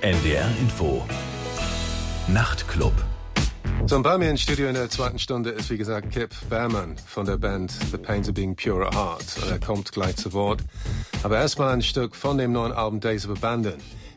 NDR 0.00 0.48
Info. 0.60 1.04
Nachtclub. 2.28 2.92
So, 3.86 4.00
bei 4.00 4.16
mir 4.16 4.30
im 4.30 4.36
Studio 4.36 4.68
in 4.68 4.74
der 4.74 4.88
zweiten 4.88 5.18
Stunde 5.18 5.50
ist, 5.50 5.70
wie 5.70 5.76
gesagt, 5.76 6.12
Kip 6.12 6.30
Behrmann 6.48 6.96
von 6.98 7.26
der 7.26 7.36
Band 7.36 7.72
The 7.90 7.98
Pains 7.98 8.28
of 8.28 8.34
Being 8.34 8.54
Pure 8.54 8.86
at 8.86 8.94
Heart. 8.94 9.42
Und 9.42 9.50
er 9.50 9.58
kommt 9.58 9.90
gleich 9.90 10.14
zu 10.14 10.32
Wort. 10.32 10.62
Aber 11.24 11.38
erstmal 11.38 11.72
ein 11.72 11.82
Stück 11.82 12.14
von 12.14 12.38
dem 12.38 12.52
neuen 12.52 12.70
Album 12.70 13.00
Days 13.00 13.26
of 13.26 13.36
Abandon. 13.38 13.74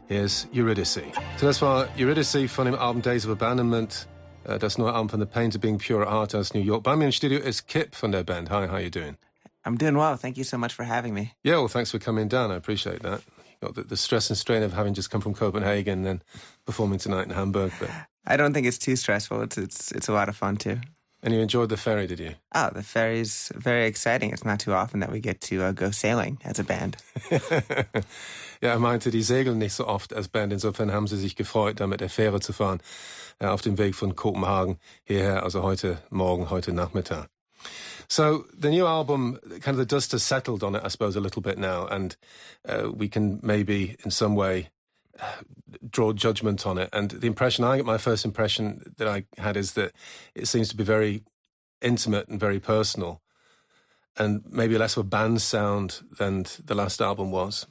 Hier 0.08 0.22
ist 0.22 0.48
Eurydice. 0.54 1.02
So, 1.38 1.48
das 1.48 1.64
war 1.64 1.88
Eurydice 1.98 2.48
von 2.48 2.66
dem 2.66 2.76
Album 2.76 3.02
Days 3.02 3.26
of 3.26 3.32
Abandonment. 3.32 4.08
Äh, 4.44 4.60
das 4.60 4.78
neue 4.78 4.94
Album 4.94 5.10
von 5.10 5.20
The 5.20 5.26
Pains 5.26 5.56
of 5.56 5.62
Being 5.62 5.80
Pure 5.80 6.06
at 6.06 6.12
Heart 6.12 6.36
aus 6.36 6.54
New 6.54 6.62
York. 6.62 6.84
Bei 6.84 6.96
mir 6.96 7.06
im 7.06 7.12
Studio 7.12 7.40
ist 7.40 7.68
Kip 7.68 7.96
von 7.96 8.12
der 8.12 8.24
Band. 8.24 8.52
Hi, 8.52 8.68
how 8.68 8.78
you 8.78 8.92
doing? 8.92 9.18
I'm 9.66 9.80
doing 9.80 9.96
well. 9.98 10.16
Thank 10.16 10.38
you 10.38 10.44
so 10.44 10.60
much 10.60 10.76
for 10.76 10.86
having 10.86 11.16
me. 11.16 11.32
Yeah, 11.44 11.58
well, 11.58 11.70
thanks 11.70 11.90
for 11.90 12.00
coming 12.00 12.30
down. 12.30 12.52
I 12.52 12.58
appreciate 12.58 13.02
that. 13.02 13.22
The, 13.62 13.84
the 13.84 13.98
stress 13.98 14.30
and 14.30 14.38
strain 14.38 14.64
of 14.64 14.74
having 14.74 14.94
just 14.94 15.12
come 15.12 15.22
from 15.22 15.34
Copenhagen 15.34 16.00
and 16.00 16.06
then 16.06 16.22
performing 16.66 17.00
tonight 17.00 17.26
in 17.26 17.32
Hamburg. 17.32 17.72
But 17.80 17.90
I 18.26 18.36
don't 18.38 18.54
think 18.54 18.68
it's 18.68 18.80
too 18.80 18.96
stressful. 18.96 19.42
It's 19.42 19.58
it's 19.58 19.92
it's 19.92 20.10
a 20.10 20.14
lot 20.14 20.30
of 20.30 20.36
fun 20.36 20.58
too. 20.58 20.80
and 21.24 21.34
you 21.34 21.40
enjoyed 21.40 21.70
the 21.70 21.78
ferry, 21.78 22.08
did 22.08 22.20
you? 22.20 22.36
Oh, 22.54 22.70
the 22.74 22.84
ferry's 22.84 23.52
very 23.56 23.86
exciting. 23.86 24.32
It's 24.32 24.44
not 24.44 24.60
too 24.60 24.74
often 24.74 25.02
that 25.02 25.12
we 25.12 25.20
get 25.20 25.42
to 25.42 25.64
uh, 25.64 25.72
go 25.72 25.92
sailing 25.92 26.40
as 26.44 26.60
a 26.60 26.64
band. 26.64 26.98
ja, 28.62 28.72
er 28.72 28.80
meinte, 28.80 29.12
die 29.12 29.22
segeln 29.22 29.58
nicht 29.58 29.74
so 29.74 29.88
oft 29.88 30.14
als 30.14 30.28
Band. 30.28 30.54
Insofern 30.54 30.92
haben 30.92 31.08
sie 31.08 31.18
sich 31.18 31.36
gefreut, 31.36 31.80
da 31.80 31.88
mit 31.88 32.02
der 32.02 32.10
Fähre 32.10 32.40
zu 32.40 32.54
fahren, 32.54 32.82
äh, 33.40 33.46
auf 33.46 33.62
dem 33.62 33.78
Weg 33.78 33.96
von 33.96 34.16
Kopenhagen 34.16 34.80
hierher, 35.04 35.44
also 35.44 35.62
heute 35.62 36.00
Morgen, 36.10 36.50
heute 36.50 36.74
Nachmittag. 36.74 37.30
So 38.08 38.46
the 38.54 38.70
new 38.70 38.86
album, 38.86 39.40
kind 39.62 39.70
of 39.70 39.78
the 39.78 39.86
dust 39.86 40.12
has 40.12 40.24
settled 40.24 40.64
on 40.64 40.76
it, 40.76 40.82
I 40.84 40.90
suppose, 40.90 41.16
a 41.16 41.22
little 41.22 41.42
bit 41.42 41.58
now, 41.58 41.88
and 41.88 42.16
uh, 42.68 42.92
we 42.94 43.08
can 43.08 43.40
maybe 43.42 43.96
in 44.04 44.12
some 44.12 44.36
way 44.36 44.70
uh, 45.20 45.42
draw 45.90 46.12
judgment 46.12 46.66
on 46.66 46.78
it. 46.78 46.90
And 46.92 47.12
the 47.12 47.28
impression 47.28 47.64
I 47.64 47.78
get, 47.78 47.86
my 47.86 47.98
first 47.98 48.26
impression 48.26 48.94
that 48.98 49.08
I 49.08 49.26
had 49.38 49.56
is 49.56 49.74
that 49.74 49.94
it 50.36 50.48
seems 50.48 50.68
to 50.70 50.76
be 50.76 50.84
very 50.84 51.24
intimate 51.82 52.28
and 52.28 52.40
very 52.40 52.60
personal, 52.60 53.22
and 54.18 54.44
maybe 54.50 54.78
less 54.78 54.98
of 54.98 55.06
a 55.06 55.10
band 55.10 55.42
sound 55.42 56.02
than 56.18 56.46
the 56.64 56.76
last 56.76 57.02
album 57.02 57.32
was. 57.32 57.66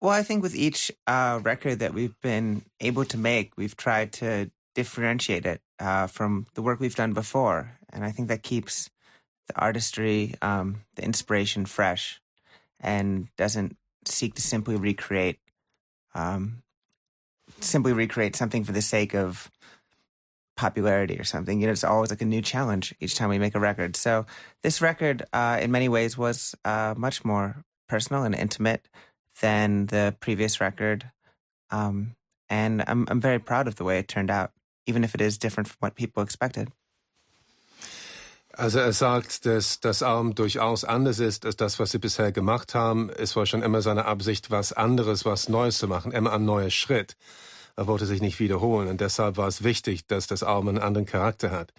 Well, 0.00 0.10
I 0.10 0.22
think 0.22 0.42
with 0.42 0.56
each 0.56 0.90
uh, 1.06 1.40
record 1.42 1.78
that 1.78 1.94
we've 1.94 2.18
been 2.22 2.64
able 2.80 3.04
to 3.04 3.18
make, 3.18 3.52
we've 3.56 3.76
tried 3.76 4.12
to 4.14 4.50
differentiate 4.74 5.46
it 5.46 5.60
uh, 5.78 6.06
from 6.06 6.46
the 6.54 6.62
work 6.62 6.80
we've 6.80 6.96
done 6.96 7.12
before, 7.12 7.78
and 7.92 8.04
I 8.04 8.10
think 8.10 8.28
that 8.28 8.42
keeps 8.42 8.90
the 9.48 9.58
artistry, 9.60 10.34
um, 10.42 10.82
the 10.96 11.04
inspiration 11.04 11.66
fresh, 11.66 12.20
and 12.80 13.28
doesn't 13.36 13.76
seek 14.04 14.34
to 14.34 14.42
simply 14.42 14.76
recreate, 14.76 15.38
um, 16.14 16.62
simply 17.60 17.92
recreate 17.92 18.36
something 18.36 18.64
for 18.64 18.72
the 18.72 18.82
sake 18.82 19.14
of 19.14 19.50
popularity 20.56 21.18
or 21.18 21.24
something. 21.24 21.60
You 21.60 21.66
know, 21.66 21.72
it's 21.72 21.84
always 21.84 22.10
like 22.10 22.22
a 22.22 22.26
new 22.26 22.42
challenge 22.42 22.94
each 23.00 23.14
time 23.14 23.30
we 23.30 23.38
make 23.38 23.54
a 23.54 23.60
record. 23.60 23.96
So 23.96 24.26
this 24.62 24.80
record, 24.80 25.24
uh, 25.32 25.58
in 25.60 25.70
many 25.70 25.88
ways, 25.88 26.16
was 26.16 26.54
uh, 26.64 26.94
much 26.96 27.24
more 27.24 27.64
personal 27.88 28.24
and 28.24 28.34
intimate 28.34 28.88
than 29.40 29.86
the 29.86 30.14
previous 30.20 30.60
record, 30.60 31.10
um, 31.70 32.16
and 32.48 32.84
I'm 32.86 33.06
I'm 33.08 33.20
very 33.20 33.38
proud 33.38 33.66
of 33.66 33.76
the 33.76 33.84
way 33.84 33.98
it 33.98 34.08
turned 34.08 34.30
out, 34.30 34.52
even 34.86 35.04
if 35.04 35.14
it 35.14 35.20
is 35.20 35.38
different 35.38 35.68
from 35.68 35.76
what 35.80 35.94
people 35.94 36.22
expected. 36.22 36.70
Also 38.54 38.80
er 38.80 38.92
sagt, 38.92 39.46
dass 39.46 39.80
das 39.80 40.02
Album 40.02 40.34
durchaus 40.34 40.84
anders 40.84 41.18
ist 41.18 41.46
als 41.46 41.56
das, 41.56 41.78
was 41.78 41.90
sie 41.90 41.98
bisher 41.98 42.32
gemacht 42.32 42.74
haben. 42.74 43.08
Es 43.10 43.34
war 43.34 43.46
schon 43.46 43.62
immer 43.62 43.80
seine 43.80 44.04
Absicht, 44.04 44.50
was 44.50 44.72
anderes, 44.72 45.24
was 45.24 45.48
Neues 45.48 45.78
zu 45.78 45.88
machen, 45.88 46.12
immer 46.12 46.32
ein 46.32 46.44
neuer 46.44 46.70
Schritt. 46.70 47.16
Er 47.76 47.86
wollte 47.86 48.04
sich 48.04 48.20
nicht 48.20 48.40
wiederholen 48.40 48.88
und 48.88 49.00
deshalb 49.00 49.38
war 49.38 49.48
es 49.48 49.64
wichtig, 49.64 50.06
dass 50.06 50.26
das 50.26 50.42
Album 50.42 50.68
einen 50.68 50.78
anderen 50.78 51.06
Charakter 51.06 51.50
hat 51.50 51.72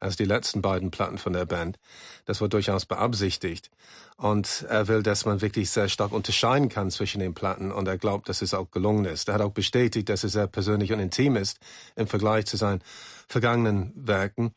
als 0.00 0.16
die 0.16 0.24
letzten 0.24 0.62
beiden 0.62 0.90
Platten 0.90 1.18
von 1.18 1.32
der 1.32 1.46
Band. 1.46 1.78
Das 2.24 2.40
war 2.40 2.48
durchaus 2.48 2.86
beabsichtigt. 2.86 3.70
Und 4.16 4.64
er 4.68 4.88
will, 4.88 5.02
dass 5.02 5.26
man 5.26 5.42
wirklich 5.42 5.70
sehr 5.70 5.88
stark 5.88 6.12
unterscheiden 6.12 6.68
kann 6.68 6.90
zwischen 6.90 7.20
den 7.20 7.34
Platten 7.34 7.70
und 7.70 7.86
er 7.86 7.98
glaubt, 7.98 8.28
dass 8.28 8.40
es 8.42 8.54
auch 8.54 8.70
gelungen 8.70 9.04
ist. 9.04 9.28
Er 9.28 9.34
hat 9.34 9.42
auch 9.42 9.52
bestätigt, 9.52 10.08
dass 10.08 10.24
es 10.24 10.32
sehr 10.32 10.46
persönlich 10.46 10.92
und 10.92 11.00
intim 11.00 11.36
ist 11.36 11.58
im 11.96 12.06
Vergleich 12.06 12.46
zu 12.46 12.56
seinen 12.56 12.80
vergangenen 13.28 13.92
Werken. 13.94 14.52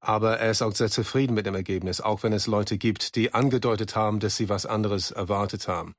Aber 0.00 0.38
er 0.38 0.50
ist 0.50 0.62
auch 0.62 0.74
sehr 0.74 0.90
zufrieden 0.90 1.34
mit 1.34 1.46
dem 1.46 1.54
Ergebnis, 1.54 2.00
auch 2.00 2.22
wenn 2.22 2.32
es 2.32 2.46
Leute 2.46 2.78
gibt, 2.78 3.16
die 3.16 3.34
angedeutet 3.34 3.96
haben, 3.96 4.20
dass 4.20 4.36
sie 4.36 4.48
was 4.48 4.66
anderes 4.66 5.10
erwartet 5.10 5.68
haben. 5.68 5.94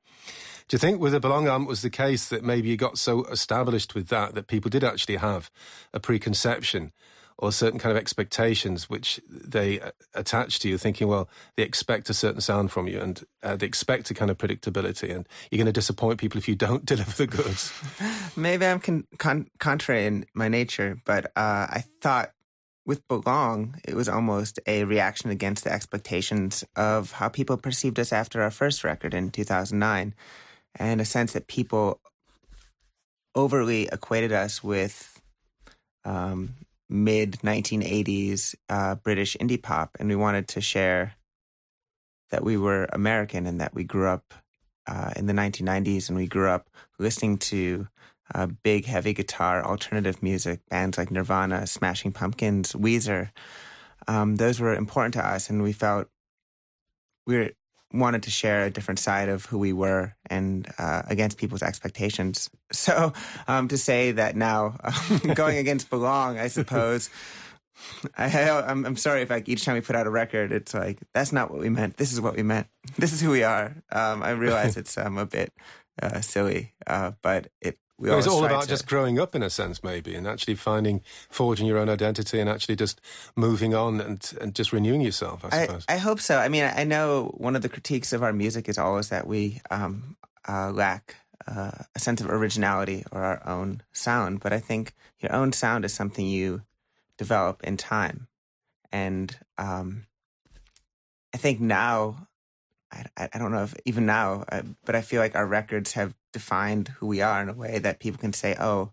Do 0.68 0.76
you 0.76 0.78
think 0.78 1.02
with 1.02 1.10
the 1.10 1.18
Belong 1.18 1.48
it 1.48 1.68
was 1.68 1.82
the 1.82 1.90
case 1.90 2.28
that 2.28 2.44
maybe 2.44 2.68
you 2.68 2.76
got 2.76 2.96
so 2.96 3.24
established 3.26 3.96
with 3.96 4.08
that 4.10 4.34
that 4.36 4.46
people 4.46 4.70
did 4.70 4.84
actually 4.84 5.18
have 5.18 5.50
a 5.92 5.98
preconception 5.98 6.92
or 7.40 7.50
certain 7.50 7.78
kind 7.78 7.90
of 7.90 7.96
expectations 7.96 8.90
which 8.90 9.18
they 9.26 9.80
uh, 9.80 9.90
attach 10.14 10.58
to 10.60 10.68
you, 10.68 10.76
thinking, 10.76 11.08
well, 11.08 11.26
they 11.56 11.62
expect 11.62 12.10
a 12.10 12.14
certain 12.14 12.42
sound 12.42 12.70
from 12.70 12.86
you 12.86 13.00
and 13.00 13.24
uh, 13.42 13.56
they 13.56 13.64
expect 13.64 14.10
a 14.10 14.14
kind 14.14 14.30
of 14.30 14.36
predictability, 14.36 15.14
and 15.14 15.26
you're 15.50 15.56
going 15.56 15.66
to 15.66 15.72
disappoint 15.72 16.20
people 16.20 16.36
if 16.36 16.46
you 16.46 16.54
don't 16.54 16.84
deliver 16.92 17.12
the 17.12 17.26
goods. 17.26 17.72
Maybe 18.36 18.66
I'm 18.66 18.78
con- 18.78 19.06
con- 19.18 19.48
contrary 19.58 20.04
in 20.04 20.26
my 20.34 20.48
nature, 20.48 21.00
but 21.06 21.26
uh, 21.34 21.66
I 21.70 21.84
thought 22.02 22.32
with 22.84 23.06
Belong, 23.08 23.80
it 23.84 23.94
was 23.94 24.08
almost 24.08 24.58
a 24.66 24.84
reaction 24.84 25.30
against 25.30 25.64
the 25.64 25.72
expectations 25.72 26.62
of 26.76 27.12
how 27.12 27.28
people 27.28 27.56
perceived 27.56 27.98
us 27.98 28.12
after 28.12 28.42
our 28.42 28.50
first 28.50 28.84
record 28.84 29.14
in 29.14 29.30
2009, 29.30 30.14
and 30.76 31.00
a 31.00 31.04
sense 31.06 31.32
that 31.32 31.46
people 31.46 32.00
overly 33.34 33.88
equated 33.90 34.32
us 34.32 34.62
with 34.62 35.22
um, 36.04 36.54
mid 36.90 37.38
1980s 37.42 38.54
uh, 38.68 38.96
British 38.96 39.36
indie 39.40 39.62
pop, 39.62 39.96
and 39.98 40.08
we 40.08 40.16
wanted 40.16 40.48
to 40.48 40.60
share 40.60 41.14
that 42.30 42.44
we 42.44 42.56
were 42.56 42.84
American 42.92 43.46
and 43.46 43.60
that 43.60 43.74
we 43.74 43.84
grew 43.84 44.08
up 44.08 44.34
uh, 44.86 45.12
in 45.16 45.26
the 45.26 45.32
1990s 45.32 46.08
and 46.08 46.16
we 46.16 46.26
grew 46.26 46.48
up 46.48 46.68
listening 46.98 47.38
to 47.38 47.88
uh, 48.34 48.46
big, 48.62 48.84
heavy 48.86 49.12
guitar, 49.12 49.64
alternative 49.64 50.22
music, 50.22 50.60
bands 50.68 50.98
like 50.98 51.10
Nirvana, 51.10 51.66
Smashing 51.66 52.12
Pumpkins, 52.12 52.72
Weezer. 52.72 53.30
Um, 54.06 54.36
those 54.36 54.60
were 54.60 54.74
important 54.74 55.14
to 55.14 55.26
us, 55.26 55.50
and 55.50 55.62
we 55.62 55.72
felt 55.72 56.08
we 57.26 57.36
were, 57.36 57.50
wanted 57.92 58.22
to 58.24 58.30
share 58.30 58.64
a 58.64 58.70
different 58.70 58.98
side 58.98 59.28
of 59.28 59.46
who 59.46 59.58
we 59.58 59.72
were 59.72 60.14
and 60.28 60.68
uh, 60.78 61.02
against 61.06 61.38
people's 61.38 61.62
expectations. 61.62 62.50
So 62.72 63.12
um, 63.48 63.66
to 63.66 63.76
say 63.76 64.12
that 64.12 64.36
now, 64.36 64.76
going 65.34 65.58
against 65.64 65.90
Belong, 65.90 66.38
I 66.38 66.46
suppose. 66.46 67.10
I, 68.16 68.48
I'm, 68.48 68.86
I'm 68.86 68.96
sorry 68.96 69.22
if 69.22 69.30
like 69.30 69.48
each 69.48 69.64
time 69.64 69.74
we 69.74 69.80
put 69.80 69.96
out 69.96 70.06
a 70.06 70.10
record, 70.10 70.52
it's 70.52 70.72
like 70.72 71.00
that's 71.12 71.32
not 71.32 71.50
what 71.50 71.58
we 71.58 71.68
meant. 71.68 71.96
This 71.96 72.12
is 72.12 72.20
what 72.20 72.36
we 72.36 72.44
meant. 72.44 72.68
This 72.96 73.12
is 73.12 73.20
who 73.20 73.30
we 73.30 73.42
are. 73.42 73.74
Um, 73.90 74.22
I 74.22 74.30
realize 74.30 74.76
it's 74.76 74.96
um, 74.96 75.18
a 75.18 75.26
bit 75.26 75.52
uh, 76.00 76.20
silly, 76.20 76.74
uh, 76.86 77.10
but 77.22 77.48
it 77.60 77.76
we 78.00 78.08
Well, 78.08 78.18
it's 78.18 78.26
all 78.26 78.44
about 78.44 78.66
just 78.66 78.86
growing 78.86 79.18
up 79.18 79.34
in 79.34 79.42
a 79.42 79.50
sense, 79.50 79.84
maybe, 79.84 80.14
and 80.14 80.26
actually 80.26 80.54
finding, 80.54 81.02
forging 81.28 81.66
your 81.66 81.78
own 81.78 81.90
identity 81.90 82.40
and 82.40 82.48
actually 82.48 82.76
just 82.76 83.00
moving 83.36 83.74
on 83.74 84.00
and, 84.00 84.32
and 84.40 84.54
just 84.54 84.72
renewing 84.72 85.02
yourself, 85.02 85.44
I 85.44 85.48
I, 85.48 85.66
suppose. 85.66 85.84
I 85.88 85.96
hope 85.98 86.20
so. 86.20 86.38
I 86.38 86.48
mean, 86.48 86.64
I 86.64 86.84
know 86.84 87.34
one 87.36 87.54
of 87.56 87.62
the 87.62 87.68
critiques 87.68 88.14
of 88.14 88.22
our 88.22 88.32
music 88.32 88.68
is 88.68 88.78
always 88.78 89.10
that 89.10 89.26
we 89.26 89.60
um, 89.70 90.16
uh, 90.48 90.70
lack 90.70 91.16
uh, 91.46 91.72
a 91.94 91.98
sense 91.98 92.22
of 92.22 92.30
originality 92.30 93.04
or 93.12 93.22
our 93.22 93.46
own 93.46 93.82
sound. 93.92 94.40
But 94.40 94.54
I 94.54 94.60
think 94.60 94.94
your 95.18 95.34
own 95.34 95.52
sound 95.52 95.84
is 95.84 95.92
something 95.92 96.26
you 96.26 96.62
develop 97.18 97.62
in 97.64 97.76
time. 97.76 98.28
And 98.90 99.36
um, 99.58 100.06
I 101.34 101.36
think 101.36 101.60
now, 101.60 102.28
I, 102.90 103.04
I 103.16 103.28
I 103.34 103.38
don't 103.38 103.52
know 103.52 103.64
if 103.64 103.74
even 103.84 104.06
now, 104.06 104.44
uh, 104.50 104.62
but 104.84 104.94
I 104.94 105.02
feel 105.02 105.20
like 105.20 105.36
our 105.36 105.46
records 105.46 105.92
have 105.92 106.14
defined 106.32 106.88
who 106.98 107.06
we 107.06 107.20
are 107.20 107.42
in 107.42 107.48
a 107.48 107.54
way 107.54 107.78
that 107.78 108.00
people 108.00 108.18
can 108.18 108.32
say, 108.32 108.56
oh, 108.58 108.92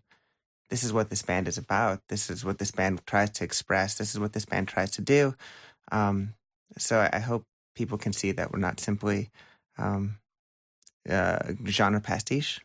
this 0.70 0.84
is 0.84 0.92
what 0.92 1.10
this 1.10 1.22
band 1.22 1.48
is 1.48 1.58
about. 1.58 2.00
This 2.08 2.28
is 2.30 2.44
what 2.44 2.58
this 2.58 2.70
band 2.70 3.00
tries 3.06 3.30
to 3.30 3.44
express. 3.44 3.94
This 3.94 4.14
is 4.14 4.20
what 4.20 4.32
this 4.32 4.44
band 4.44 4.68
tries 4.68 4.90
to 4.92 5.02
do. 5.02 5.34
Um, 5.90 6.34
so 6.76 7.08
I, 7.10 7.20
hope 7.20 7.44
people 7.74 7.96
can 7.96 8.12
see 8.12 8.32
that 8.32 8.52
we're 8.52 8.58
not 8.58 8.78
simply 8.78 9.30
um, 9.78 10.18
uh, 11.08 11.38
genre 11.66 12.00
pastiche. 12.00 12.60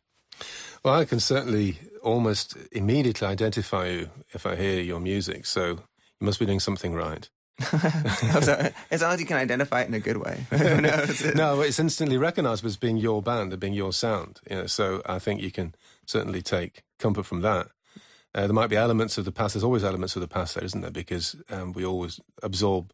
Well, 0.84 0.96
I 0.96 1.06
can 1.06 1.22
certainly 1.22 1.80
almost 2.02 2.58
immediately 2.72 3.28
identify 3.28 3.88
you 3.88 4.10
if 4.34 4.46
I 4.46 4.56
hear 4.56 4.81
your 4.81 5.00
music, 5.00 5.46
so 5.46 5.66
you 5.68 6.26
must 6.26 6.40
be 6.40 6.46
doing 6.46 6.60
something 6.60 6.94
right. 6.94 7.30
As 7.60 9.02
long 9.02 9.14
as 9.14 9.20
you 9.20 9.26
can 9.26 9.38
identify 9.38 9.82
it 9.82 9.88
in 9.88 9.94
a 9.94 10.00
good 10.00 10.18
way. 10.18 10.46
No, 11.36 11.62
it's 11.62 11.80
instantly 11.80 12.18
recognized 12.18 12.66
as 12.66 12.78
being 12.78 12.98
your 12.98 13.22
band 13.22 13.54
and 13.54 13.60
being 13.60 13.74
your 13.74 13.94
sound. 13.94 14.40
You 14.50 14.58
know, 14.58 14.66
so 14.68 15.02
I 15.06 15.20
think 15.20 15.42
you 15.42 15.52
can 15.52 15.76
certainly 16.06 16.42
take 16.42 16.84
comfort 17.00 17.24
from 17.24 17.42
that. 17.42 17.68
Uh, 18.36 18.48
there 18.48 18.54
might 18.54 18.70
be 18.70 18.76
elements 18.76 19.18
of 19.18 19.26
the 19.26 19.32
past. 19.32 19.54
There's 19.54 19.64
always 19.64 19.84
elements 19.84 20.16
of 20.16 20.22
the 20.22 20.28
past 20.28 20.56
there, 20.56 20.64
isn't 20.64 20.82
there? 20.82 20.92
Because 20.92 21.36
um, 21.50 21.74
we 21.74 21.86
always 21.86 22.20
absorb 22.42 22.92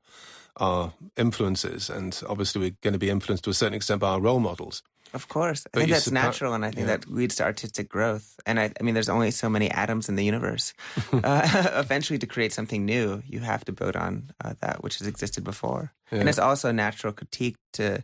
our 0.58 0.94
influences, 1.16 1.90
and 1.90 2.22
obviously 2.28 2.60
we're 2.60 2.76
going 2.82 2.94
to 2.94 3.00
be 3.00 3.10
influenced 3.10 3.46
to 3.46 3.50
a 3.50 3.54
certain 3.54 3.74
extent 3.74 4.02
by 4.02 4.10
our 4.10 4.20
role 4.20 4.40
models. 4.40 4.84
Of 5.14 5.28
course. 5.28 5.66
I 5.66 5.70
but 5.74 5.80
think 5.80 5.92
that's 5.92 6.12
natural, 6.12 6.54
and 6.54 6.64
I 6.64 6.72
think 6.72 6.88
yeah. 6.88 6.98
that 6.98 7.10
leads 7.10 7.36
to 7.36 7.44
artistic 7.44 7.90
growth. 7.90 8.40
And 8.46 8.60
I, 8.60 8.72
I, 8.80 8.84
mean, 8.84 8.94
there's 8.94 9.10
only 9.10 9.32
so 9.32 9.50
many 9.50 9.70
atoms 9.72 10.08
in 10.08 10.16
the 10.16 10.24
universe. 10.24 10.74
uh, 11.14 11.72
eventually, 11.74 12.20
to 12.20 12.28
create 12.28 12.54
something 12.54 12.86
new, 12.86 13.24
you 13.28 13.40
have 13.40 13.66
to 13.66 13.72
build 13.72 13.96
on 13.96 14.32
uh, 14.44 14.54
that 14.62 14.84
which 14.84 15.00
has 15.00 15.08
existed 15.08 15.44
before. 15.44 15.94
Yeah. 16.12 16.20
And 16.20 16.30
it's 16.30 16.40
also 16.40 16.70
a 16.70 16.74
natural 16.74 17.14
critique 17.14 17.58
to, 17.74 18.04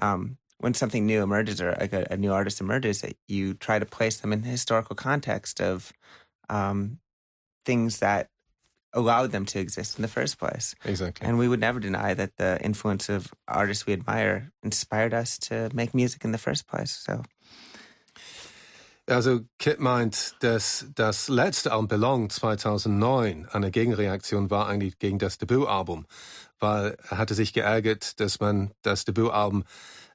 um, 0.00 0.38
when 0.58 0.74
something 0.74 1.06
new 1.06 1.22
emerges 1.22 1.60
or 1.60 1.76
like 1.78 1.92
a, 1.92 2.06
a, 2.10 2.16
new 2.16 2.32
artist 2.32 2.60
emerges, 2.60 3.02
that 3.02 3.16
you 3.28 3.54
try 3.54 3.78
to 3.78 3.86
place 3.86 4.18
them 4.18 4.32
in 4.32 4.42
the 4.42 4.48
historical 4.48 4.96
context 4.96 5.60
of 5.60 5.92
um, 6.48 6.98
things 7.64 7.98
that 8.00 8.28
allowed 8.92 9.32
them 9.32 9.44
to 9.46 9.58
exist 9.58 9.98
in 9.98 10.02
the 10.02 10.08
first 10.08 10.38
place. 10.38 10.74
Exactly. 10.84 11.26
And 11.26 11.38
we 11.38 11.48
would 11.48 11.60
never 11.60 11.80
deny 11.80 12.14
that 12.14 12.36
the 12.36 12.58
influence 12.62 13.08
of 13.08 13.32
artists 13.46 13.86
we 13.86 13.92
admire 13.92 14.52
inspired 14.62 15.14
us 15.14 15.38
to 15.48 15.70
make 15.72 15.94
music 15.94 16.24
in 16.24 16.32
the 16.32 16.38
first 16.38 16.66
place. 16.66 17.02
So. 17.04 17.22
Also 19.08 19.40
Kit 19.58 19.80
meint, 19.80 20.36
dass 20.40 20.86
das 20.94 21.28
letzte 21.28 21.72
Album 21.72 21.88
Belong 21.88 22.30
2009 22.30 23.48
eine 23.50 23.70
Gegenreaktion 23.70 24.50
war 24.50 24.68
eigentlich 24.68 24.98
gegen 24.98 25.18
das 25.18 25.38
Debütalbum, 25.38 26.06
weil 26.60 26.96
er 27.10 27.18
hatte 27.18 27.34
sich 27.34 27.52
geärgert, 27.52 28.20
dass 28.20 28.38
man 28.38 28.72
das 28.82 29.04
Debütalbum 29.04 29.64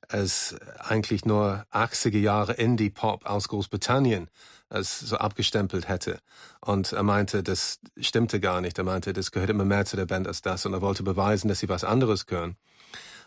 als 0.07 0.55
eigentlich 0.79 1.25
nur 1.25 1.65
80er 1.73 2.17
Jahre 2.17 2.53
Indie-Pop 2.53 3.25
aus 3.25 3.49
Großbritannien 3.49 4.29
als 4.69 4.99
so 4.99 5.17
abgestempelt 5.17 5.87
hätte. 5.87 6.19
Und 6.61 6.91
er 6.91 7.03
meinte, 7.03 7.43
das 7.43 7.79
stimmte 7.99 8.39
gar 8.39 8.61
nicht. 8.61 8.77
Er 8.77 8.83
meinte, 8.83 9.13
das 9.13 9.31
gehört 9.31 9.49
immer 9.49 9.65
mehr 9.65 9.85
zu 9.85 9.95
der 9.95 10.05
Band 10.05 10.27
als 10.27 10.41
das. 10.41 10.65
Und 10.65 10.73
er 10.73 10.81
wollte 10.81 11.03
beweisen, 11.03 11.47
dass 11.47 11.59
sie 11.59 11.69
was 11.69 11.83
anderes 11.83 12.25
können. 12.25 12.57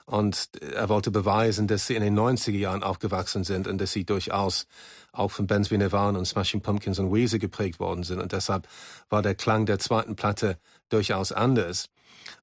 Und 0.07 0.51
er 0.61 0.89
wollte 0.89 1.11
beweisen, 1.11 1.69
dass 1.69 1.87
sie 1.87 1.95
in 1.95 2.03
den 2.03 2.19
90er 2.19 2.57
Jahren 2.57 2.83
aufgewachsen 2.83 3.45
sind 3.45 3.69
und 3.69 3.79
dass 3.79 3.93
sie 3.93 4.05
durchaus 4.05 4.67
auch 5.13 5.31
von 5.31 5.47
Bands 5.47 5.71
wie 5.71 5.79
Nirvana 5.79 6.19
und 6.19 6.25
Smashing 6.25 6.63
Pumpkins 6.63 6.99
und 6.99 7.13
Weezer 7.13 7.39
geprägt 7.39 7.79
worden 7.79 8.03
sind. 8.03 8.21
Und 8.21 8.33
deshalb 8.33 8.67
war 9.09 9.23
der 9.23 9.37
Klang 9.37 9.67
der 9.67 9.79
zweiten 9.79 10.17
Platte 10.17 10.59
durchaus 10.89 11.31
anders. 11.31 11.91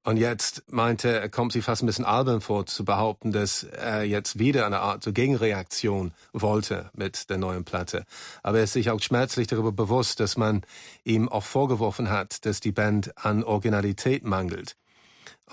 Und 0.03 0.17
jetzt 0.17 0.63
meinte 0.71 1.19
er, 1.19 1.29
kommt 1.29 1.51
sie 1.51 1.61
fast 1.61 1.83
ein 1.83 1.85
bisschen 1.85 2.05
albern 2.05 2.39
vor, 2.39 2.65
zu 2.65 2.85
behaupten, 2.85 3.31
dass 3.31 3.63
er 3.63 4.03
jetzt 4.03 4.39
wieder 4.39 4.65
eine 4.65 4.79
Art 4.79 5.03
so 5.03 5.11
Gegenreaktion 5.11 6.13
wollte 6.31 6.89
mit 6.93 7.29
der 7.29 7.37
neuen 7.37 7.65
Platte. 7.65 8.05
Aber 8.41 8.59
er 8.59 8.63
ist 8.63 8.73
sich 8.73 8.89
auch 8.89 9.01
schmerzlich 9.01 9.47
darüber 9.47 9.71
bewusst, 9.71 10.19
dass 10.19 10.37
man 10.37 10.61
ihm 11.03 11.27
auch 11.27 11.43
vorgeworfen 11.43 12.09
hat, 12.09 12.45
dass 12.45 12.61
die 12.61 12.71
Band 12.71 13.17
an 13.17 13.43
Originalität 13.43 14.23
mangelt. 14.23 14.77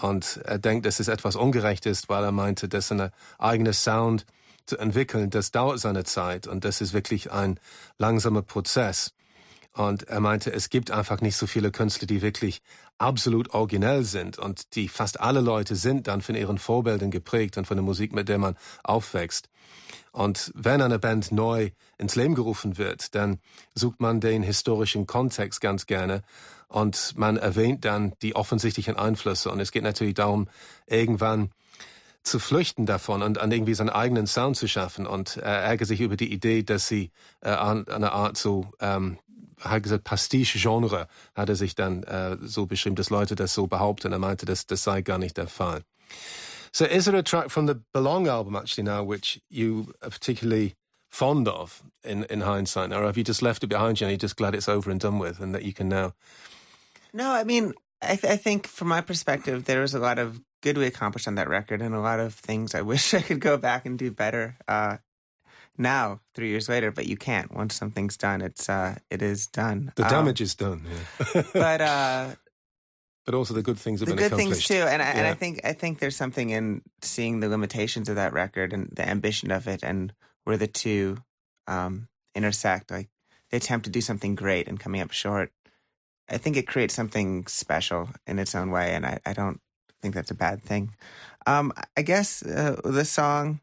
Und 0.00 0.40
er 0.44 0.58
denkt, 0.58 0.86
dass 0.86 1.00
es 1.00 1.08
etwas 1.08 1.36
ungerecht 1.36 1.86
ist, 1.86 2.08
weil 2.08 2.24
er 2.24 2.32
meinte, 2.32 2.68
dass 2.68 2.92
eine 2.92 3.12
eigene 3.38 3.72
Sound 3.72 4.26
zu 4.66 4.78
entwickeln, 4.78 5.30
das 5.30 5.50
dauert 5.50 5.80
seine 5.80 6.04
Zeit 6.04 6.46
und 6.46 6.64
das 6.64 6.80
ist 6.80 6.92
wirklich 6.92 7.30
ein 7.30 7.60
langsamer 7.98 8.42
Prozess. 8.42 9.12
Und 9.74 10.04
er 10.04 10.20
meinte, 10.20 10.52
es 10.52 10.70
gibt 10.70 10.92
einfach 10.92 11.20
nicht 11.20 11.36
so 11.36 11.46
viele 11.46 11.72
Künstler, 11.72 12.06
die 12.06 12.22
wirklich 12.22 12.62
absolut 12.98 13.52
originell 13.54 14.04
sind 14.04 14.38
und 14.38 14.76
die 14.76 14.88
fast 14.88 15.20
alle 15.20 15.40
Leute 15.40 15.74
sind 15.74 16.06
dann 16.06 16.22
von 16.22 16.36
ihren 16.36 16.58
Vorbildern 16.58 17.10
geprägt 17.10 17.58
und 17.58 17.66
von 17.66 17.76
der 17.76 17.84
Musik, 17.84 18.12
mit 18.12 18.28
der 18.28 18.38
man 18.38 18.56
aufwächst. 18.84 19.48
Und 20.12 20.52
wenn 20.54 20.80
eine 20.80 21.00
Band 21.00 21.32
neu 21.32 21.70
ins 21.98 22.14
Leben 22.14 22.36
gerufen 22.36 22.78
wird, 22.78 23.16
dann 23.16 23.40
sucht 23.74 24.00
man 24.00 24.20
den 24.20 24.44
historischen 24.44 25.08
Kontext 25.08 25.60
ganz 25.60 25.86
gerne 25.86 26.22
und 26.68 27.14
man 27.16 27.36
erwähnt 27.36 27.84
dann 27.84 28.14
die 28.22 28.36
offensichtlichen 28.36 28.96
Einflüsse. 28.96 29.50
Und 29.50 29.58
es 29.58 29.72
geht 29.72 29.82
natürlich 29.82 30.14
darum, 30.14 30.48
irgendwann 30.86 31.50
zu 32.24 32.38
flüchten 32.38 32.86
davon 32.86 33.22
und 33.22 33.38
an 33.38 33.52
irgendwie 33.52 33.74
seinen 33.74 33.90
eigenen 33.90 34.26
Sound 34.26 34.56
zu 34.56 34.66
schaffen. 34.66 35.06
Und 35.06 35.36
er 35.36 35.60
ärgert 35.62 35.88
sich 35.88 36.00
über 36.00 36.16
die 36.16 36.32
Idee, 36.32 36.62
dass 36.62 36.88
sie 36.88 37.10
äh, 37.40 37.50
eine 37.50 38.12
Art 38.12 38.38
so 38.38 38.72
ähm, 38.80 39.18
hat 39.64 39.82
gesagt, 39.82 40.04
Pastiche-Genre 40.04 41.08
hat 41.34 41.48
er 41.48 41.56
sich 41.56 41.74
dann 41.74 42.02
äh, 42.04 42.36
so 42.42 42.66
beschrieben, 42.66 42.96
dass 42.96 43.10
Leute 43.10 43.34
das 43.34 43.54
so 43.54 43.66
behaupten. 43.66 44.12
Er 44.12 44.18
meinte, 44.18 44.46
dass 44.46 44.66
das 44.66 44.84
sei 44.84 45.02
gar 45.02 45.18
nicht 45.18 45.36
der 45.36 45.48
Fall. 45.48 45.82
So 46.72 46.84
is 46.84 47.04
there 47.04 47.16
a 47.16 47.22
track 47.22 47.50
from 47.50 47.68
the 47.68 47.76
Belong 47.92 48.26
album 48.26 48.56
actually 48.56 48.82
now 48.82 49.04
which 49.08 49.40
you 49.48 49.94
are 50.02 50.10
particularly 50.10 50.74
fond 51.08 51.48
of 51.48 51.84
in, 52.02 52.24
in 52.24 52.40
hindsight? 52.40 52.92
Or 52.92 53.04
have 53.04 53.16
you 53.16 53.24
just 53.24 53.42
left 53.42 53.62
it 53.62 53.68
behind 53.68 54.00
you 54.00 54.06
and 54.06 54.12
you're 54.12 54.18
just 54.18 54.36
glad 54.36 54.54
it's 54.54 54.68
over 54.68 54.90
and 54.90 55.00
done 55.00 55.20
with 55.20 55.40
and 55.40 55.54
that 55.54 55.62
you 55.62 55.72
can 55.72 55.88
now? 55.88 56.14
No, 57.12 57.30
I 57.30 57.44
mean, 57.44 57.74
I, 58.02 58.16
th- 58.16 58.32
I 58.32 58.36
think 58.36 58.66
from 58.66 58.88
my 58.88 59.00
perspective, 59.00 59.66
there 59.66 59.82
was 59.82 59.94
a 59.94 60.00
lot 60.00 60.18
of 60.18 60.40
good 60.62 60.76
we 60.76 60.86
accomplished 60.86 61.28
on 61.28 61.36
that 61.36 61.48
record 61.48 61.80
and 61.80 61.94
a 61.94 62.00
lot 62.00 62.18
of 62.18 62.34
things 62.34 62.74
I 62.74 62.82
wish 62.92 63.14
I 63.14 63.22
could 63.22 63.40
go 63.40 63.56
back 63.56 63.86
and 63.86 63.96
do 63.96 64.10
better. 64.10 64.56
Uh, 64.66 64.96
now, 65.76 66.20
three 66.34 66.50
years 66.50 66.68
later, 66.68 66.90
but 66.90 67.06
you 67.06 67.16
can't. 67.16 67.52
Once 67.52 67.74
something's 67.74 68.16
done, 68.16 68.40
it's 68.40 68.68
uh, 68.68 68.96
it 69.10 69.22
is 69.22 69.46
done. 69.46 69.92
The 69.96 70.04
um, 70.04 70.10
damage 70.10 70.40
um, 70.40 70.44
is 70.44 70.54
done. 70.54 70.82
Yeah. 71.34 71.42
but 71.52 71.80
uh, 71.80 72.30
but 73.24 73.34
also 73.34 73.54
the 73.54 73.62
good 73.62 73.78
things 73.78 74.00
have 74.00 74.08
the 74.08 74.14
been 74.14 74.28
good 74.28 74.36
things 74.36 74.64
too. 74.66 74.74
And 74.74 75.02
I, 75.02 75.06
yeah. 75.06 75.12
and 75.12 75.26
I 75.26 75.34
think 75.34 75.60
I 75.64 75.72
think 75.72 75.98
there's 75.98 76.16
something 76.16 76.50
in 76.50 76.82
seeing 77.02 77.40
the 77.40 77.48
limitations 77.48 78.08
of 78.08 78.16
that 78.16 78.32
record 78.32 78.72
and 78.72 78.88
the 78.92 79.08
ambition 79.08 79.50
of 79.50 79.66
it, 79.66 79.82
and 79.82 80.12
where 80.44 80.56
the 80.56 80.66
two 80.68 81.18
um, 81.66 82.08
intersect. 82.34 82.90
Like 82.90 83.08
they 83.50 83.56
attempt 83.56 83.84
to 83.86 83.90
do 83.90 84.00
something 84.00 84.34
great 84.34 84.68
and 84.68 84.78
coming 84.78 85.00
up 85.00 85.10
short. 85.10 85.50
I 86.28 86.38
think 86.38 86.56
it 86.56 86.66
creates 86.66 86.94
something 86.94 87.46
special 87.46 88.10
in 88.26 88.38
its 88.38 88.54
own 88.54 88.70
way, 88.70 88.94
and 88.94 89.04
I, 89.04 89.18
I 89.26 89.32
don't 89.32 89.60
think 90.00 90.14
that's 90.14 90.30
a 90.30 90.34
bad 90.34 90.62
thing. 90.62 90.94
Um, 91.46 91.72
I 91.96 92.02
guess 92.02 92.42
uh, 92.42 92.80
the 92.84 93.04
song 93.04 93.60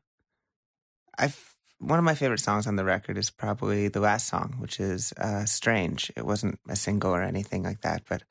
I've 1.18 1.51
one 1.82 1.98
of 1.98 2.06
my 2.06 2.14
favorite 2.14 2.40
songs 2.40 2.68
on 2.68 2.76
the 2.76 2.86
record 2.86 3.18
is 3.18 3.32
probably 3.32 3.88
the 3.88 4.00
last 4.00 4.28
song, 4.28 4.56
which 4.60 4.80
is 4.80 5.14
uh, 5.18 5.46
"Strange." 5.46 6.12
It 6.16 6.26
wasn't 6.26 6.60
a 6.70 6.76
single 6.76 7.14
or 7.14 7.24
anything 7.24 7.64
like 7.64 7.82
that, 7.82 8.04
but 8.08 8.24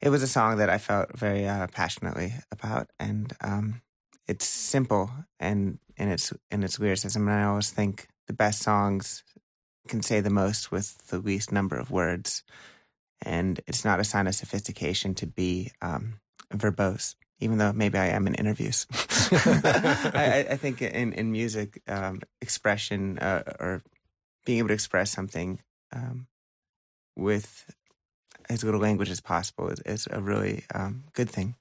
it 0.00 0.10
was 0.10 0.22
a 0.22 0.28
song 0.28 0.58
that 0.58 0.70
I 0.70 0.78
felt 0.78 1.16
very 1.16 1.48
uh, 1.48 1.66
passionately 1.68 2.34
about, 2.52 2.90
and 3.00 3.32
um, 3.40 3.80
it's 4.28 4.44
simple 4.44 5.10
and 5.40 5.78
in 5.96 6.08
its 6.08 6.32
in 6.50 6.62
its 6.62 6.78
lyricism. 6.78 7.26
And 7.26 7.38
I 7.38 7.44
always 7.44 7.70
think 7.70 8.08
the 8.26 8.34
best 8.34 8.62
songs 8.62 9.24
can 9.88 10.02
say 10.02 10.20
the 10.20 10.30
most 10.30 10.70
with 10.70 11.08
the 11.08 11.18
least 11.18 11.50
number 11.50 11.76
of 11.76 11.90
words, 11.90 12.42
and 13.22 13.60
it's 13.66 13.84
not 13.84 14.00
a 14.00 14.04
sign 14.04 14.26
of 14.26 14.34
sophistication 14.34 15.14
to 15.14 15.26
be 15.26 15.72
um, 15.80 16.20
verbose 16.52 17.14
even 17.38 17.58
though 17.58 17.72
maybe 17.72 17.98
I 17.98 18.08
am 18.08 18.26
in 18.26 18.34
interviews. 18.34 18.86
I, 19.30 20.46
I, 20.50 20.56
think 20.56 20.80
in, 20.80 21.12
in 21.12 21.30
music, 21.30 21.82
um, 21.88 22.22
expression 22.40 23.18
uh, 23.18 23.42
or 23.60 23.82
being 24.44 24.58
able 24.58 24.68
to 24.68 24.74
express 24.74 25.10
something 25.10 25.60
um, 25.92 26.26
with 27.16 27.66
as 28.48 28.64
little 28.64 28.80
language 28.80 29.10
as 29.10 29.20
possible 29.20 29.68
is, 29.68 29.80
is 29.80 30.08
a 30.10 30.20
really 30.20 30.64
um, 30.74 31.04
good 31.12 31.30
thing. 31.30 31.54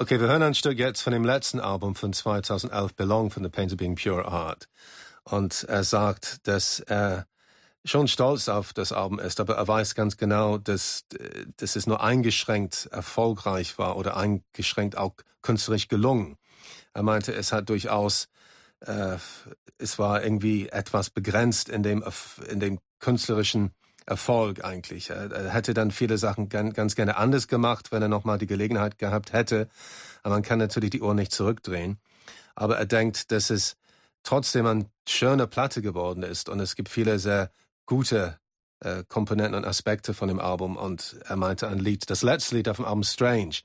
Okay, 0.00 0.20
wir 0.20 0.28
hören 0.28 0.42
ein 0.42 0.54
Stück 0.54 0.78
jetzt 0.78 1.02
von 1.02 1.12
dem 1.12 1.24
letzten 1.24 1.58
Album 1.58 1.96
von 1.96 2.12
2011, 2.12 2.94
Belong, 2.94 3.30
von 3.30 3.42
The 3.42 3.48
Pains 3.48 3.72
of 3.72 3.78
Being 3.78 3.96
Pure 3.96 4.26
Art. 4.26 4.68
Und 5.24 5.64
er 5.64 5.82
sagt, 5.82 6.46
dass 6.46 6.80
er 6.80 7.26
schon 7.88 8.08
stolz 8.08 8.48
auf 8.48 8.72
das 8.72 8.92
Album 8.92 9.18
ist, 9.18 9.40
aber 9.40 9.56
er 9.56 9.66
weiß 9.66 9.94
ganz 9.94 10.16
genau, 10.16 10.58
dass, 10.58 11.06
dass 11.56 11.76
es 11.76 11.86
nur 11.86 12.02
eingeschränkt 12.02 12.88
erfolgreich 12.92 13.78
war 13.78 13.96
oder 13.96 14.16
eingeschränkt 14.16 14.96
auch 14.96 15.14
künstlerisch 15.42 15.88
gelungen. 15.88 16.36
Er 16.92 17.02
meinte, 17.02 17.32
es 17.32 17.52
hat 17.52 17.68
durchaus, 17.68 18.28
äh, 18.80 19.16
es 19.78 19.98
war 19.98 20.22
irgendwie 20.22 20.68
etwas 20.68 21.10
begrenzt 21.10 21.68
in 21.68 21.82
dem, 21.82 22.04
in 22.50 22.60
dem 22.60 22.78
künstlerischen 22.98 23.72
Erfolg 24.06 24.64
eigentlich. 24.64 25.10
Er 25.10 25.52
hätte 25.52 25.74
dann 25.74 25.90
viele 25.90 26.18
Sachen 26.18 26.48
ganz 26.48 26.94
gerne 26.94 27.16
anders 27.16 27.46
gemacht, 27.46 27.92
wenn 27.92 28.02
er 28.02 28.08
nochmal 28.08 28.38
die 28.38 28.46
Gelegenheit 28.46 28.98
gehabt 28.98 29.32
hätte. 29.32 29.68
Aber 30.22 30.36
man 30.36 30.42
kann 30.42 30.58
natürlich 30.58 30.90
die 30.90 31.02
Uhr 31.02 31.14
nicht 31.14 31.30
zurückdrehen. 31.30 31.98
Aber 32.54 32.78
er 32.78 32.86
denkt, 32.86 33.30
dass 33.30 33.50
es 33.50 33.76
trotzdem 34.22 34.66
eine 34.66 34.86
schöne 35.06 35.46
Platte 35.46 35.82
geworden 35.82 36.22
ist 36.22 36.48
und 36.48 36.58
es 36.60 36.74
gibt 36.74 36.88
viele 36.88 37.18
sehr 37.18 37.50
gute 37.88 38.38
äh, 38.80 39.02
Komponenten 39.08 39.54
und 39.54 39.64
Aspekte 39.64 40.14
von 40.14 40.28
dem 40.28 40.38
Album 40.38 40.76
und 40.76 41.16
er 41.24 41.36
meinte 41.36 41.66
ein 41.66 41.78
Lied, 41.78 42.08
das 42.10 42.22
letzte 42.22 42.54
Lied 42.54 42.68
auf 42.68 42.76
dem 42.76 42.84
Album 42.84 43.02
Strange 43.02 43.56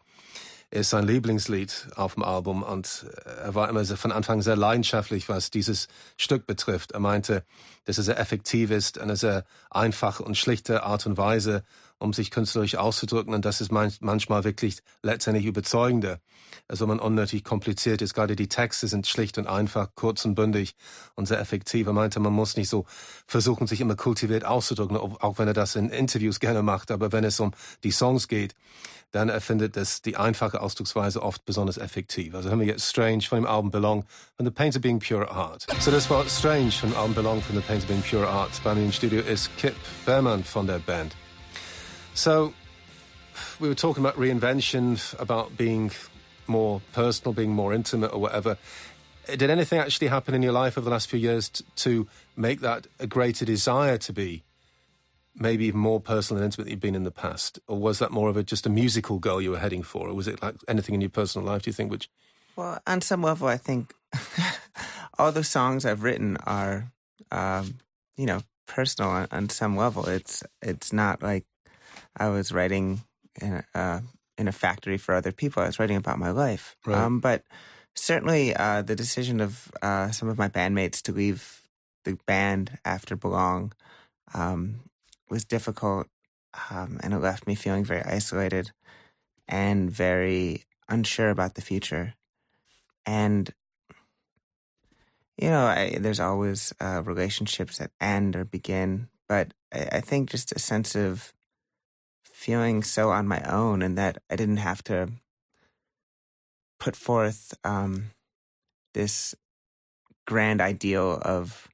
ist 0.72 0.90
sein 0.90 1.06
Lieblingslied 1.06 1.90
auf 1.96 2.16
dem 2.16 2.24
Album 2.24 2.64
und 2.64 3.06
er 3.44 3.54
war 3.54 3.70
immer 3.70 3.86
von 3.86 4.12
Anfang 4.12 4.42
sehr 4.42 4.56
leidenschaftlich, 4.56 5.30
was 5.30 5.52
dieses 5.52 5.88
Stück 6.18 6.48
betrifft. 6.48 6.94
Er 6.94 7.00
meinte, 7.00 7.44
dass 7.86 8.00
es 8.00 8.06
sehr 8.06 8.20
effektiv 8.20 8.72
ist, 8.72 8.98
eine 8.98 9.16
sehr 9.16 9.46
einfache 9.70 10.24
und 10.24 10.36
schlichte 10.36 10.82
Art 10.82 11.06
und 11.06 11.16
Weise 11.16 11.64
um 12.04 12.12
sich 12.12 12.32
künstlerisch 12.32 12.76
auszudrücken. 12.76 13.34
Und 13.34 13.46
das 13.46 13.62
ist 13.62 13.72
manchmal 13.72 14.44
wirklich 14.44 14.80
letztendlich 15.02 15.46
überzeugender. 15.46 16.20
Also 16.68 16.86
man 16.86 17.00
unnötig 17.00 17.46
kompliziert 17.46 18.02
ist. 18.02 18.14
Gerade 18.14 18.36
die 18.36 18.50
Texte 18.50 18.88
sind 18.90 19.08
schlicht 19.08 19.38
und 19.38 19.48
einfach, 19.48 19.90
kurz 19.96 20.26
und 20.26 20.36
bündig 20.36 20.76
und 21.16 21.28
sehr 21.28 21.40
effektiv. 21.40 21.88
Er 21.88 21.94
meinte, 21.94 22.20
man 22.20 22.34
muss 22.34 22.58
nicht 22.58 22.68
so 22.68 22.86
versuchen, 23.26 23.68
sich 23.68 23.80
immer 23.80 23.96
kultiviert 23.96 24.44
auszudrücken, 24.44 24.98
auch 24.98 25.40
wenn 25.40 25.48
er 25.48 25.54
das 25.54 25.78
in 25.78 25.90
Interviews 25.90 26.40
gerne 26.42 26.62
macht. 26.62 26.92
Aber 26.92 27.14
wenn 27.14 27.24
es 27.24 27.40
um 27.40 27.52
die 27.86 27.92
Songs 27.92 28.28
geht, 28.28 28.54
dann 29.12 29.30
er 29.30 29.40
findet 29.40 29.78
das 29.78 30.02
die 30.02 30.18
einfache 30.18 30.60
Ausdrucksweise 30.60 31.22
oft 31.22 31.46
besonders 31.46 31.78
effektiv. 31.78 32.36
Also 32.36 32.50
haben 32.50 32.60
wir 32.60 32.68
jetzt 32.68 32.90
Strange 32.90 33.22
von 33.22 33.38
dem 33.38 33.46
Album 33.46 33.72
Belong 33.72 34.06
von 34.36 34.46
The 34.46 34.52
Pains 34.52 34.76
of 34.76 34.82
Being 34.82 35.00
Pure 35.00 35.34
Heart. 35.34 35.68
So 35.80 35.92
das 35.92 36.10
war 36.10 36.28
Strange 36.28 36.72
von 36.72 36.90
dem 36.90 36.98
Album 36.98 37.14
Belong 37.14 37.42
von 37.42 37.56
The 37.56 37.62
Pains 37.62 37.84
of 37.84 37.90
Being 37.90 38.02
Pure 38.02 38.30
Heart. 38.34 38.62
Bei 38.64 38.76
mir 38.76 38.84
im 38.84 38.92
Studio 38.92 39.22
ist 39.22 39.56
Kip 39.58 39.76
Behrman 40.06 40.44
von 40.44 40.68
der 40.68 40.80
Band. 40.80 41.16
So 42.14 42.54
we 43.60 43.68
were 43.68 43.76
talking 43.76 44.04
about 44.04 44.16
reinvention, 44.16 45.20
about 45.20 45.58
being 45.58 45.92
more 46.48 46.82
personal, 46.94 47.34
being 47.34 47.52
more 47.52 47.74
intimate 47.74 48.14
or 48.14 48.20
whatever. 48.20 48.58
Did 49.26 49.50
anything 49.50 49.80
actually 49.80 50.08
happen 50.08 50.34
in 50.34 50.44
your 50.44 50.52
life 50.52 50.78
over 50.78 50.86
the 50.86 50.92
last 50.92 51.10
few 51.10 51.20
years 51.20 51.50
to 51.78 52.08
make 52.36 52.60
that 52.62 52.88
a 53.00 53.08
greater 53.08 53.46
desire 53.46 53.98
to 54.00 54.14
be 54.14 54.44
maybe 55.36 55.66
even 55.66 55.80
more 55.80 56.00
personal 56.00 56.42
and 56.42 56.46
intimate 56.46 56.66
than 56.66 56.72
you've 56.72 56.82
been 56.82 56.96
in 56.96 57.04
the 57.04 57.12
past? 57.12 57.60
Or 57.68 57.80
was 57.80 58.00
that 58.00 58.12
more 58.12 58.30
of 58.30 58.38
a 58.38 58.44
just 58.44 58.66
a 58.66 58.70
musical 58.70 59.20
goal 59.20 59.42
you 59.42 59.52
were 59.52 59.60
heading 59.60 59.84
for? 59.84 60.10
Or 60.10 60.14
was 60.14 60.28
it 60.28 60.42
like 60.42 60.56
anything 60.68 60.94
in 60.94 61.02
your 61.02 61.10
personal 61.10 61.48
life, 61.48 61.64
do 61.64 61.70
you 61.70 61.74
think, 61.74 61.90
which 61.90 62.10
Well, 62.56 62.80
on 62.86 63.02
some 63.02 63.24
level 63.24 63.48
I 63.48 63.58
think 63.58 63.94
all 65.18 65.32
the 65.32 65.44
songs 65.44 65.86
I've 65.86 66.04
written 66.04 66.38
are 66.46 66.92
um, 67.32 67.80
you 68.18 68.26
know, 68.26 68.42
personal 68.68 69.10
on, 69.10 69.28
on, 69.32 69.50
some 69.50 69.76
level. 69.76 70.06
It's 70.08 70.44
it's 70.62 70.94
not 70.94 71.24
like 71.24 71.46
I 72.18 72.30
was 72.30 72.52
writing 72.52 73.04
in 73.42 73.54
a, 73.54 73.78
uh, 73.78 74.00
in 74.38 74.48
a 74.48 74.52
factory 74.52 74.98
for 74.98 75.16
other 75.16 75.32
people. 75.32 75.64
I 75.64 75.68
was 75.68 75.80
writing 75.80 75.98
about 75.98 76.20
my 76.20 76.32
life. 76.32 76.76
Right. 76.86 76.98
Um, 76.98 77.20
but 77.20 77.44
certainly 77.96 78.56
uh, 78.56 78.82
the 78.82 78.96
decision 78.96 79.40
of 79.40 79.72
uh, 79.82 80.12
some 80.12 80.30
of 80.30 80.38
my 80.38 80.50
bandmates 80.50 81.02
to 81.04 81.12
leave 81.12 81.62
the 82.04 82.18
band 82.26 82.78
after 82.84 83.16
Belong 83.16 83.74
um, 84.34 84.82
was 85.30 85.46
difficult, 85.46 86.08
um, 86.70 87.00
and 87.02 87.14
it 87.14 87.20
left 87.20 87.48
me 87.48 87.56
feeling 87.56 87.86
very 87.86 88.04
isolated 88.04 88.72
and 89.48 89.90
very 89.90 90.64
unsure 90.90 91.30
about 91.30 91.56
the 91.56 91.62
future. 91.62 92.16
And 93.06 93.54
you 95.38 95.50
know, 95.50 95.66
I, 95.66 95.98
there's 96.00 96.20
always 96.20 96.74
uh, 96.80 97.02
relationships 97.04 97.78
that 97.78 97.92
end 98.00 98.36
or 98.36 98.46
begin, 98.46 99.08
but 99.28 99.54
I, 99.74 99.90
I 99.94 100.02
think 100.02 100.30
just 100.30 100.52
a 100.52 100.60
sense 100.60 100.96
of 100.96 101.34
feeling 102.44 102.84
so 102.84 103.10
on 103.12 103.28
my 103.28 103.42
own, 103.44 103.82
and 103.82 103.98
that 103.98 104.22
I 104.30 104.36
didn't 104.36 104.58
have 104.58 104.84
to 104.86 105.10
put 106.80 106.96
forth 106.96 107.54
um, 107.64 108.12
this 108.94 109.34
grand 110.26 110.62
ideal 110.62 111.20
of 111.22 111.70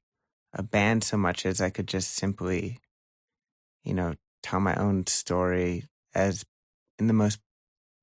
a 0.53 0.63
band 0.63 1.03
so 1.03 1.17
much 1.17 1.45
as 1.45 1.61
I 1.61 1.69
could 1.69 1.87
just 1.87 2.13
simply 2.13 2.79
you 3.83 3.93
know, 3.93 4.13
tell 4.43 4.59
my 4.59 4.75
own 4.75 5.07
story 5.07 5.85
as 6.13 6.45
in 6.97 7.07
the 7.07 7.13
most 7.13 7.39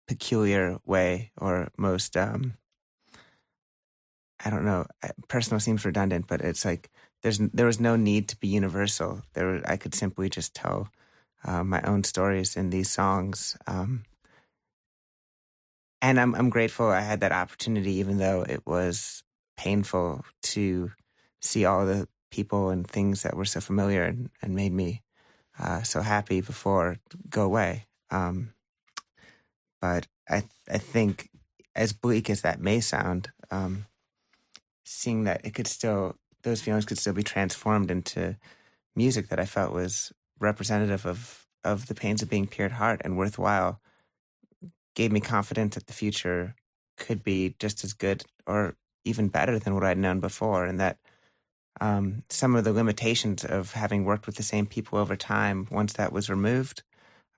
peculiar 0.09 0.79
way 0.85 1.33
or 1.37 1.69
most 1.77 2.17
um 2.17 2.55
I 4.45 4.51
don't 4.51 4.67
know, 4.67 4.87
personal 5.29 5.61
seems 5.61 5.85
redundant, 5.85 6.27
but 6.27 6.43
it's 6.43 6.65
like 6.65 6.91
there's 7.23 7.39
there 7.39 7.67
was 7.67 7.81
no 7.81 7.97
need 7.97 8.29
to 8.29 8.37
be 8.37 8.49
universal. 8.49 9.23
There 9.33 9.63
I 9.65 9.77
could 9.77 9.95
simply 9.95 10.29
just 10.29 10.55
tell 10.55 10.89
uh, 11.47 11.65
my 11.65 11.81
own 11.83 12.05
stories 12.05 12.57
in 12.57 12.71
these 12.71 12.91
songs. 12.91 13.57
Um 13.67 14.05
and 16.03 16.21
I'm 16.21 16.35
I'm 16.35 16.51
grateful 16.51 16.87
I 16.87 17.01
had 17.01 17.21
that 17.21 17.33
opportunity 17.33 17.95
even 17.95 18.19
though 18.19 18.43
it 18.43 18.67
was 18.67 19.23
painful 19.57 20.25
to 20.43 20.93
see 21.41 21.65
all 21.65 21.87
the 21.87 22.09
people 22.31 22.71
and 22.71 22.87
things 22.87 23.23
that 23.23 23.37
were 23.37 23.45
so 23.45 23.61
familiar 23.61 24.05
and, 24.05 24.31
and 24.43 24.55
made 24.55 24.73
me 24.73 25.03
uh, 25.59 25.83
so 25.83 26.03
happy 26.03 26.41
before 26.41 26.99
go 27.31 27.45
away. 27.45 27.87
Um, 28.11 28.53
but 29.81 30.07
I 30.29 30.45
I 30.71 30.79
think 30.79 31.31
as 31.75 31.93
bleak 31.93 32.29
as 32.31 32.43
that 32.43 32.61
may 32.61 32.81
sound, 32.81 33.31
um, 33.51 33.87
seeing 34.85 35.25
that 35.25 35.45
it 35.45 35.55
could 35.55 35.67
still 35.67 36.17
those 36.43 36.61
feelings 36.61 36.85
could 36.85 36.99
still 36.99 37.15
be 37.15 37.23
transformed 37.23 37.91
into 37.91 38.37
music 38.95 39.29
that 39.29 39.41
I 39.41 39.45
felt 39.45 39.73
was 39.73 40.13
representative 40.39 41.07
of 41.07 41.47
of 41.65 41.89
the 41.89 41.95
pains 41.95 42.23
of 42.23 42.31
being 42.31 42.47
pure 42.47 42.67
at 42.67 42.73
heart 42.73 43.01
and 43.05 43.19
worthwhile 43.19 43.81
gave 44.95 45.11
me 45.11 45.21
confidence 45.21 45.75
that 45.75 45.87
the 45.87 45.93
future 45.93 46.55
could 46.97 47.25
be 47.25 47.55
just 47.59 47.85
as 47.85 47.93
good 47.93 48.25
or 48.47 48.77
even 49.05 49.29
better 49.29 49.59
than 49.59 49.75
what 49.75 49.85
I'd 49.85 49.99
known 49.99 50.21
before 50.21 50.65
and 50.65 50.79
that 50.81 50.99
um, 51.81 52.23
some 52.29 52.57
of 52.57 52.65
the 52.65 52.73
limitations 52.73 53.45
of 53.45 53.73
having 53.73 54.05
worked 54.05 54.27
with 54.27 54.37
the 54.37 54.43
same 54.43 54.67
people 54.67 54.99
over 54.99 55.17
time, 55.17 55.67
once 55.71 55.93
that 55.95 56.13
was 56.13 56.31
removed, 56.31 56.83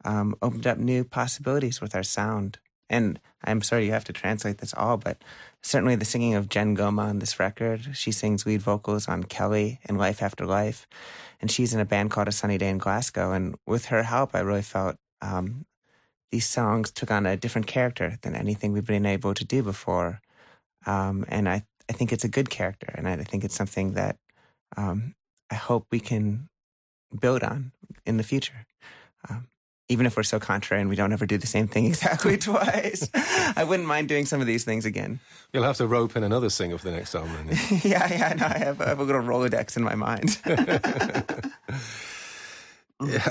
um, 0.04 0.36
opened 0.40 0.66
up 0.66 0.78
new 0.78 1.04
possibilities 1.04 1.80
with 1.80 1.94
our 1.94 2.04
sound. 2.04 2.58
And 2.88 3.18
I'm 3.44 3.62
sorry 3.62 3.86
you 3.86 3.92
have 3.92 4.04
to 4.04 4.12
translate 4.12 4.58
this 4.58 4.74
all, 4.74 4.96
but 4.96 5.22
certainly 5.62 5.96
the 5.96 6.04
singing 6.04 6.34
of 6.34 6.48
Jen 6.48 6.76
Goma 6.76 7.02
on 7.02 7.18
this 7.18 7.38
record. 7.38 7.90
She 7.94 8.12
sings 8.12 8.46
lead 8.46 8.62
vocals 8.62 9.08
on 9.08 9.24
Kelly 9.24 9.80
and 9.84 9.98
Life 9.98 10.22
After 10.22 10.46
Life. 10.46 10.86
And 11.40 11.50
she's 11.50 11.74
in 11.74 11.80
a 11.80 11.84
band 11.84 12.10
called 12.10 12.28
A 12.28 12.32
Sunny 12.32 12.58
Day 12.58 12.68
in 12.68 12.78
Glasgow. 12.78 13.32
And 13.32 13.56
with 13.66 13.86
her 13.86 14.02
help, 14.02 14.34
I 14.34 14.40
really 14.40 14.62
felt 14.62 14.96
um, 15.20 15.66
these 16.30 16.46
songs 16.46 16.90
took 16.90 17.10
on 17.10 17.26
a 17.26 17.36
different 17.36 17.66
character 17.66 18.18
than 18.22 18.34
anything 18.34 18.72
we've 18.72 18.86
been 18.86 19.06
able 19.06 19.34
to 19.34 19.44
do 19.44 19.62
before. 19.62 20.20
Um, 20.86 21.24
and 21.28 21.48
I, 21.48 21.64
I 21.88 21.92
think 21.92 22.12
it's 22.12 22.24
a 22.24 22.28
good 22.28 22.50
character. 22.50 22.92
And 22.94 23.08
I 23.08 23.16
think 23.16 23.44
it's 23.44 23.54
something 23.54 23.92
that 23.92 24.16
um, 24.76 25.14
I 25.50 25.54
hope 25.54 25.86
we 25.90 26.00
can 26.00 26.48
build 27.18 27.42
on 27.42 27.72
in 28.04 28.16
the 28.16 28.22
future. 28.22 28.66
Um, 29.28 29.48
even 29.88 30.06
if 30.06 30.16
we're 30.16 30.22
so 30.22 30.38
contrary 30.38 30.80
and 30.80 30.90
we 30.90 30.96
don't 30.96 31.12
ever 31.12 31.26
do 31.26 31.38
the 31.38 31.46
same 31.46 31.66
thing 31.66 31.86
exactly 31.92 32.36
twice, 32.48 33.08
I 33.56 33.64
wouldn't 33.64 33.88
mind 33.88 34.08
doing 34.08 34.26
some 34.26 34.40
of 34.40 34.46
these 34.46 34.64
things 34.64 34.84
again. 34.84 35.20
You'll 35.52 35.64
have 35.64 35.78
to 35.78 35.86
rope 35.86 36.16
in 36.16 36.24
another 36.24 36.50
singer 36.50 36.78
for 36.78 36.90
the 36.90 36.96
next 36.96 37.14
album. 37.14 37.32
yeah, 37.82 38.06
yeah, 38.12 38.34
no, 38.34 38.46
I 38.46 38.58
have, 38.58 38.80
I 38.80 38.88
have 38.88 39.00
a 39.00 39.04
little 39.04 39.22
Rolodex 39.22 39.76
in 39.76 39.82
my 39.82 39.94
mind. 39.94 40.38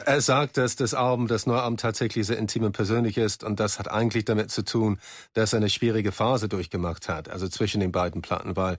Er 0.06 0.22
sagt, 0.22 0.56
dass 0.56 0.78
das 0.78 0.94
Album, 0.94 1.28
das 1.28 1.46
neue 1.46 1.62
Album 1.62 1.76
tatsächlich 1.76 2.26
sehr 2.26 2.38
intim 2.38 2.64
und 2.64 2.72
persönlich 2.72 3.18
ist 3.18 3.44
und 3.44 3.60
das 3.60 3.80
hat 3.80 3.92
eigentlich 3.92 4.24
damit 4.24 4.50
zu 4.50 4.64
tun, 4.64 4.98
dass 5.34 5.52
er 5.52 5.58
eine 5.58 5.70
schwierige 5.70 6.14
Phase 6.14 6.48
durchgemacht 6.48 7.10
hat, 7.10 7.28
also 7.28 7.50
zwischen 7.50 7.82
den 7.82 7.92
beiden 7.92 8.22
Platten, 8.22 8.56
weil 8.56 8.78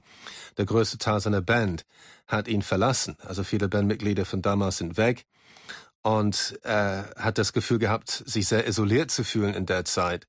der 0.57 0.65
größte 0.65 0.97
Teil 0.97 1.21
seiner 1.21 1.43
Band 1.43 1.85
hat 2.27 2.49
ihn 2.49 2.63
verlassen. 2.63 3.17
Also 3.23 3.45
viele 3.45 3.69
Bandmitglieder 3.69 4.25
von 4.25 4.41
damals 4.41 4.79
sind 4.79 4.97
weg 4.97 5.27
und 6.09 6.59
er 6.63 7.11
hat 7.17 7.37
das 7.37 7.53
Gefühl 7.53 7.79
gehabt, 7.79 8.23
sich 8.25 8.49
sehr 8.49 8.67
isoliert 8.67 9.11
zu 9.11 9.25
fühlen 9.25 9.53
in 9.53 9.67
der 9.67 9.85
Zeit 9.85 10.27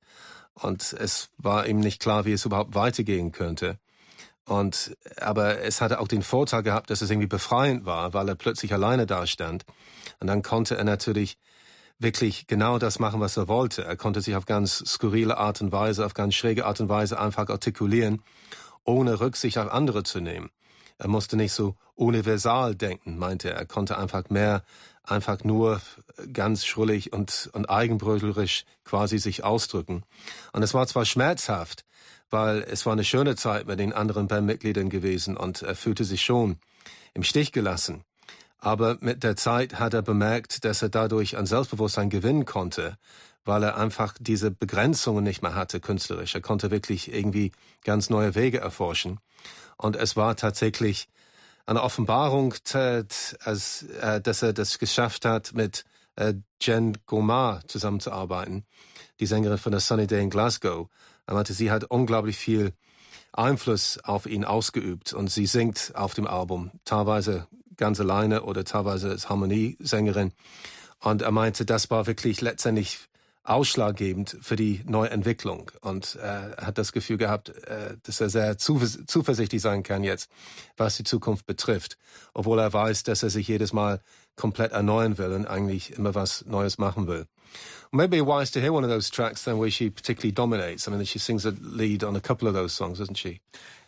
und 0.52 0.92
es 0.92 1.30
war 1.38 1.66
ihm 1.66 1.80
nicht 1.80 2.02
klar, 2.02 2.26
wie 2.26 2.32
es 2.32 2.44
überhaupt 2.44 2.74
weitergehen 2.74 3.32
könnte. 3.32 3.78
Und, 4.44 4.94
aber 5.18 5.62
es 5.62 5.80
hatte 5.80 6.00
auch 6.00 6.08
den 6.08 6.22
Vorteil 6.22 6.62
gehabt, 6.62 6.90
dass 6.90 7.00
es 7.00 7.08
irgendwie 7.08 7.28
befreiend 7.28 7.86
war, 7.86 8.12
weil 8.12 8.28
er 8.28 8.34
plötzlich 8.34 8.74
alleine 8.74 9.06
dastand. 9.06 9.64
Und 10.18 10.26
dann 10.26 10.42
konnte 10.42 10.76
er 10.76 10.84
natürlich 10.84 11.38
wirklich 11.98 12.46
genau 12.46 12.78
das 12.78 12.98
machen, 12.98 13.20
was 13.20 13.38
er 13.38 13.48
wollte. 13.48 13.82
Er 13.82 13.96
konnte 13.96 14.20
sich 14.20 14.36
auf 14.36 14.44
ganz 14.44 14.84
skurrile 14.84 15.38
Art 15.38 15.62
und 15.62 15.72
Weise, 15.72 16.04
auf 16.04 16.12
ganz 16.12 16.34
schräge 16.34 16.66
Art 16.66 16.80
und 16.80 16.90
Weise 16.90 17.18
einfach 17.18 17.48
artikulieren, 17.48 18.22
ohne 18.84 19.18
Rücksicht 19.20 19.56
auf 19.56 19.72
andere 19.72 20.02
zu 20.02 20.20
nehmen. 20.20 20.50
Er 20.98 21.08
musste 21.08 21.38
nicht 21.38 21.54
so 21.54 21.76
universal 21.94 22.74
denken, 22.74 23.16
meinte 23.16 23.50
er. 23.50 23.56
Er 23.56 23.66
konnte 23.66 23.96
einfach 23.96 24.28
mehr, 24.28 24.62
einfach 25.02 25.42
nur 25.44 25.80
ganz 26.32 26.64
schrullig 26.64 27.12
und, 27.12 27.50
und 27.52 27.68
eigenbrötlerisch 27.68 28.64
quasi 28.84 29.18
sich 29.18 29.44
ausdrücken. 29.44 30.02
Und 30.52 30.62
es 30.62 30.74
war 30.74 30.86
zwar 30.86 31.04
schmerzhaft, 31.04 31.84
weil 32.30 32.62
es 32.62 32.86
war 32.86 32.92
eine 32.92 33.04
schöne 33.04 33.36
Zeit 33.36 33.66
mit 33.66 33.78
den 33.78 33.92
anderen 33.92 34.28
Bandmitgliedern 34.28 34.88
gewesen 34.88 35.36
und 35.36 35.62
er 35.62 35.74
fühlte 35.74 36.04
sich 36.04 36.22
schon 36.22 36.58
im 37.14 37.22
Stich 37.22 37.52
gelassen. 37.52 38.04
Aber 38.58 38.98
mit 39.00 39.24
der 39.24 39.36
Zeit 39.36 39.78
hat 39.78 39.94
er 39.94 40.02
bemerkt, 40.02 40.64
dass 40.64 40.82
er 40.82 40.90
dadurch 40.90 41.36
an 41.36 41.46
Selbstbewusstsein 41.46 42.10
gewinnen 42.10 42.44
konnte, 42.44 42.98
weil 43.44 43.62
er 43.62 43.76
einfach 43.78 44.14
diese 44.20 44.50
Begrenzungen 44.50 45.24
nicht 45.24 45.42
mehr 45.42 45.54
hatte 45.54 45.80
künstlerisch. 45.80 46.34
Er 46.34 46.42
konnte 46.42 46.70
wirklich 46.70 47.12
irgendwie 47.12 47.52
ganz 47.84 48.10
neue 48.10 48.34
Wege 48.34 48.60
erforschen. 48.60 49.18
Und 49.78 49.96
es 49.96 50.14
war 50.14 50.36
tatsächlich 50.36 51.08
eine 51.70 51.82
Offenbarung, 51.82 52.54
als, 53.44 53.82
äh, 53.82 54.20
dass 54.20 54.42
er 54.42 54.52
das 54.52 54.78
geschafft 54.78 55.24
hat, 55.24 55.54
mit 55.54 55.84
äh, 56.16 56.34
Jen 56.60 56.98
Gomar 57.06 57.62
zusammenzuarbeiten, 57.68 58.64
die 59.20 59.26
Sängerin 59.26 59.58
von 59.58 59.70
der 59.70 59.80
Sunny 59.80 60.08
Day 60.08 60.20
in 60.20 60.30
Glasgow. 60.30 60.88
Er 61.26 61.34
meinte, 61.34 61.54
sie 61.54 61.70
hat 61.70 61.84
unglaublich 61.84 62.36
viel 62.36 62.72
Einfluss 63.32 63.98
auf 64.02 64.26
ihn 64.26 64.44
ausgeübt 64.44 65.12
und 65.12 65.30
sie 65.30 65.46
singt 65.46 65.92
auf 65.94 66.14
dem 66.14 66.26
Album, 66.26 66.72
teilweise 66.84 67.46
ganz 67.76 68.00
alleine 68.00 68.42
oder 68.42 68.64
teilweise 68.64 69.08
als 69.10 69.28
Harmoniesängerin. 69.28 70.32
Und 70.98 71.22
er 71.22 71.30
meinte, 71.30 71.64
das 71.64 71.88
war 71.88 72.08
wirklich 72.08 72.40
letztendlich 72.40 72.98
ausschlaggebend 73.50 74.36
für 74.40 74.54
die 74.54 74.80
Neuentwicklung 74.86 75.72
und 75.80 76.16
äh, 76.22 76.52
hat 76.56 76.78
das 76.78 76.92
Gefühl 76.92 77.16
gehabt, 77.16 77.48
äh, 77.48 77.96
dass 78.04 78.20
er 78.20 78.30
sehr 78.30 78.58
zuversichtlich 78.58 79.60
sein 79.60 79.82
kann 79.82 80.04
jetzt, 80.04 80.30
was 80.76 80.96
die 80.96 81.02
Zukunft 81.02 81.46
betrifft, 81.46 81.98
obwohl 82.32 82.60
er 82.60 82.72
weiß, 82.72 83.02
dass 83.02 83.24
er 83.24 83.30
sich 83.30 83.48
jedes 83.48 83.72
Mal 83.72 84.00
komplett 84.36 84.70
erneuern 84.70 85.18
will 85.18 85.32
und 85.32 85.46
eigentlich 85.46 85.98
immer 85.98 86.14
was 86.14 86.44
Neues 86.46 86.78
machen 86.78 87.08
will. 87.08 87.26
Maybe 87.90 88.24
wise 88.24 88.52
to 88.52 88.60
hear 88.60 88.72
one 88.72 88.84
of 88.84 88.90
those 88.90 89.10
tracks 89.10 89.42
then 89.42 89.58
where 89.58 89.70
she 89.70 89.90
particularly 89.90 90.32
dominates. 90.32 90.86
I 90.86 90.92
mean, 90.92 91.04
she 91.04 91.18
sings 91.18 91.44
a 91.44 91.52
lead 91.60 92.04
on 92.04 92.14
a 92.14 92.20
couple 92.20 92.46
of 92.46 92.54
those 92.54 92.72
songs, 92.72 92.98
doesn't 92.98 93.18
she? 93.18 93.40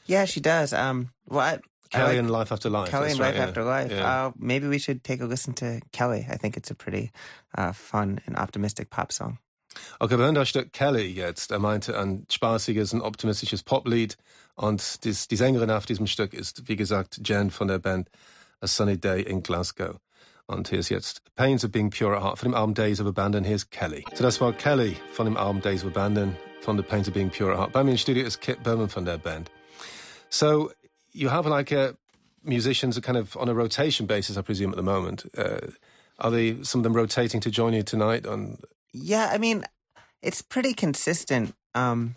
Yeah, 0.07 0.25
she 0.25 0.40
does. 0.40 0.73
Um, 0.73 1.11
well, 1.28 1.38
I, 1.38 1.59
Kelly 1.90 2.14
like, 2.14 2.19
and 2.19 2.31
Life 2.31 2.50
After 2.50 2.69
Life. 2.69 2.90
Kelly 2.90 3.12
and 3.12 3.21
right, 3.21 3.26
Life 3.28 3.37
yeah. 3.37 3.47
After 3.47 3.64
Life. 3.64 3.92
Yeah. 3.92 4.26
Uh, 4.26 4.33
maybe 4.37 4.66
we 4.66 4.81
should 4.81 5.04
take 5.04 5.21
a 5.21 5.26
listen 5.26 5.52
to 5.54 5.81
Kelly. 5.92 6.26
I 6.28 6.37
think 6.37 6.57
it's 6.57 6.73
a 6.73 6.75
pretty 6.75 7.12
uh, 7.57 7.71
fun 7.73 8.19
and 8.26 8.37
optimistic 8.37 8.90
pop 8.90 9.12
song. 9.12 9.38
Okay, 9.99 10.19
wir 10.19 10.33
das 10.33 10.49
Stück 10.49 10.73
Kelly 10.73 11.07
jetzt. 11.07 11.50
Er 11.50 11.59
meinte 11.59 11.99
ein 11.99 12.26
spaßiges 12.31 12.93
und 12.93 13.02
optimistisches 13.02 13.62
Poplied. 13.62 14.17
Und 14.55 15.05
dies, 15.05 15.29
die 15.29 15.37
Sängerin 15.37 15.71
auf 15.71 15.87
diesem 15.87 16.07
Stück 16.07 16.35
ist, 16.35 16.69
wie 16.69 16.76
gesagt, 16.76 17.21
Jen 17.25 17.50
von 17.50 17.69
der 17.69 17.79
Band 17.79 18.09
A 18.61 18.67
Sunny 18.67 18.99
Day 18.99 19.23
in 19.23 19.43
Glasgow. 19.43 19.97
Und 20.47 20.69
hier 20.69 20.79
ist 20.79 20.88
jetzt 20.88 21.23
Pains 21.37 21.64
of 21.64 21.73
Being 21.73 21.91
Pure 21.91 22.17
at 22.17 22.23
Heart 22.23 22.38
von 22.38 22.50
dem 22.50 22.55
Album 22.55 22.75
Days 22.75 23.00
of 23.00 23.07
Abandon. 23.07 23.45
Hier 23.45 23.57
ist 23.57 23.71
Kelly. 23.71 24.05
So 24.14 24.23
das 24.23 24.41
war 24.41 24.52
Kelly 24.52 24.97
von 25.12 25.26
dem 25.26 25.37
Album 25.37 25.62
Days 25.62 25.85
of 25.85 25.91
Abandon 25.91 26.37
von 26.61 26.76
The 26.76 26.83
Pains 26.83 27.09
of 27.09 27.14
Being 27.14 27.31
Pure 27.31 27.52
at 27.52 27.59
Heart. 27.59 27.73
Bei 27.73 27.83
mir 27.83 27.93
im 27.93 27.97
Studio 27.97 28.25
ist 28.25 28.41
Kip 28.41 28.62
Berman 28.62 28.88
von 28.88 29.05
der 29.05 29.19
Band. 29.19 29.50
So 30.29 30.71
you 31.12 31.31
have 31.31 31.49
like 31.49 31.73
a 31.73 31.95
musicians 32.45 32.97
are 32.97 33.00
kind 33.00 33.17
of 33.17 33.37
on 33.37 33.49
a 33.49 33.55
rotation 33.55 34.07
basis, 34.07 34.37
I 34.37 34.43
presume, 34.43 34.71
at 34.71 34.76
the 34.76 34.83
moment. 34.83 35.25
Uh, 35.37 35.73
are 36.19 36.31
they 36.31 36.62
some 36.62 36.81
of 36.81 36.85
them 36.85 36.95
rotating 36.95 37.41
to 37.41 37.50
join 37.50 37.73
you 37.73 37.83
tonight? 37.83 38.26
On 38.26 38.59
Yeah, 38.92 39.30
I 39.32 39.38
mean, 39.38 39.64
it's 40.22 40.42
pretty 40.42 40.75
consistent. 40.75 41.54
Um, 41.75 42.16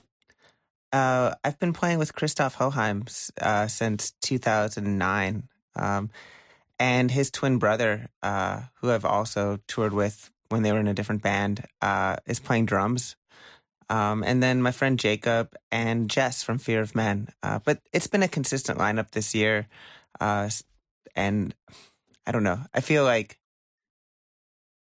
uh, 0.92 1.36
I've 1.44 1.60
been 1.60 1.74
playing 1.74 2.00
with 2.00 2.14
Christoph 2.14 2.58
Hochheim 2.58 3.32
uh, 3.42 3.68
since 3.68 4.14
2009. 4.22 5.48
Um, 5.76 6.10
and 6.80 7.12
his 7.12 7.32
twin 7.32 7.58
brother, 7.58 8.08
uh, 8.22 8.64
who 8.76 8.92
I've 8.92 9.06
also 9.06 9.60
toured 9.68 9.94
with 9.94 10.32
when 10.50 10.64
they 10.64 10.72
were 10.72 10.80
in 10.80 10.88
a 10.88 10.94
different 10.94 11.22
band, 11.22 11.66
uh, 11.82 12.18
is 12.26 12.40
playing 12.40 12.66
drums. 12.66 13.16
Um, 13.90 14.24
and 14.24 14.42
then 14.42 14.62
my 14.62 14.72
friend 14.72 15.00
Jacob 15.00 15.56
and 15.72 16.10
Jess 16.10 16.44
from 16.44 16.58
Fear 16.58 16.82
of 16.82 16.96
Men. 16.96 17.30
Uh, 17.44 17.60
but 17.64 17.80
it's 17.94 18.08
been 18.08 18.24
a 18.24 18.28
consistent 18.28 18.80
lineup 18.80 19.12
this 19.12 19.36
year. 19.36 19.68
Uh, 20.20 20.50
and 21.16 21.54
I 22.26 22.32
don't 22.32 22.44
know. 22.44 22.62
I 22.74 22.82
feel 22.82 23.04
like 23.04 23.38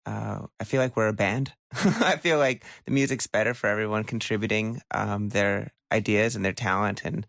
uh, 0.08 0.46
I 0.58 0.64
feel 0.64 0.80
like 0.80 0.96
we're 0.96 1.08
a 1.08 1.12
band. 1.12 1.52
I 1.72 2.16
feel 2.16 2.38
like 2.38 2.64
the 2.86 2.92
music's 2.92 3.26
better 3.26 3.52
for 3.52 3.66
everyone 3.68 4.04
contributing 4.04 4.80
um, 4.90 5.28
their 5.28 5.72
ideas 5.92 6.34
and 6.34 6.44
their 6.44 6.54
talent. 6.54 7.02
And 7.04 7.26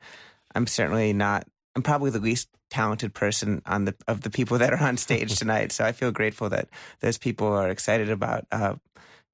I'm 0.56 0.66
certainly 0.66 1.12
not. 1.12 1.46
I'm 1.76 1.84
probably 1.84 2.10
the 2.10 2.20
least 2.20 2.48
talented 2.70 3.14
person 3.14 3.62
on 3.66 3.86
the 3.86 3.96
of 4.08 4.22
the 4.22 4.30
people 4.30 4.58
that 4.60 4.74
are 4.74 4.82
on 4.82 4.96
stage 4.96 5.36
tonight. 5.40 5.72
So 5.72 5.84
I 5.84 5.92
feel 5.92 6.12
grateful 6.12 6.50
that 6.50 6.70
those 7.02 7.18
people 7.18 7.48
are 7.48 7.70
excited 7.70 8.10
about 8.10 8.46
uh, 8.52 8.76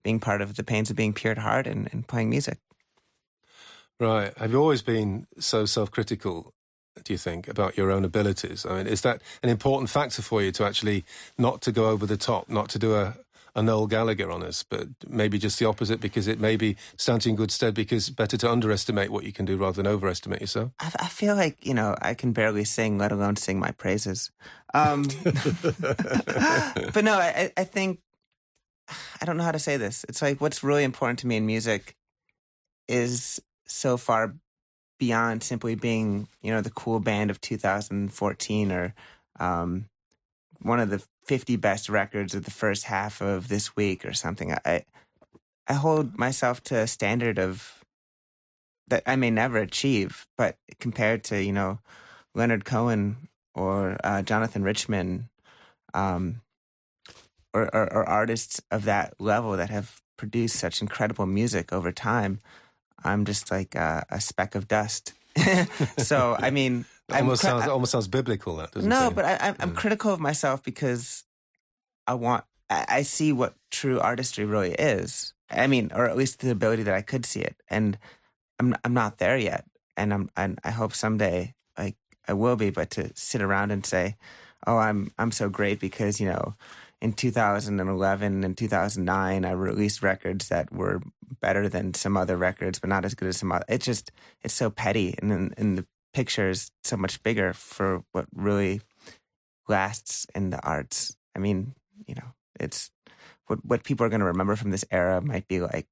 being 0.03 0.19
part 0.19 0.41
of 0.41 0.55
the 0.55 0.63
pains 0.63 0.89
of 0.89 0.95
being 0.95 1.13
pure 1.13 1.31
at 1.31 1.37
heart 1.37 1.67
and, 1.67 1.87
and 1.91 2.07
playing 2.07 2.29
music. 2.29 2.57
Right. 3.99 4.35
Have 4.37 4.51
you 4.51 4.59
always 4.59 4.81
been 4.81 5.27
so 5.39 5.65
self-critical? 5.65 6.51
Do 7.03 7.13
you 7.13 7.17
think 7.17 7.47
about 7.47 7.77
your 7.77 7.91
own 7.91 8.03
abilities? 8.05 8.65
I 8.65 8.77
mean, 8.77 8.87
is 8.87 9.01
that 9.01 9.21
an 9.43 9.49
important 9.49 9.89
factor 9.89 10.21
for 10.21 10.41
you 10.41 10.51
to 10.53 10.65
actually 10.65 11.05
not 11.37 11.61
to 11.61 11.71
go 11.71 11.89
over 11.89 12.05
the 12.05 12.17
top, 12.17 12.49
not 12.49 12.69
to 12.69 12.79
do 12.79 12.95
a, 12.95 13.15
a 13.55 13.63
Noel 13.63 13.87
Gallagher 13.87 14.29
on 14.29 14.43
us, 14.43 14.63
but 14.63 14.87
maybe 15.07 15.37
just 15.37 15.57
the 15.59 15.65
opposite 15.65 16.01
because 16.01 16.27
it 16.27 16.39
maybe 16.39 16.75
stands 16.97 17.25
you 17.25 17.29
in 17.29 17.35
good 17.35 17.51
stead 17.51 17.73
because 17.73 18.09
better 18.09 18.35
to 18.37 18.51
underestimate 18.51 19.09
what 19.09 19.23
you 19.23 19.31
can 19.31 19.45
do 19.45 19.55
rather 19.55 19.81
than 19.81 19.87
overestimate 19.87 20.41
yourself? 20.41 20.71
I, 20.79 20.91
I 20.99 21.07
feel 21.07 21.35
like, 21.35 21.65
you 21.65 21.73
know, 21.73 21.95
I 22.01 22.13
can 22.13 22.33
barely 22.33 22.65
sing, 22.65 22.97
let 22.97 23.11
alone 23.13 23.37
sing 23.37 23.57
my 23.57 23.71
praises. 23.71 24.31
Um, 24.73 25.03
but 25.23 27.03
no, 27.03 27.13
I, 27.13 27.51
I 27.55 27.63
think, 27.63 28.01
I 29.21 29.25
don't 29.25 29.37
know 29.37 29.43
how 29.43 29.53
to 29.53 29.59
say 29.59 29.77
this. 29.77 30.05
It's 30.09 30.21
like 30.21 30.41
what's 30.41 30.63
really 30.63 30.83
important 30.83 31.19
to 31.19 31.27
me 31.27 31.37
in 31.37 31.45
music 31.45 31.95
is 32.87 33.41
so 33.65 33.95
far 33.95 34.35
beyond 34.99 35.43
simply 35.43 35.75
being, 35.75 36.27
you 36.41 36.51
know, 36.51 36.61
the 36.61 36.69
cool 36.69 36.99
band 36.99 37.31
of 37.31 37.39
2014 37.39 38.71
or 38.71 38.93
um, 39.39 39.85
one 40.61 40.79
of 40.79 40.89
the 40.89 41.03
50 41.25 41.55
best 41.57 41.89
records 41.89 42.35
of 42.35 42.45
the 42.45 42.51
first 42.51 42.85
half 42.85 43.21
of 43.21 43.47
this 43.47 43.75
week 43.75 44.05
or 44.05 44.13
something. 44.13 44.53
I 44.65 44.85
I 45.67 45.73
hold 45.73 46.17
myself 46.17 46.61
to 46.65 46.77
a 46.77 46.87
standard 46.87 47.39
of 47.39 47.83
that 48.87 49.03
I 49.07 49.15
may 49.15 49.31
never 49.31 49.57
achieve, 49.57 50.27
but 50.37 50.57
compared 50.79 51.23
to, 51.25 51.43
you 51.43 51.51
know, 51.51 51.79
Leonard 52.35 52.65
Cohen 52.65 53.29
or 53.55 53.97
uh, 54.03 54.21
Jonathan 54.21 54.63
Richman, 54.63 55.29
um, 55.93 56.41
or, 57.53 57.73
or, 57.73 57.91
or 57.91 58.07
artists 58.07 58.61
of 58.69 58.83
that 58.85 59.15
level 59.19 59.57
that 59.57 59.69
have 59.69 60.01
produced 60.17 60.57
such 60.57 60.81
incredible 60.81 61.25
music 61.25 61.73
over 61.73 61.91
time, 61.91 62.41
I'm 63.03 63.25
just 63.25 63.49
like 63.49 63.75
a, 63.75 64.05
a 64.09 64.21
speck 64.21 64.55
of 64.55 64.67
dust. 64.67 65.13
so 65.97 66.35
I 66.39 66.49
mean, 66.51 66.85
almost 67.11 67.45
I'm, 67.45 67.59
sounds 67.59 67.67
almost 67.67 67.91
sounds 67.91 68.07
biblical. 68.07 68.55
That 68.57 68.71
doesn't 68.71 68.89
no, 68.89 69.11
but 69.11 69.25
I, 69.25 69.37
I'm, 69.39 69.55
I'm 69.59 69.75
critical 69.75 70.13
of 70.13 70.19
myself 70.19 70.63
because 70.63 71.23
I 72.07 72.13
want 72.15 72.45
I, 72.69 72.85
I 72.87 73.01
see 73.03 73.31
what 73.31 73.55
true 73.71 73.99
artistry 73.99 74.45
really 74.45 74.71
is. 74.73 75.33
I 75.49 75.67
mean, 75.67 75.91
or 75.93 76.07
at 76.09 76.17
least 76.17 76.39
the 76.39 76.51
ability 76.51 76.83
that 76.83 76.93
I 76.93 77.01
could 77.01 77.25
see 77.25 77.41
it, 77.41 77.55
and 77.69 77.97
I'm 78.59 78.75
I'm 78.83 78.93
not 78.93 79.17
there 79.19 79.37
yet, 79.37 79.65
and 79.95 80.13
I'm 80.13 80.29
and 80.35 80.59
I 80.63 80.71
hope 80.71 80.93
someday 80.93 81.53
like 81.77 81.95
I 82.27 82.33
will 82.33 82.55
be. 82.55 82.69
But 82.69 82.89
to 82.91 83.11
sit 83.15 83.41
around 83.41 83.71
and 83.71 83.85
say, 83.85 84.15
"Oh, 84.65 84.77
I'm 84.77 85.11
I'm 85.17 85.31
so 85.31 85.49
great 85.49 85.79
because 85.79 86.19
you 86.19 86.27
know." 86.27 86.55
In 87.01 87.11
2011 87.13 88.43
and 88.43 88.57
2009, 88.57 89.45
I 89.45 89.51
released 89.51 90.01
records 90.01 90.47
that 90.47 90.73
were 90.73 91.01
better 91.39 91.69
than 91.69 91.93
some 91.93 92.17
other 92.17 92.37
records, 92.37 92.79
but 92.79 92.89
not 92.89 93.05
as 93.05 93.13
good 93.13 93.27
as 93.27 93.37
some 93.37 93.51
other. 93.51 93.65
It's 93.67 93.85
just, 93.85 94.11
it's 94.41 94.55
so 94.55 94.71
petty, 94.71 95.13
and 95.21 95.53
and 95.57 95.77
the 95.77 95.85
picture 96.15 96.49
is 96.49 96.71
so 96.83 96.95
much 96.95 97.21
bigger 97.21 97.51
for 97.51 98.03
what 98.13 98.25
really 98.33 98.79
lasts 99.67 100.25
in 100.33 100.49
the 100.49 100.61
arts. 100.63 101.17
I 101.35 101.39
mean, 101.39 101.75
you 102.07 102.15
know, 102.15 102.31
it's 102.57 102.89
what 103.47 103.59
what 103.65 103.83
people 103.83 104.05
are 104.05 104.09
going 104.09 104.23
to 104.23 104.31
remember 104.33 104.55
from 104.55 104.71
this 104.71 104.85
era 104.89 105.21
might 105.21 105.47
be 105.47 105.59
like 105.59 105.87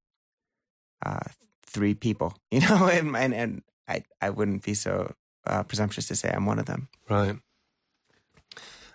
uh, 1.06 1.28
three 1.68 1.94
people, 1.94 2.34
you 2.52 2.62
know, 2.62 2.88
and 2.88 3.16
and, 3.16 3.34
and 3.34 3.62
I 3.88 4.04
I 4.22 4.30
wouldn't 4.30 4.64
be 4.64 4.74
so 4.74 5.14
uh, 5.46 5.64
presumptuous 5.64 6.08
to 6.08 6.16
say 6.16 6.32
I'm 6.32 6.46
one 6.46 6.60
of 6.60 6.66
them. 6.66 6.88
Right. 7.10 7.36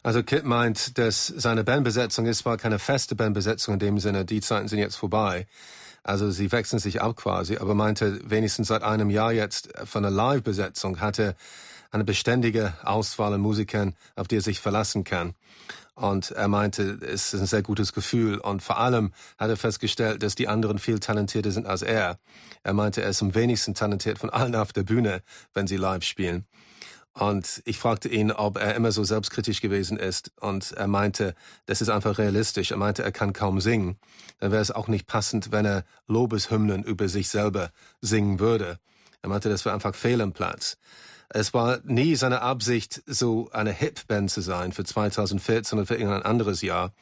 Also 0.05 0.23
Kip 0.23 0.45
meint, 0.45 0.97
dass 0.97 1.27
seine 1.27 1.65
Bandbesetzung 1.65 2.27
ist 2.27 2.39
zwar 2.39 2.57
keine 2.57 2.79
feste 2.79 3.15
Bandbesetzung 3.15 3.75
in 3.75 3.81
dem 3.81 3.99
Sinne, 3.99 4.25
die 4.25 4.41
Zeiten 4.41 4.69
sind 4.69 4.79
jetzt 4.79 4.97
vorbei. 4.97 5.47
Also 6.03 6.31
sie 6.31 6.51
wechseln 6.53 6.79
sich 6.79 7.03
ab 7.03 7.17
quasi, 7.17 7.59
aber 7.59 7.75
meinte, 7.75 8.21
wenigstens 8.25 8.69
seit 8.69 8.83
einem 8.83 9.11
Jahr 9.11 9.33
jetzt 9.33 9.71
von 9.85 10.03
der 10.03 10.13
Live-Besetzung 10.13 11.01
hatte 11.01 11.37
eine 11.91 12.05
beständige 12.05 12.75
Auswahl 12.83 13.33
an 13.33 13.41
Musikern, 13.41 13.95
auf 14.17 14.29
die 14.29 14.37
er 14.37 14.43
sich 14.43 14.61
verlassen 14.61 15.05
kann. 15.05 15.35
Und 15.95 16.31
er 16.31 16.47
meinte, 16.47 16.99
es 17.03 17.35
ist 17.35 17.41
ein 17.41 17.47
sehr 17.47 17.63
gutes 17.63 17.93
Gefühl. 17.93 18.39
Und 18.39 18.63
vor 18.63 18.79
allem 18.79 19.13
hat 19.37 19.51
er 19.51 19.57
festgestellt, 19.57 20.23
dass 20.23 20.37
die 20.37 20.47
anderen 20.47 20.79
viel 20.79 21.01
talentierter 21.01 21.51
sind 21.51 21.67
als 21.67 21.83
er. 21.83 22.19
Er 22.63 22.73
meinte, 22.73 23.03
er 23.03 23.11
ist 23.11 23.21
am 23.21 23.35
wenigsten 23.35 23.75
talentiert 23.75 24.19
von 24.19 24.31
allen 24.31 24.55
auf 24.55 24.73
der 24.73 24.85
Bühne, 24.85 25.23
wenn 25.55 25.67
sie 25.67 25.77
live 25.77 26.05
spielen. 26.05 26.47
Und 27.19 27.63
ich 27.65 27.79
fragte 27.79 28.09
ihn, 28.09 28.31
ob 28.31 28.59
er 28.59 28.77
immer 28.77 28.93
so 28.93 29.03
selbstkritisch 29.03 29.61
gewesen 29.61 29.99
ist. 29.99 30.31
Und 30.41 30.71
er 30.73 30.87
meinte, 30.87 31.35
das 31.67 31.81
ist 31.81 31.89
einfach 31.89 32.19
realistisch. 32.19 32.71
Er 32.71 32.77
meinte, 32.77 33.03
er 33.03 33.11
kann 33.11 33.33
kaum 33.33 33.61
singen. 33.61 33.97
Dann 34.39 34.53
wäre 34.53 34.63
es 34.63 34.71
auch 34.71 34.87
nicht 34.87 35.09
passend, 35.09 35.51
wenn 35.51 35.67
er 35.67 35.85
Lobeshymnen 36.07 36.85
über 36.85 37.09
sich 37.09 37.29
selber 37.29 37.71
singen 38.01 38.39
würde. 38.39 38.79
Er 39.21 39.31
meinte, 39.31 39.49
das 39.49 39.65
wäre 39.65 39.75
einfach 39.75 39.97
fehl 39.97 40.21
am 40.21 40.33
Platz. 40.33 40.79
Es 41.31 41.53
war 41.53 41.81
nie 41.85 42.15
seine 42.15 42.41
Absicht, 42.41 43.03
so 43.05 43.51
eine 43.53 43.73
Hip-Band 43.73 44.31
zu 44.31 44.41
sein 44.41 44.73
für 44.73 44.85
2014 44.85 45.77
oder 45.79 45.87
für 45.87 45.97
irgendein 45.97 46.23
anderes 46.23 46.63
Jahr. 46.63 46.93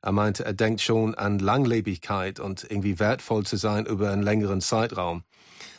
Er 0.00 0.12
meinte, 0.12 0.44
er 0.44 0.54
denkt 0.54 0.82
schon 0.82 1.16
an 1.16 1.40
Langlebigkeit 1.40 2.38
und 2.38 2.62
irgendwie 2.62 2.98
wertvoll 3.00 3.44
zu 3.44 3.56
sein 3.56 3.86
über 3.86 4.10
einen 4.10 4.22
längeren 4.22 4.60
Zeitraum. 4.60 5.24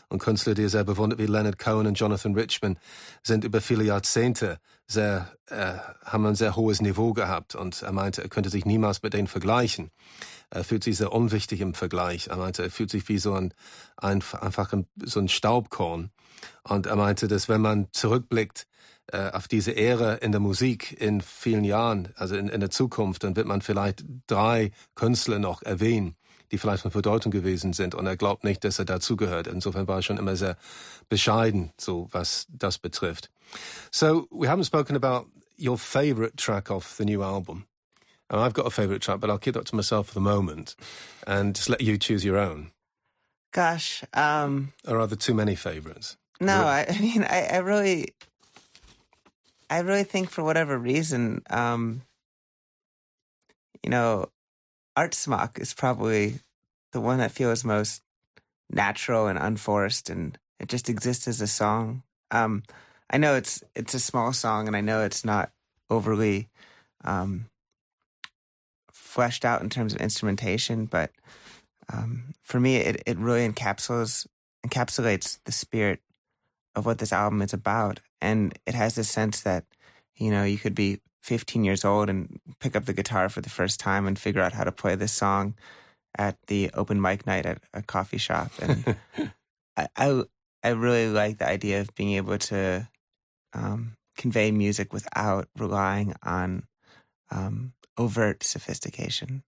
Und 0.09 0.19
Künstler, 0.19 0.53
die 0.53 0.63
er 0.63 0.69
sehr 0.69 0.83
bewundert, 0.83 1.19
wie 1.19 1.25
Leonard 1.25 1.59
Cohen 1.59 1.87
und 1.87 1.99
Jonathan 1.99 2.35
Richman, 2.35 2.77
sind 3.23 3.43
über 3.43 3.61
viele 3.61 3.83
Jahrzehnte 3.83 4.59
sehr, 4.87 5.29
äh, 5.49 5.73
haben 6.03 6.25
ein 6.25 6.35
sehr 6.35 6.55
hohes 6.55 6.81
Niveau 6.81 7.13
gehabt. 7.13 7.55
Und 7.55 7.81
er 7.81 7.91
meinte, 7.91 8.21
er 8.21 8.29
könnte 8.29 8.49
sich 8.49 8.65
niemals 8.65 9.01
mit 9.01 9.13
denen 9.13 9.27
vergleichen. 9.27 9.91
Er 10.49 10.63
fühlt 10.63 10.83
sich 10.83 10.97
sehr 10.97 11.11
unwichtig 11.11 11.61
im 11.61 11.73
Vergleich. 11.73 12.27
Er 12.27 12.37
meinte, 12.37 12.63
er 12.63 12.71
fühlt 12.71 12.91
sich 12.91 13.07
wie 13.09 13.17
so 13.17 13.33
ein, 13.33 13.53
ein 13.97 14.23
einfach 14.39 14.73
ein, 14.73 14.87
so 15.03 15.19
ein 15.19 15.27
Staubkorn. 15.27 16.11
Und 16.63 16.85
er 16.85 16.95
meinte, 16.95 17.27
dass 17.27 17.49
wenn 17.49 17.61
man 17.61 17.87
zurückblickt 17.91 18.67
äh, 19.07 19.31
auf 19.31 19.47
diese 19.47 19.75
Ära 19.75 20.15
in 20.15 20.31
der 20.31 20.41
Musik 20.41 20.99
in 20.99 21.21
vielen 21.21 21.63
Jahren, 21.63 22.09
also 22.15 22.35
in, 22.35 22.47
in 22.47 22.59
der 22.59 22.69
Zukunft, 22.69 23.23
dann 23.23 23.35
wird 23.35 23.47
man 23.47 23.61
vielleicht 23.61 24.03
drei 24.27 24.71
Künstler 24.95 25.39
noch 25.39 25.61
erwähnen, 25.61 26.15
die 26.51 26.57
vielleicht 26.57 26.83
von 26.83 26.91
Bedeutung 26.91 27.31
gewesen 27.31 27.73
sind. 27.73 27.95
Und 27.95 28.05
er 28.07 28.17
glaubt 28.17 28.43
nicht, 28.43 28.63
dass 28.63 28.79
er 28.79 28.85
dazugehört. 28.85 29.47
Insofern 29.47 29.87
war 29.87 29.97
er 29.97 30.01
schon 30.01 30.17
immer 30.17 30.35
sehr 30.35 30.57
bescheiden, 31.09 31.71
so 31.77 32.07
was 32.11 32.47
das 32.49 32.77
betrifft. 32.77 33.29
So, 33.91 34.27
we 34.31 34.47
haven't 34.47 34.65
spoken 34.65 34.95
about 34.95 35.27
your 35.57 35.77
favorite 35.77 36.37
track 36.37 36.69
off 36.69 36.95
the 36.97 37.05
new 37.05 37.23
album. 37.23 37.65
And 38.29 38.41
I've 38.41 38.53
got 38.53 38.65
a 38.65 38.71
favorite 38.71 39.01
track, 39.01 39.19
but 39.19 39.29
I'll 39.29 39.37
keep 39.37 39.53
that 39.53 39.65
to 39.67 39.75
myself 39.75 40.07
for 40.07 40.13
the 40.15 40.19
moment 40.19 40.75
and 41.27 41.55
just 41.55 41.69
let 41.69 41.81
you 41.81 41.97
choose 41.97 42.25
your 42.25 42.37
own. 42.37 42.71
Gosh, 43.51 44.03
um, 44.13 44.73
or 44.85 44.99
are 44.99 45.07
there 45.07 45.15
too 45.15 45.33
many 45.33 45.55
favorites? 45.55 46.17
No, 46.41 46.65
I, 46.65 46.85
I 46.89 46.99
mean, 46.99 47.23
I, 47.23 47.47
I, 47.53 47.57
really, 47.57 48.13
I 49.69 49.79
really 49.79 50.03
think 50.03 50.29
for 50.29 50.43
whatever 50.43 50.77
reason, 50.77 51.43
um, 51.49 52.01
you 53.83 53.89
know, 53.89 54.29
Art 54.95 55.13
Smock 55.13 55.59
is 55.59 55.73
probably 55.73 56.39
the 56.91 57.01
one 57.01 57.17
that 57.17 57.31
feels 57.31 57.65
most 57.65 58.01
natural 58.69 59.27
and 59.27 59.37
unforced, 59.37 60.09
and 60.09 60.37
it 60.59 60.69
just 60.69 60.89
exists 60.89 61.27
as 61.27 61.41
a 61.41 61.47
song. 61.47 62.03
Um, 62.31 62.63
I 63.09 63.17
know 63.17 63.35
it's 63.35 63.63
it's 63.75 63.93
a 63.93 63.99
small 63.99 64.33
song, 64.33 64.67
and 64.67 64.75
I 64.75 64.81
know 64.81 65.03
it's 65.03 65.25
not 65.25 65.51
overly 65.89 66.49
um, 67.03 67.45
fleshed 68.91 69.45
out 69.45 69.61
in 69.61 69.69
terms 69.69 69.93
of 69.93 70.01
instrumentation, 70.01 70.85
but 70.85 71.11
um, 71.91 72.33
for 72.41 72.59
me, 72.59 72.77
it, 72.77 73.03
it 73.05 73.17
really 73.17 73.47
encapsulates 73.47 74.25
encapsulates 74.65 75.39
the 75.45 75.51
spirit 75.51 75.99
of 76.75 76.85
what 76.85 76.97
this 76.97 77.13
album 77.13 77.41
is 77.41 77.53
about, 77.53 77.99
and 78.21 78.57
it 78.65 78.73
has 78.73 78.95
this 78.95 79.09
sense 79.09 79.41
that 79.41 79.65
you 80.15 80.31
know 80.31 80.43
you 80.43 80.57
could 80.57 80.75
be 80.75 80.99
15 81.25 81.63
years 81.63 81.83
old 81.83 82.07
and 82.07 82.39
pick 82.59 82.75
up 82.75 82.85
the 82.85 82.93
guitar 82.93 83.29
for 83.29 83.41
the 83.41 83.49
first 83.49 83.79
time 83.79 84.05
and 84.05 84.19
figure 84.19 84.41
out 84.41 84.53
how 84.53 84.63
to 84.63 84.71
play 84.71 84.93
this 84.93 85.11
song 85.11 85.55
at 86.15 86.37
the 86.45 86.69
open 86.75 87.01
mic 87.01 87.25
night 87.25 87.47
at 87.47 87.63
a 87.73 87.81
coffee 87.81 88.19
shop. 88.19 88.51
And 88.61 88.95
I, 89.75 89.87
I, 89.97 90.23
I 90.63 90.69
really 90.69 91.07
like 91.07 91.39
the 91.39 91.49
idea 91.49 91.81
of 91.81 91.95
being 91.95 92.13
able 92.13 92.37
to 92.37 92.87
um, 93.53 93.95
convey 94.15 94.51
music 94.51 94.93
without 94.93 95.47
relying 95.57 96.13
on 96.21 96.67
um, 97.31 97.73
overt 97.97 98.43
sophistication. 98.43 99.41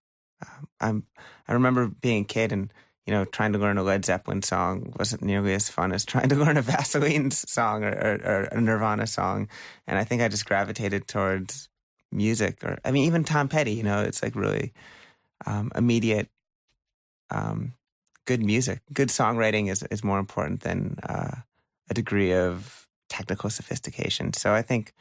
Um, 0.44 0.68
I'm 0.80 1.04
I 1.48 1.54
remember 1.54 1.88
being 1.88 2.24
a 2.24 2.26
kid 2.26 2.52
and 2.52 2.74
you 3.08 3.14
know, 3.14 3.24
trying 3.24 3.54
to 3.54 3.60
learn 3.60 3.78
a 3.78 3.84
Led 3.84 4.04
Zeppelin 4.04 4.42
song 4.42 4.94
wasn't 5.00 5.24
nearly 5.24 5.54
as 5.54 5.70
fun 5.70 5.94
as 5.94 6.04
trying 6.04 6.28
to 6.28 6.36
learn 6.44 6.58
a 6.58 6.62
Vaseline 6.62 7.32
song 7.32 7.86
or, 7.86 7.90
or, 7.90 8.14
or, 8.26 8.44
a 8.52 8.60
Nirvana 8.60 9.08
song. 9.08 9.48
And 9.88 9.98
I 9.98 10.04
think 10.04 10.22
I 10.22 10.28
just 10.28 10.46
gravitated 10.46 11.08
towards 11.08 11.70
music 12.12 12.64
or, 12.64 12.78
I 12.84 12.92
mean, 12.92 13.06
even 13.06 13.24
Tom 13.24 13.48
Petty, 13.48 13.72
you 13.72 13.84
know, 13.84 14.02
it's 14.02 14.22
like 14.22 14.36
really 14.36 14.74
um, 15.46 15.72
immediate, 15.74 16.28
um, 17.32 17.74
good 18.26 18.44
music. 18.44 18.82
Good 18.92 19.08
songwriting 19.08 19.72
is, 19.72 19.84
is 19.84 20.04
more 20.04 20.20
important 20.20 20.62
than 20.62 20.98
uh, 21.02 21.36
a 21.90 21.94
degree 21.94 22.34
of 22.34 22.90
technical 23.08 23.50
sophistication. 23.50 24.34
So 24.34 24.54
I 24.54 24.62
think 24.62 24.94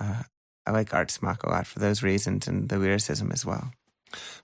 uh, 0.00 0.22
I 0.64 0.70
like 0.70 0.94
Art 0.94 1.10
Smock 1.10 1.42
a 1.42 1.50
lot 1.50 1.66
for 1.66 1.80
those 1.80 2.04
reasons 2.04 2.46
and 2.46 2.68
the 2.68 2.78
lyricism 2.78 3.32
as 3.32 3.44
well. 3.44 3.72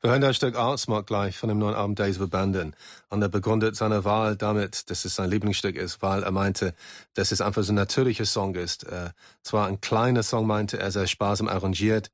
Wir 0.01 0.11
hören 0.11 0.21
das 0.21 0.37
Stück 0.37 0.57
Artsmark 0.57 1.07
gleich 1.07 1.37
von 1.37 1.49
dem 1.49 1.59
neuen 1.59 1.75
Album 1.75 1.95
Days 1.95 2.17
of 2.17 2.25
Abandon. 2.25 2.75
Und 3.09 3.23
er 3.23 3.29
begründet 3.29 3.77
seine 3.77 4.05
Wahl 4.05 4.37
damit, 4.37 4.91
dass 4.91 5.05
es 5.05 5.15
sein 5.15 5.31
Lieblingsstück 5.31 5.77
ist, 5.77 6.03
weil 6.03 6.23
er 6.23 6.31
meinte, 6.31 6.75
dass 7.15 7.33
es 7.33 7.41
einfach 7.41 7.63
so 7.63 7.73
ein 7.73 7.77
natürlicher 7.77 8.27
Song 8.27 8.55
ist. 8.55 8.85
Äh, 8.85 9.11
zwar 9.43 9.67
ein 9.67 9.81
kleiner 9.81 10.23
Song, 10.23 10.47
meinte 10.47 10.79
er, 10.79 10.91
sehr 10.91 11.07
sparsam 11.07 11.49
arrangiert, 11.49 12.11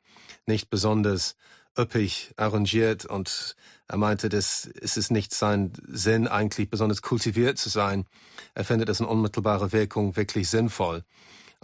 nicht 0.47 0.71
besonders 0.71 1.37
üppig 1.79 2.33
arrangiert 2.37 3.05
und 3.05 3.57
er 3.88 3.99
meinte, 3.99 4.29
dass 4.29 4.69
es 4.81 4.97
ist 4.97 5.11
nicht 5.11 5.35
sein 5.35 5.73
Sinn, 5.87 6.27
eigentlich 6.27 6.71
besonders 6.71 7.03
kultiviert 7.03 7.59
zu 7.59 7.69
sein. 7.69 8.07
Er 8.55 8.64
findet 8.64 8.88
es 8.88 9.01
in 9.01 9.07
unmittelbarer 9.07 9.73
Wirkung 9.73 10.17
wirklich 10.17 10.49
sinnvoll. 10.49 11.05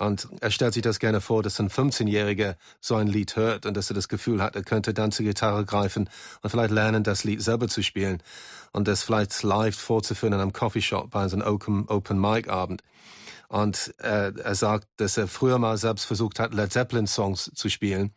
Und 0.01 0.29
er 0.41 0.51
stellt 0.51 0.73
sich 0.73 0.83
das 0.83 0.99
gerne 0.99 1.21
vor, 1.21 1.43
dass 1.43 1.61
ein 1.61 1.69
15-Jähriger 1.69 2.57
so 2.81 2.95
ein 2.95 3.07
Lied 3.07 3.37
hört 3.37 3.67
und 3.67 3.77
dass 3.77 3.91
er 3.91 3.95
das 3.95 4.09
Gefühl 4.09 4.43
hat, 4.43 4.57
er 4.57 4.63
könnte 4.63 4.95
dann 4.95 5.13
zur 5.13 5.27
Gitarre 5.27 5.67
greifen 5.67 6.09
und 6.41 6.49
vielleicht 6.49 6.71
lernen, 6.71 7.05
das 7.05 7.23
Lied 7.25 7.43
selber 7.43 7.69
zu 7.69 7.83
spielen 7.83 8.23
und 8.73 8.89
das 8.89 9.03
vielleicht 9.03 9.43
live 9.43 9.77
vorzuführen 9.77 10.33
in 10.33 10.41
einem 10.41 10.55
Coffeeshop 10.55 11.11
bei 11.11 11.29
so 11.29 11.37
einem 11.37 11.47
Open, 11.47 11.87
Open 11.87 12.19
Mic 12.19 12.49
Abend. 12.49 12.83
Und 13.49 13.95
äh, 13.99 14.33
er 14.33 14.55
sagt, 14.55 14.89
dass 14.97 15.19
er 15.19 15.29
früher 15.29 15.59
mal 15.59 15.77
selbst 15.77 16.07
versucht 16.07 16.41
hat, 16.41 16.55
Led 16.55 16.73
Zeppelin 16.73 17.07
Songs 17.07 17.51
zu 17.55 17.69
spielen. 17.69 18.15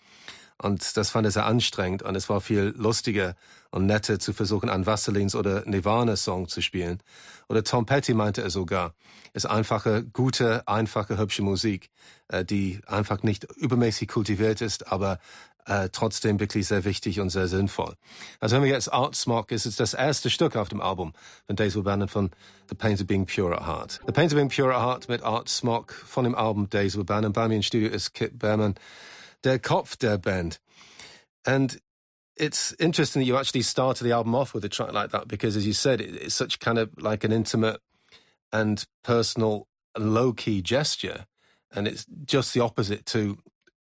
Und 0.61 0.95
das 0.95 1.09
fand 1.09 1.25
er 1.25 1.31
sehr 1.31 1.45
anstrengend 1.45 2.01
und 2.01 2.15
es 2.15 2.29
war 2.29 2.39
viel 2.39 2.73
lustiger 2.77 3.35
und 3.73 3.87
netter 3.87 4.19
zu 4.19 4.33
versuchen, 4.33 4.69
einen 4.69 4.85
Vasselins 4.85 5.33
oder 5.33 5.63
Nirvana 5.65 6.15
Song 6.15 6.47
zu 6.47 6.61
spielen. 6.61 7.01
Oder 7.49 7.63
Tom 7.63 7.87
Petty 7.87 8.13
meinte 8.13 8.43
er 8.43 8.51
sogar, 8.51 8.93
ist 9.33 9.47
einfache, 9.47 10.05
gute, 10.05 10.67
einfache, 10.67 11.17
hübsche 11.17 11.41
Musik, 11.41 11.89
äh, 12.27 12.45
die 12.45 12.81
einfach 12.85 13.23
nicht 13.23 13.45
übermäßig 13.55 14.09
kultiviert 14.09 14.61
ist, 14.61 14.91
aber 14.91 15.17
äh, 15.65 15.89
trotzdem 15.91 16.39
wirklich 16.39 16.67
sehr 16.67 16.85
wichtig 16.85 17.19
und 17.19 17.31
sehr 17.31 17.47
sinnvoll. 17.47 17.95
Also 18.39 18.55
wenn 18.55 18.63
wir 18.63 18.69
jetzt 18.69 18.93
Art 18.93 19.15
Smock 19.15 19.51
ist 19.51 19.65
es 19.65 19.75
das 19.75 19.95
erste 19.95 20.29
Stück 20.29 20.55
auf 20.55 20.69
dem 20.69 20.79
Album 20.79 21.13
von 21.47 21.55
Days 21.55 21.75
of 21.75 21.87
Abandon 21.87 22.09
von 22.09 22.29
The 22.69 22.75
Pains 22.75 23.01
of 23.01 23.07
Being 23.07 23.25
Pure 23.25 23.59
at 23.59 23.65
Heart. 23.65 24.01
The 24.05 24.11
Pains 24.11 24.33
of 24.33 24.37
Being 24.37 24.49
Pure 24.49 24.75
at 24.75 24.83
Heart 24.83 25.09
mit 25.09 25.23
Art 25.23 25.49
Smock 25.49 25.93
von 25.93 26.25
dem 26.25 26.35
Album 26.35 26.69
Days 26.69 26.95
of 26.95 27.01
Abandon. 27.01 27.33
Bei 27.33 27.47
mir 27.47 27.55
im 27.55 27.63
Studio 27.63 27.89
ist 27.89 28.13
Kit 28.13 28.37
Behrman, 28.37 28.75
der 29.43 29.57
Kopf 29.57 29.95
der 29.95 30.19
Band. 30.19 30.61
And 31.43 31.81
it's 32.37 32.73
interesting 32.79 33.21
that 33.21 33.25
you 33.25 33.37
actually 33.37 33.61
started 33.61 34.03
the 34.03 34.11
album 34.11 34.35
off 34.35 34.53
with 34.53 34.65
a 34.65 34.69
track 34.69 34.93
like 34.93 35.11
that 35.11 35.27
because, 35.27 35.55
as 35.55 35.67
you 35.67 35.73
said, 35.73 36.01
it's 36.01 36.35
such 36.35 36.59
kind 36.59 36.79
of 36.79 36.89
like 36.97 37.23
an 37.23 37.31
intimate 37.31 37.79
and 38.51 38.85
personal 39.03 39.67
low 39.97 40.33
key 40.33 40.61
gesture. 40.61 41.25
And 41.71 41.87
it's 41.87 42.05
just 42.25 42.53
the 42.53 42.59
opposite 42.59 43.05
to 43.07 43.37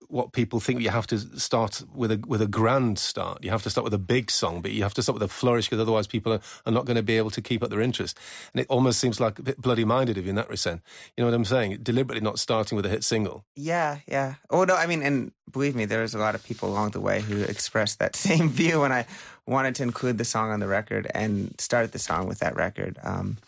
what 0.09 0.33
people 0.33 0.59
think 0.59 0.81
you 0.81 0.91
have 0.91 1.07
to 1.07 1.19
start 1.39 1.83
with 1.95 2.11
a 2.11 2.23
with 2.27 2.41
a 2.41 2.47
grand 2.47 2.99
start. 2.99 3.45
You 3.45 3.51
have 3.51 3.63
to 3.63 3.71
start 3.71 3.85
with 3.85 3.95
a 3.95 3.99
big 3.99 4.31
song, 4.31 4.63
but 4.63 4.73
you 4.73 4.83
have 4.83 4.95
to 4.95 5.03
start 5.03 5.15
with 5.15 5.23
a 5.23 5.33
flourish 5.33 5.67
because 5.67 5.81
otherwise 5.81 6.07
people 6.07 6.33
are, 6.33 6.41
are 6.67 6.73
not 6.73 6.87
going 6.87 6.97
to 6.97 7.03
be 7.03 7.17
able 7.19 7.31
to 7.31 7.43
keep 7.43 7.63
up 7.63 7.71
their 7.71 7.81
interest. 7.81 8.19
And 8.53 8.61
it 8.61 8.67
almost 8.69 8.99
seems 8.99 9.21
like 9.21 9.39
a 9.39 9.43
bit 9.43 9.61
bloody 9.61 9.85
minded 9.85 10.17
of 10.19 10.25
you 10.25 10.31
in 10.31 10.37
that 10.37 10.59
sense. 10.59 10.83
You 11.17 11.23
know 11.23 11.31
what 11.31 11.35
I'm 11.35 11.45
saying? 11.45 11.79
Deliberately 11.83 12.23
not 12.23 12.39
starting 12.39 12.77
with 12.77 12.87
a 12.87 12.89
hit 12.89 13.05
single. 13.05 13.45
Yeah, 13.55 13.99
yeah. 14.09 14.35
Oh 14.51 14.65
no, 14.65 14.75
I 14.75 14.87
mean, 14.87 15.03
and 15.03 15.33
believe 15.53 15.77
me, 15.77 15.85
there's 15.85 16.15
a 16.15 16.19
lot 16.19 16.35
of 16.35 16.43
people 16.43 16.71
along 16.71 16.91
the 16.91 17.01
way 17.01 17.21
who 17.21 17.43
expressed 17.43 17.99
that 17.99 18.17
same 18.29 18.49
view 18.49 18.81
when 18.81 18.93
I 18.93 19.07
wanted 19.47 19.75
to 19.77 19.83
include 19.83 20.19
the 20.19 20.25
song 20.25 20.51
on 20.51 20.61
the 20.61 20.69
record 20.69 21.11
and 21.15 21.55
started 21.61 21.93
the 21.93 21.99
song 21.99 22.27
with 22.27 22.39
that 22.41 22.57
record. 22.57 22.99
Um, 23.03 23.39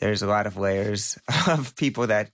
there's 0.00 0.22
a 0.22 0.26
lot 0.26 0.46
of 0.46 0.56
layers 0.56 1.18
of 1.46 1.74
people 1.76 2.06
that 2.08 2.30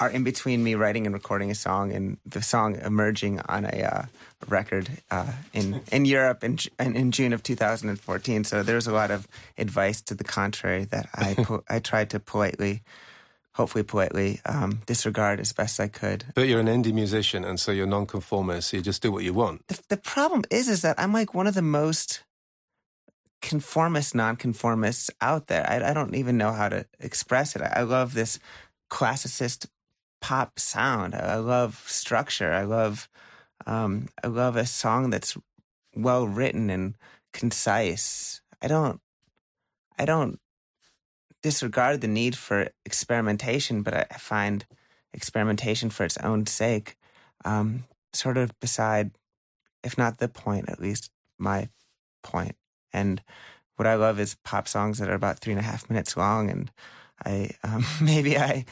are 0.00 0.10
in 0.10 0.24
between 0.24 0.62
me 0.62 0.74
writing 0.74 1.06
and 1.06 1.14
recording 1.14 1.50
a 1.50 1.54
song 1.54 1.92
and 1.92 2.18
the 2.24 2.42
song 2.42 2.76
emerging 2.76 3.40
on 3.48 3.64
a 3.64 3.82
uh, 3.82 4.02
record 4.48 4.88
uh, 5.10 5.32
in 5.52 5.80
in 5.92 6.04
Europe 6.04 6.44
in, 6.44 6.58
in 6.78 7.10
June 7.10 7.32
of 7.32 7.42
2014. 7.42 8.44
So 8.44 8.62
there's 8.62 8.86
a 8.86 8.92
lot 8.92 9.10
of 9.10 9.26
advice 9.56 10.00
to 10.02 10.14
the 10.14 10.24
contrary 10.24 10.84
that 10.86 11.08
I 11.14 11.36
I 11.68 11.78
tried 11.78 12.10
to 12.10 12.20
politely. 12.20 12.82
Hopefully, 13.54 13.82
politely 13.82 14.40
um, 14.46 14.82
disregard 14.86 15.40
as 15.40 15.52
best 15.52 15.80
I 15.80 15.88
could. 15.88 16.26
But 16.36 16.46
you're 16.46 16.60
an 16.60 16.68
indie 16.68 16.92
musician, 16.92 17.44
and 17.44 17.58
so 17.58 17.72
you're 17.72 17.88
nonconformist. 17.88 18.70
So 18.70 18.76
you 18.76 18.84
just 18.84 19.02
do 19.02 19.10
what 19.10 19.24
you 19.24 19.34
want. 19.34 19.66
The, 19.66 19.80
the 19.88 19.96
problem 19.96 20.44
is, 20.48 20.68
is 20.68 20.82
that 20.82 20.94
I'm 20.96 21.12
like 21.12 21.34
one 21.34 21.48
of 21.48 21.54
the 21.54 21.62
most 21.62 22.22
conformist 23.42 24.14
nonconformists 24.14 25.10
out 25.20 25.48
there. 25.48 25.68
I, 25.68 25.90
I, 25.90 25.92
don't 25.92 26.14
even 26.14 26.36
know 26.36 26.52
how 26.52 26.68
to 26.68 26.86
express 27.00 27.56
it. 27.56 27.62
I, 27.62 27.80
I 27.80 27.82
love 27.82 28.14
this 28.14 28.38
classicist 28.90 29.66
pop 30.20 30.58
sound. 30.58 31.14
I 31.14 31.36
love 31.36 31.84
structure. 31.86 32.52
I 32.52 32.62
love 32.62 33.08
um, 33.66 34.08
I 34.22 34.28
love 34.28 34.56
a 34.56 34.66
song 34.66 35.10
that's 35.10 35.36
well 35.94 36.26
written 36.26 36.70
and 36.70 36.96
concise. 37.32 38.40
I 38.62 38.68
don't 38.68 39.00
I 39.98 40.04
don't 40.04 40.40
disregard 41.42 42.00
the 42.00 42.08
need 42.08 42.36
for 42.36 42.68
experimentation, 42.84 43.82
but 43.82 43.94
I, 43.94 44.04
find 44.18 44.66
experimentation 45.12 45.90
for 45.90 46.04
its 46.04 46.16
own 46.18 46.46
sake 46.46 46.96
um, 47.44 47.84
sort 48.12 48.36
of 48.36 48.58
beside, 48.60 49.12
if 49.84 49.96
not 49.96 50.18
the 50.18 50.28
point, 50.28 50.68
at 50.68 50.80
least 50.80 51.10
my 51.38 51.68
point. 52.22 52.56
And 52.92 53.22
what 53.76 53.86
I 53.86 53.94
love 53.94 54.18
is 54.18 54.36
pop 54.44 54.66
songs 54.66 54.98
that 54.98 55.08
are 55.08 55.14
about 55.14 55.38
three 55.38 55.52
and 55.52 55.60
a 55.60 55.64
half 55.64 55.88
minutes 55.88 56.16
long, 56.16 56.50
and 56.50 56.70
I 57.24 57.50
um, 57.62 57.84
maybe 58.00 58.36
I 58.36 58.64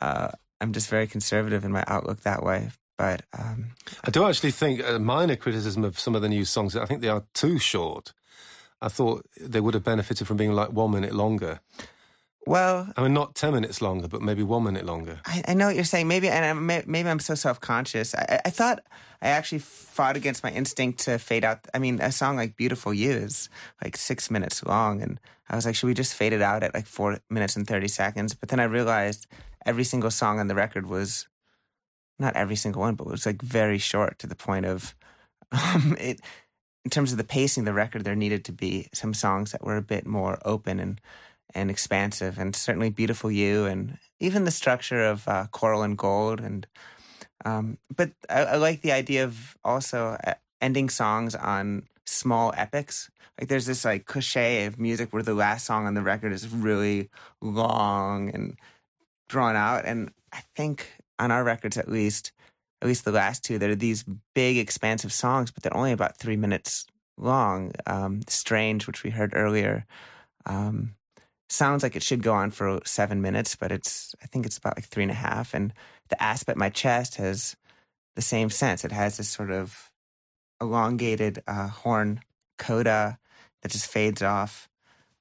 uh, 0.00 0.30
I'm 0.60 0.72
just 0.72 0.88
very 0.88 1.06
conservative 1.06 1.64
in 1.64 1.72
my 1.72 1.84
outlook 1.86 2.20
that 2.20 2.42
way. 2.42 2.70
But 2.96 3.22
um, 3.38 3.72
I 4.04 4.10
do 4.10 4.24
actually 4.24 4.52
think 4.52 4.82
a 4.82 4.98
minor 4.98 5.36
criticism 5.36 5.84
of 5.84 5.98
some 5.98 6.14
of 6.14 6.22
the 6.22 6.28
new 6.28 6.44
songs. 6.44 6.74
I 6.76 6.86
think 6.86 7.02
they 7.02 7.08
are 7.08 7.24
too 7.34 7.58
short. 7.58 8.12
I 8.80 8.88
thought 8.88 9.26
they 9.40 9.60
would 9.60 9.74
have 9.74 9.84
benefited 9.84 10.26
from 10.26 10.36
being 10.36 10.52
like 10.52 10.72
one 10.72 10.92
minute 10.92 11.14
longer. 11.14 11.60
Well, 12.46 12.92
I 12.96 13.02
mean, 13.02 13.12
not 13.12 13.34
10 13.34 13.54
minutes 13.54 13.82
longer, 13.82 14.06
but 14.06 14.22
maybe 14.22 14.44
one 14.44 14.62
minute 14.62 14.86
longer. 14.86 15.20
I, 15.26 15.42
I 15.48 15.54
know 15.54 15.66
what 15.66 15.74
you're 15.74 15.84
saying. 15.84 16.06
Maybe, 16.06 16.28
and 16.28 16.44
I'm, 16.44 16.66
maybe 16.66 17.08
I'm 17.08 17.18
so 17.18 17.34
self 17.34 17.60
conscious. 17.60 18.14
I, 18.14 18.40
I 18.44 18.50
thought 18.50 18.84
I 19.20 19.28
actually 19.28 19.58
fought 19.58 20.16
against 20.16 20.44
my 20.44 20.52
instinct 20.52 21.00
to 21.00 21.18
fade 21.18 21.44
out. 21.44 21.66
I 21.74 21.80
mean, 21.80 22.00
a 22.00 22.12
song 22.12 22.36
like 22.36 22.56
Beautiful 22.56 22.94
You 22.94 23.10
is 23.10 23.48
like 23.82 23.96
six 23.96 24.30
minutes 24.30 24.64
long. 24.64 25.02
And 25.02 25.18
I 25.50 25.56
was 25.56 25.66
like, 25.66 25.74
should 25.74 25.88
we 25.88 25.94
just 25.94 26.14
fade 26.14 26.32
it 26.32 26.42
out 26.42 26.62
at 26.62 26.72
like 26.72 26.86
four 26.86 27.18
minutes 27.28 27.56
and 27.56 27.66
30 27.66 27.88
seconds? 27.88 28.34
But 28.34 28.48
then 28.50 28.60
I 28.60 28.64
realized 28.64 29.26
every 29.66 29.84
single 29.84 30.10
song 30.10 30.38
on 30.38 30.46
the 30.46 30.54
record 30.54 30.86
was 30.86 31.26
not 32.18 32.36
every 32.36 32.56
single 32.56 32.80
one, 32.80 32.94
but 32.94 33.06
it 33.06 33.10
was 33.10 33.26
like 33.26 33.42
very 33.42 33.78
short 33.78 34.18
to 34.20 34.26
the 34.26 34.36
point 34.36 34.64
of 34.64 34.94
um, 35.52 35.96
it. 36.00 36.20
In 36.84 36.90
terms 36.90 37.10
of 37.10 37.18
the 37.18 37.24
pacing 37.24 37.62
of 37.62 37.66
the 37.66 37.72
record, 37.72 38.04
there 38.04 38.14
needed 38.14 38.44
to 38.44 38.52
be 38.52 38.88
some 38.94 39.12
songs 39.12 39.50
that 39.50 39.64
were 39.64 39.76
a 39.76 39.82
bit 39.82 40.06
more 40.06 40.38
open 40.44 40.78
and 40.78 41.00
and 41.52 41.68
expansive, 41.68 42.38
and 42.38 42.54
certainly 42.54 42.90
"Beautiful 42.90 43.30
You," 43.30 43.64
and 43.66 43.98
even 44.20 44.44
the 44.44 44.52
structure 44.52 45.04
of 45.04 45.26
uh, 45.26 45.46
"Coral 45.50 45.82
and 45.82 45.98
Gold." 45.98 46.40
And 46.40 46.66
um, 47.44 47.78
but 47.94 48.12
I, 48.30 48.44
I, 48.44 48.56
like 48.56 48.82
the 48.82 48.92
idea 48.92 49.24
of 49.24 49.56
also 49.64 50.16
uh, 50.24 50.34
ending 50.60 50.88
songs 50.88 51.34
on 51.34 51.88
small 52.04 52.54
epics. 52.56 53.10
Like 53.38 53.48
there's 53.48 53.66
this 53.66 53.84
like 53.84 54.06
cliche 54.06 54.64
of 54.64 54.78
music 54.78 55.12
where 55.12 55.24
the 55.24 55.34
last 55.34 55.66
song 55.66 55.86
on 55.86 55.94
the 55.94 56.02
record 56.02 56.32
is 56.32 56.48
really 56.48 57.10
long 57.42 58.30
and 58.30 58.56
drawn 59.28 59.56
out, 59.56 59.84
and 59.84 60.10
I 60.32 60.42
think 60.54 60.88
on 61.18 61.30
our 61.30 61.44
records 61.44 61.76
at 61.76 61.90
least, 61.90 62.32
at 62.82 62.88
least 62.88 63.04
the 63.04 63.12
last 63.12 63.44
two, 63.44 63.58
there 63.58 63.70
are 63.70 63.74
these 63.74 64.04
big 64.34 64.58
expansive 64.58 65.12
songs, 65.12 65.50
but 65.50 65.62
they're 65.62 65.76
only 65.76 65.92
about 65.92 66.18
three 66.18 66.36
minutes 66.36 66.86
long. 67.16 67.72
Um, 67.86 68.20
Strange, 68.28 68.86
which 68.86 69.02
we 69.02 69.10
heard 69.10 69.32
earlier. 69.34 69.86
Um, 70.44 70.94
sounds 71.48 71.82
like 71.82 71.96
it 71.96 72.02
should 72.02 72.22
go 72.22 72.34
on 72.34 72.50
for 72.50 72.80
seven 72.84 73.22
minutes, 73.22 73.56
but 73.56 73.72
it's 73.72 74.14
I 74.22 74.26
think 74.26 74.46
it's 74.46 74.58
about 74.58 74.76
like 74.76 74.86
three 74.86 75.04
and 75.04 75.12
a 75.12 75.14
half. 75.14 75.54
And 75.54 75.72
the 76.08 76.22
asp 76.22 76.48
at 76.48 76.56
my 76.56 76.70
chest 76.70 77.16
has 77.16 77.56
the 78.14 78.22
same 78.22 78.50
sense. 78.50 78.84
It 78.84 78.92
has 78.92 79.16
this 79.16 79.28
sort 79.28 79.50
of 79.50 79.90
elongated 80.60 81.42
uh, 81.46 81.68
horn 81.68 82.20
coda 82.58 83.18
that 83.62 83.72
just 83.72 83.86
fades 83.86 84.22
off, 84.22 84.68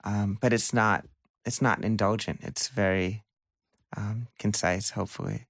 um, 0.04 0.38
but 0.42 0.54
it's 0.54 0.74
not 0.74 1.06
it's 1.46 1.62
not 1.62 1.84
indulgent. 1.84 2.40
It's 2.42 2.68
very 2.68 3.24
um, 3.96 4.28
concise, 4.40 4.92
hopefully. 4.92 5.48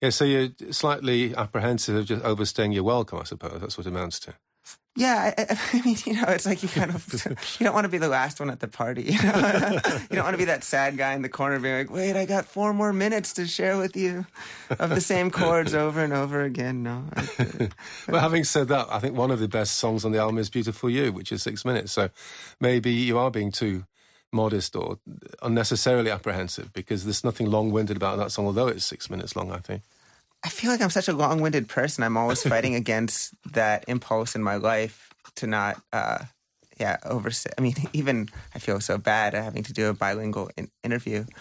Yeah, 0.00 0.10
so 0.10 0.24
you're 0.24 0.50
slightly 0.70 1.34
apprehensive 1.34 1.96
of 1.96 2.06
just 2.06 2.24
overstaying 2.24 2.72
your 2.72 2.84
welcome, 2.84 3.18
I 3.18 3.24
suppose. 3.24 3.60
That's 3.60 3.78
what 3.78 3.86
it 3.86 3.90
amounts 3.90 4.20
to. 4.20 4.34
Yeah, 4.96 5.34
I, 5.36 5.58
I, 5.72 5.82
mean, 5.82 5.96
you 6.06 6.14
know, 6.14 6.28
it's 6.28 6.46
like 6.46 6.62
you 6.62 6.68
kind 6.68 6.94
of 6.94 7.12
you 7.58 7.64
don't 7.64 7.74
want 7.74 7.84
to 7.84 7.88
be 7.88 7.98
the 7.98 8.08
last 8.08 8.38
one 8.38 8.48
at 8.48 8.60
the 8.60 8.68
party. 8.68 9.02
You, 9.02 9.22
know? 9.22 9.80
you 10.10 10.16
don't 10.16 10.24
want 10.24 10.34
to 10.34 10.38
be 10.38 10.44
that 10.44 10.62
sad 10.62 10.96
guy 10.96 11.14
in 11.14 11.22
the 11.22 11.28
corner 11.28 11.58
being 11.58 11.78
like, 11.78 11.90
"Wait, 11.90 12.16
I 12.16 12.26
got 12.26 12.44
four 12.44 12.72
more 12.72 12.92
minutes 12.92 13.32
to 13.34 13.46
share 13.46 13.76
with 13.76 13.96
you 13.96 14.26
of 14.78 14.90
the 14.90 15.00
same 15.00 15.30
chords 15.32 15.74
over 15.74 16.02
and 16.02 16.12
over 16.12 16.42
again." 16.42 16.84
No. 16.84 17.04
well, 18.08 18.20
having 18.20 18.44
said 18.44 18.68
that, 18.68 18.86
I 18.88 19.00
think 19.00 19.16
one 19.16 19.32
of 19.32 19.40
the 19.40 19.48
best 19.48 19.76
songs 19.76 20.04
on 20.04 20.12
the 20.12 20.18
album 20.18 20.38
is 20.38 20.48
"Beautiful 20.48 20.88
You," 20.88 21.12
which 21.12 21.32
is 21.32 21.42
six 21.42 21.64
minutes. 21.64 21.90
So 21.90 22.10
maybe 22.60 22.92
you 22.92 23.18
are 23.18 23.32
being 23.32 23.50
too 23.50 23.86
modest 24.34 24.76
or 24.76 24.98
unnecessarily 25.42 26.10
apprehensive 26.10 26.72
because 26.72 27.04
there's 27.04 27.24
nothing 27.24 27.50
long-winded 27.50 27.96
about 27.96 28.18
that 28.18 28.32
song, 28.32 28.46
although 28.46 28.68
it's 28.68 28.84
six 28.84 29.08
minutes 29.08 29.34
long. 29.36 29.52
I 29.52 29.58
think. 29.58 29.82
I 30.44 30.50
feel 30.50 30.70
like 30.70 30.82
I'm 30.82 30.90
such 30.90 31.08
a 31.08 31.14
long-winded 31.14 31.68
person. 31.68 32.04
I'm 32.04 32.18
always 32.18 32.42
fighting 32.52 32.74
against 32.74 33.34
that 33.52 33.84
impulse 33.88 34.34
in 34.34 34.42
my 34.42 34.56
life 34.56 35.14
to 35.36 35.46
not, 35.46 35.80
uh, 35.92 36.18
yeah, 36.78 36.98
over. 37.06 37.30
I 37.56 37.60
mean, 37.62 37.74
even 37.94 38.28
I 38.54 38.58
feel 38.58 38.80
so 38.80 38.98
bad 38.98 39.34
at 39.34 39.42
having 39.42 39.62
to 39.62 39.72
do 39.72 39.88
a 39.88 39.94
bilingual 39.94 40.50
in- 40.56 40.70
interview. 40.82 41.24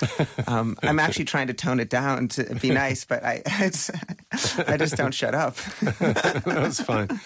Um, 0.48 0.78
I'm 0.84 1.00
actually 1.00 1.26
trying 1.26 1.48
to 1.48 1.54
tone 1.54 1.80
it 1.80 1.90
down 1.90 2.28
to 2.30 2.56
be 2.56 2.70
nice, 2.70 3.06
but 3.06 3.24
I, 3.24 3.42
I 4.68 4.78
just 4.78 4.98
don't 4.98 5.14
shut 5.14 5.34
up. 5.34 5.56
That's 6.46 6.82
fine. 6.82 7.20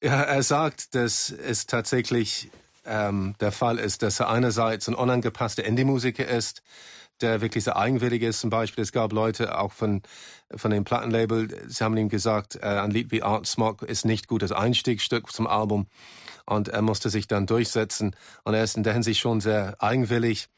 Ja, 0.00 0.22
er 0.22 0.42
sagt, 0.42 0.94
dass 0.94 1.30
es 1.30 1.66
tatsächlich 1.66 2.50
ähm, 2.86 3.34
der 3.40 3.52
Fall 3.52 3.78
ist, 3.78 4.02
dass 4.02 4.20
er 4.20 4.28
einerseits 4.28 4.88
ein 4.88 4.94
unangepasster 4.94 5.64
Indie-Musiker 5.64 6.26
ist, 6.26 6.62
der 7.20 7.40
wirklich 7.40 7.64
sehr 7.64 7.76
eigenwillig 7.76 8.22
ist. 8.22 8.40
Zum 8.40 8.50
Beispiel, 8.50 8.82
es 8.82 8.92
gab 8.92 9.12
Leute 9.12 9.58
auch 9.58 9.72
von, 9.72 10.02
von 10.54 10.70
dem 10.70 10.84
Plattenlabel, 10.84 11.48
sie 11.66 11.82
haben 11.82 11.96
ihm 11.96 12.08
gesagt, 12.08 12.56
äh, 12.56 12.66
ein 12.66 12.90
Lied 12.90 13.10
wie 13.10 13.22
Art 13.22 13.46
Smog 13.46 13.82
ist 13.82 14.04
nicht 14.04 14.28
gut 14.28 14.42
als 14.42 14.52
Einstiegsstück 14.52 15.32
zum 15.32 15.46
Album. 15.46 15.86
Und 16.44 16.68
er 16.68 16.82
musste 16.82 17.10
sich 17.10 17.26
dann 17.26 17.46
durchsetzen. 17.46 18.14
Und 18.44 18.54
er 18.54 18.62
ist 18.62 18.76
in 18.76 18.84
der 18.84 18.92
Hinsicht 18.92 19.20
schon 19.20 19.40
sehr 19.40 19.76
eigenwillig 19.80 20.48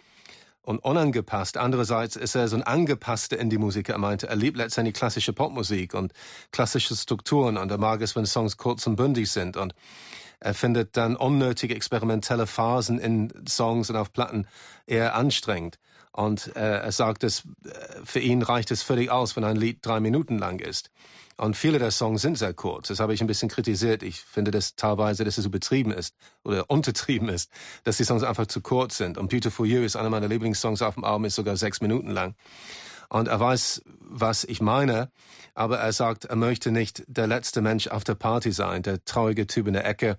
und 0.60 0.80
unangepasst. 0.80 1.56
Andererseits 1.56 2.14
ist 2.14 2.34
er 2.34 2.46
so 2.48 2.56
ein 2.56 2.62
angepasster 2.62 3.38
Indie-Musiker. 3.38 3.94
Er 3.94 3.98
meinte, 3.98 4.28
er 4.28 4.36
liebt 4.36 4.58
letztendlich 4.58 4.94
klassische 4.94 5.32
Popmusik 5.32 5.94
und 5.94 6.12
klassische 6.52 6.94
Strukturen. 6.94 7.56
Und 7.56 7.70
er 7.70 7.78
mag 7.78 8.02
es, 8.02 8.14
wenn 8.16 8.26
Songs 8.26 8.58
kurz 8.58 8.86
und 8.86 8.96
bündig 8.96 9.30
sind. 9.30 9.56
Und 9.56 9.74
er 10.40 10.54
findet 10.54 10.96
dann 10.96 11.16
unnötige 11.16 11.74
experimentelle 11.74 12.46
Phasen 12.46 12.98
in 12.98 13.32
Songs 13.48 13.90
und 13.90 13.96
auf 13.96 14.12
Platten 14.12 14.46
eher 14.86 15.14
anstrengend. 15.14 15.78
Und 16.12 16.54
äh, 16.56 16.80
er 16.80 16.92
sagt, 16.92 17.22
dass 17.22 17.44
äh, 17.64 17.70
für 18.04 18.20
ihn 18.20 18.42
reicht 18.42 18.70
es 18.70 18.82
völlig 18.82 19.10
aus, 19.10 19.36
wenn 19.36 19.44
ein 19.44 19.56
Lied 19.56 19.78
drei 19.82 20.00
Minuten 20.00 20.38
lang 20.38 20.58
ist. 20.58 20.90
Und 21.36 21.56
viele 21.56 21.78
der 21.78 21.92
Songs 21.92 22.22
sind 22.22 22.36
sehr 22.36 22.52
kurz. 22.52 22.88
Das 22.88 22.98
habe 22.98 23.14
ich 23.14 23.20
ein 23.20 23.28
bisschen 23.28 23.48
kritisiert. 23.48 24.02
Ich 24.02 24.20
finde 24.20 24.50
das 24.50 24.74
teilweise, 24.74 25.24
dass 25.24 25.38
es 25.38 25.44
so 25.44 25.50
betrieben 25.50 25.92
ist 25.92 26.16
oder 26.42 26.68
untertrieben 26.68 27.28
ist, 27.28 27.52
dass 27.84 27.96
die 27.96 28.04
Songs 28.04 28.24
einfach 28.24 28.46
zu 28.46 28.60
kurz 28.60 28.96
sind. 28.96 29.16
Und 29.16 29.30
Beautiful 29.30 29.64
You 29.64 29.82
ist 29.82 29.94
einer 29.94 30.10
meiner 30.10 30.26
Lieblingssongs 30.26 30.82
auf 30.82 30.94
dem 30.94 31.04
Album, 31.04 31.26
ist 31.26 31.36
sogar 31.36 31.56
sechs 31.56 31.80
Minuten 31.80 32.10
lang. 32.10 32.34
Und 33.08 33.28
er 33.28 33.40
weiß, 33.40 33.82
was 34.00 34.44
ich 34.44 34.60
meine, 34.60 35.10
aber 35.54 35.78
er 35.78 35.92
sagt, 35.92 36.26
er 36.26 36.36
möchte 36.36 36.70
nicht 36.70 37.02
der 37.08 37.26
letzte 37.26 37.60
Mensch 37.60 37.88
auf 37.88 38.04
der 38.04 38.14
Party 38.14 38.52
sein, 38.52 38.82
der 38.82 39.04
traurige 39.04 39.46
Typ 39.46 39.66
in 39.66 39.72
der 39.72 39.86
Ecke, 39.86 40.18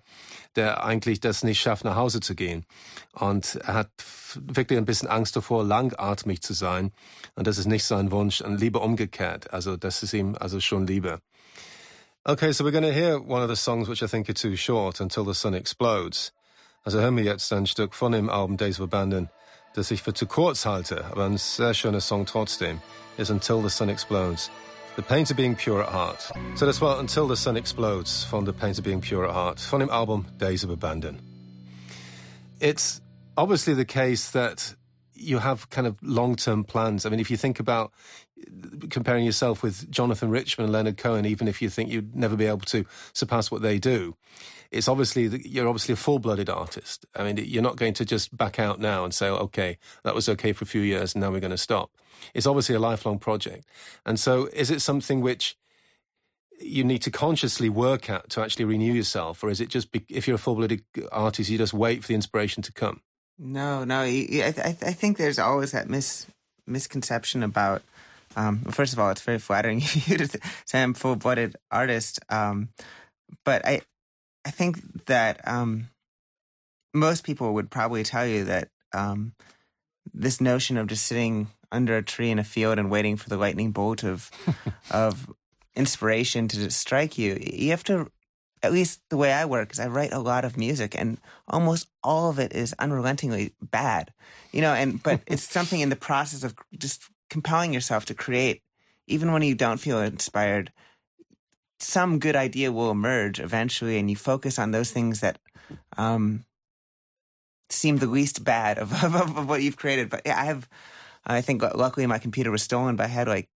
der 0.55 0.83
eigentlich 0.83 1.19
das 1.19 1.43
nicht 1.43 1.61
schafft, 1.61 1.85
nach 1.85 1.95
Hause 1.95 2.19
zu 2.19 2.35
gehen. 2.35 2.65
Und 3.13 3.55
er 3.55 3.73
hat 3.73 3.89
wirklich 4.35 4.77
ein 4.77 4.85
bisschen 4.85 5.07
Angst 5.07 5.35
davor, 5.35 5.63
langatmig 5.63 6.41
zu 6.41 6.53
sein. 6.53 6.91
Und 7.35 7.47
das 7.47 7.57
ist 7.57 7.67
nicht 7.67 7.85
sein 7.85 8.11
Wunsch. 8.11 8.41
Und 8.41 8.59
lieber 8.59 8.81
umgekehrt. 8.81 9.53
Also 9.53 9.77
das 9.77 10.03
ist 10.03 10.13
ihm 10.13 10.35
also 10.39 10.59
schon 10.59 10.87
lieber. 10.87 11.19
Okay, 12.25 12.51
so 12.51 12.65
we're 12.65 12.71
to 12.81 12.91
hear 12.91 13.17
one 13.17 13.41
of 13.41 13.49
the 13.49 13.55
songs 13.55 13.87
which 13.87 14.03
I 14.03 14.07
think 14.07 14.27
are 14.29 14.33
too 14.33 14.55
short, 14.57 14.99
Until 14.99 15.25
the 15.25 15.33
Sun 15.33 15.53
Explodes. 15.53 16.33
Also 16.83 16.99
hören 16.99 17.15
wir 17.15 17.23
jetzt 17.23 17.51
ein 17.53 17.65
Stück 17.65 17.95
von 17.95 18.11
dem 18.11 18.29
Album 18.29 18.57
Days 18.57 18.79
of 18.79 18.85
Abandon 18.85 19.29
das 19.79 19.91
ich 19.91 20.03
für 20.03 20.13
zu 20.13 20.27
kurz 20.27 20.65
halte, 20.65 21.05
aber 21.05 21.23
ein 21.23 21.37
sehr 21.37 21.73
schöner 21.73 22.01
Song 22.01 22.25
trotzdem, 22.25 22.81
ist 23.17 23.31
Until 23.31 23.61
the 23.61 23.69
Sun 23.69 23.87
Explodes. 23.87 24.51
The 24.97 25.01
Pains 25.01 25.31
of 25.31 25.37
Being 25.37 25.55
Pure 25.55 25.83
at 25.83 25.93
Heart. 25.93 26.33
So 26.55 26.65
das 26.65 26.81
war 26.81 26.99
Until 26.99 27.29
the 27.29 27.37
Sun 27.37 27.55
Explodes 27.55 28.25
von 28.25 28.45
The 28.45 28.51
Pains 28.51 28.77
of 28.77 28.83
Being 28.83 28.99
Pure 28.99 29.29
at 29.29 29.33
Heart 29.33 29.61
von 29.61 29.79
dem 29.79 29.89
Album 29.89 30.25
Days 30.37 30.65
of 30.65 30.69
Abandon. 30.69 31.21
It's 32.59 32.99
obviously 33.37 33.73
the 33.73 33.85
case 33.85 34.31
that 34.33 34.75
you 35.19 35.39
have 35.39 35.69
kind 35.69 35.85
of 35.87 35.97
long-term 36.01 36.63
plans. 36.63 37.05
I 37.05 37.09
mean, 37.09 37.19
if 37.19 37.29
you 37.29 37.37
think 37.37 37.59
about 37.59 37.91
comparing 38.89 39.25
yourself 39.25 39.61
with 39.61 39.89
Jonathan 39.91 40.29
Richman 40.29 40.65
and 40.65 40.73
Leonard 40.73 40.97
Cohen, 40.97 41.25
even 41.25 41.47
if 41.47 41.61
you 41.61 41.69
think 41.69 41.89
you'd 41.89 42.15
never 42.15 42.35
be 42.35 42.45
able 42.45 42.59
to 42.61 42.85
surpass 43.13 43.51
what 43.51 43.61
they 43.61 43.79
do, 43.79 44.15
it's 44.71 44.87
obviously 44.87 45.27
you're 45.45 45.67
obviously 45.67 45.93
a 45.93 45.97
full-blooded 45.97 46.49
artist. 46.49 47.05
I 47.15 47.23
mean, 47.23 47.37
you're 47.37 47.63
not 47.63 47.75
going 47.75 47.93
to 47.95 48.05
just 48.05 48.35
back 48.35 48.59
out 48.59 48.79
now 48.79 49.03
and 49.03 49.13
say, 49.13 49.27
"Okay, 49.27 49.77
that 50.03 50.15
was 50.15 50.29
okay 50.29 50.53
for 50.53 50.63
a 50.63 50.67
few 50.67 50.81
years, 50.81 51.13
and 51.13 51.21
now 51.21 51.31
we're 51.31 51.39
going 51.39 51.51
to 51.51 51.57
stop." 51.57 51.91
It's 52.33 52.45
obviously 52.45 52.75
a 52.75 52.79
lifelong 52.79 53.19
project, 53.19 53.65
and 54.05 54.19
so 54.19 54.47
is 54.53 54.69
it 54.69 54.81
something 54.81 55.21
which 55.21 55.57
you 56.61 56.83
need 56.83 57.01
to 57.01 57.11
consciously 57.11 57.69
work 57.69 58.09
at 58.09 58.29
to 58.31 58.41
actually 58.41 58.65
renew 58.65 58.93
yourself, 58.93 59.43
or 59.43 59.49
is 59.49 59.59
it 59.59 59.69
just 59.69 59.89
if 60.09 60.27
you're 60.27 60.35
a 60.35 60.39
full-blooded 60.39 60.83
artist, 61.11 61.49
you 61.49 61.57
just 61.57 61.73
wait 61.73 62.01
for 62.01 62.09
the 62.09 62.15
inspiration 62.15 62.61
to 62.63 62.71
come? 62.71 63.01
No, 63.39 63.85
no. 63.85 64.01
I, 64.01 64.53
I, 64.57 64.77
I 64.81 64.93
think 64.93 65.17
there's 65.17 65.39
always 65.39 65.71
that 65.71 65.89
mis, 65.89 66.27
misconception 66.67 67.41
about. 67.41 67.81
Um, 68.35 68.61
well, 68.63 68.73
first 68.73 68.93
of 68.93 68.99
all, 68.99 69.09
it's 69.09 69.21
very 69.21 69.39
flattering 69.39 69.77
of 69.83 70.07
you 70.07 70.17
to 70.17 70.39
say 70.65 70.83
I'm 70.83 70.93
full-blooded 70.93 71.55
artist, 71.71 72.19
um, 72.29 72.69
but 73.43 73.65
I 73.65 73.81
I 74.45 74.51
think 74.51 75.05
that 75.05 75.45
um, 75.47 75.89
most 76.93 77.23
people 77.23 77.53
would 77.53 77.69
probably 77.69 78.03
tell 78.03 78.25
you 78.27 78.45
that 78.45 78.69
um, 78.93 79.33
this 80.13 80.41
notion 80.41 80.77
of 80.77 80.87
just 80.87 81.05
sitting 81.05 81.47
under 81.71 81.97
a 81.97 82.03
tree 82.03 82.31
in 82.31 82.39
a 82.39 82.43
field 82.43 82.79
and 82.79 82.89
waiting 82.89 83.15
for 83.15 83.29
the 83.29 83.37
lightning 83.37 83.71
bolt 83.71 84.03
of 84.03 84.31
of 84.91 85.29
inspiration 85.75 86.47
to 86.49 86.69
strike 86.71 87.17
you, 87.17 87.37
you 87.41 87.71
have 87.71 87.83
to. 87.85 88.11
At 88.61 88.73
least 88.73 89.01
the 89.09 89.17
way 89.17 89.31
I 89.31 89.45
work 89.45 89.71
is 89.71 89.79
I 89.79 89.87
write 89.87 90.11
a 90.11 90.19
lot 90.19 90.45
of 90.45 90.57
music, 90.57 90.95
and 90.95 91.17
almost 91.47 91.87
all 92.03 92.29
of 92.29 92.39
it 92.39 92.53
is 92.53 92.75
unrelentingly 92.79 93.53
bad, 93.61 94.11
you 94.51 94.61
know. 94.61 94.73
And 94.73 95.01
but 95.01 95.21
it's 95.27 95.43
something 95.49 95.79
in 95.79 95.89
the 95.89 95.95
process 95.95 96.43
of 96.43 96.55
just 96.77 97.03
compelling 97.29 97.73
yourself 97.73 98.05
to 98.05 98.13
create, 98.13 98.61
even 99.07 99.31
when 99.31 99.43
you 99.43 99.55
don't 99.55 99.79
feel 99.79 99.99
inspired 99.99 100.71
some 101.79 102.19
good 102.19 102.35
idea 102.35 102.71
will 102.71 102.91
emerge 102.91 103.39
eventually, 103.39 103.97
and 103.97 104.09
you 104.09 104.15
focus 104.15 104.59
on 104.59 104.71
those 104.71 104.91
things 104.91 105.21
that 105.21 105.39
um, 105.97 106.45
seem 107.69 107.97
the 107.97 108.07
least 108.07 108.43
bad 108.43 108.77
of, 108.77 109.03
of, 109.03 109.15
of 109.15 109.49
what 109.49 109.63
you've 109.63 109.77
created. 109.77 110.09
But 110.09 110.21
yeah, 110.25 110.39
I 110.39 110.45
have, 110.45 110.67
I 111.25 111.41
think 111.41 111.61
luckily 111.61 112.05
my 112.05 112.19
computer 112.19 112.51
was 112.51 112.63
stolen, 112.63 112.95
but 112.95 113.05
I 113.05 113.09
had 113.09 113.27
like 113.27 113.49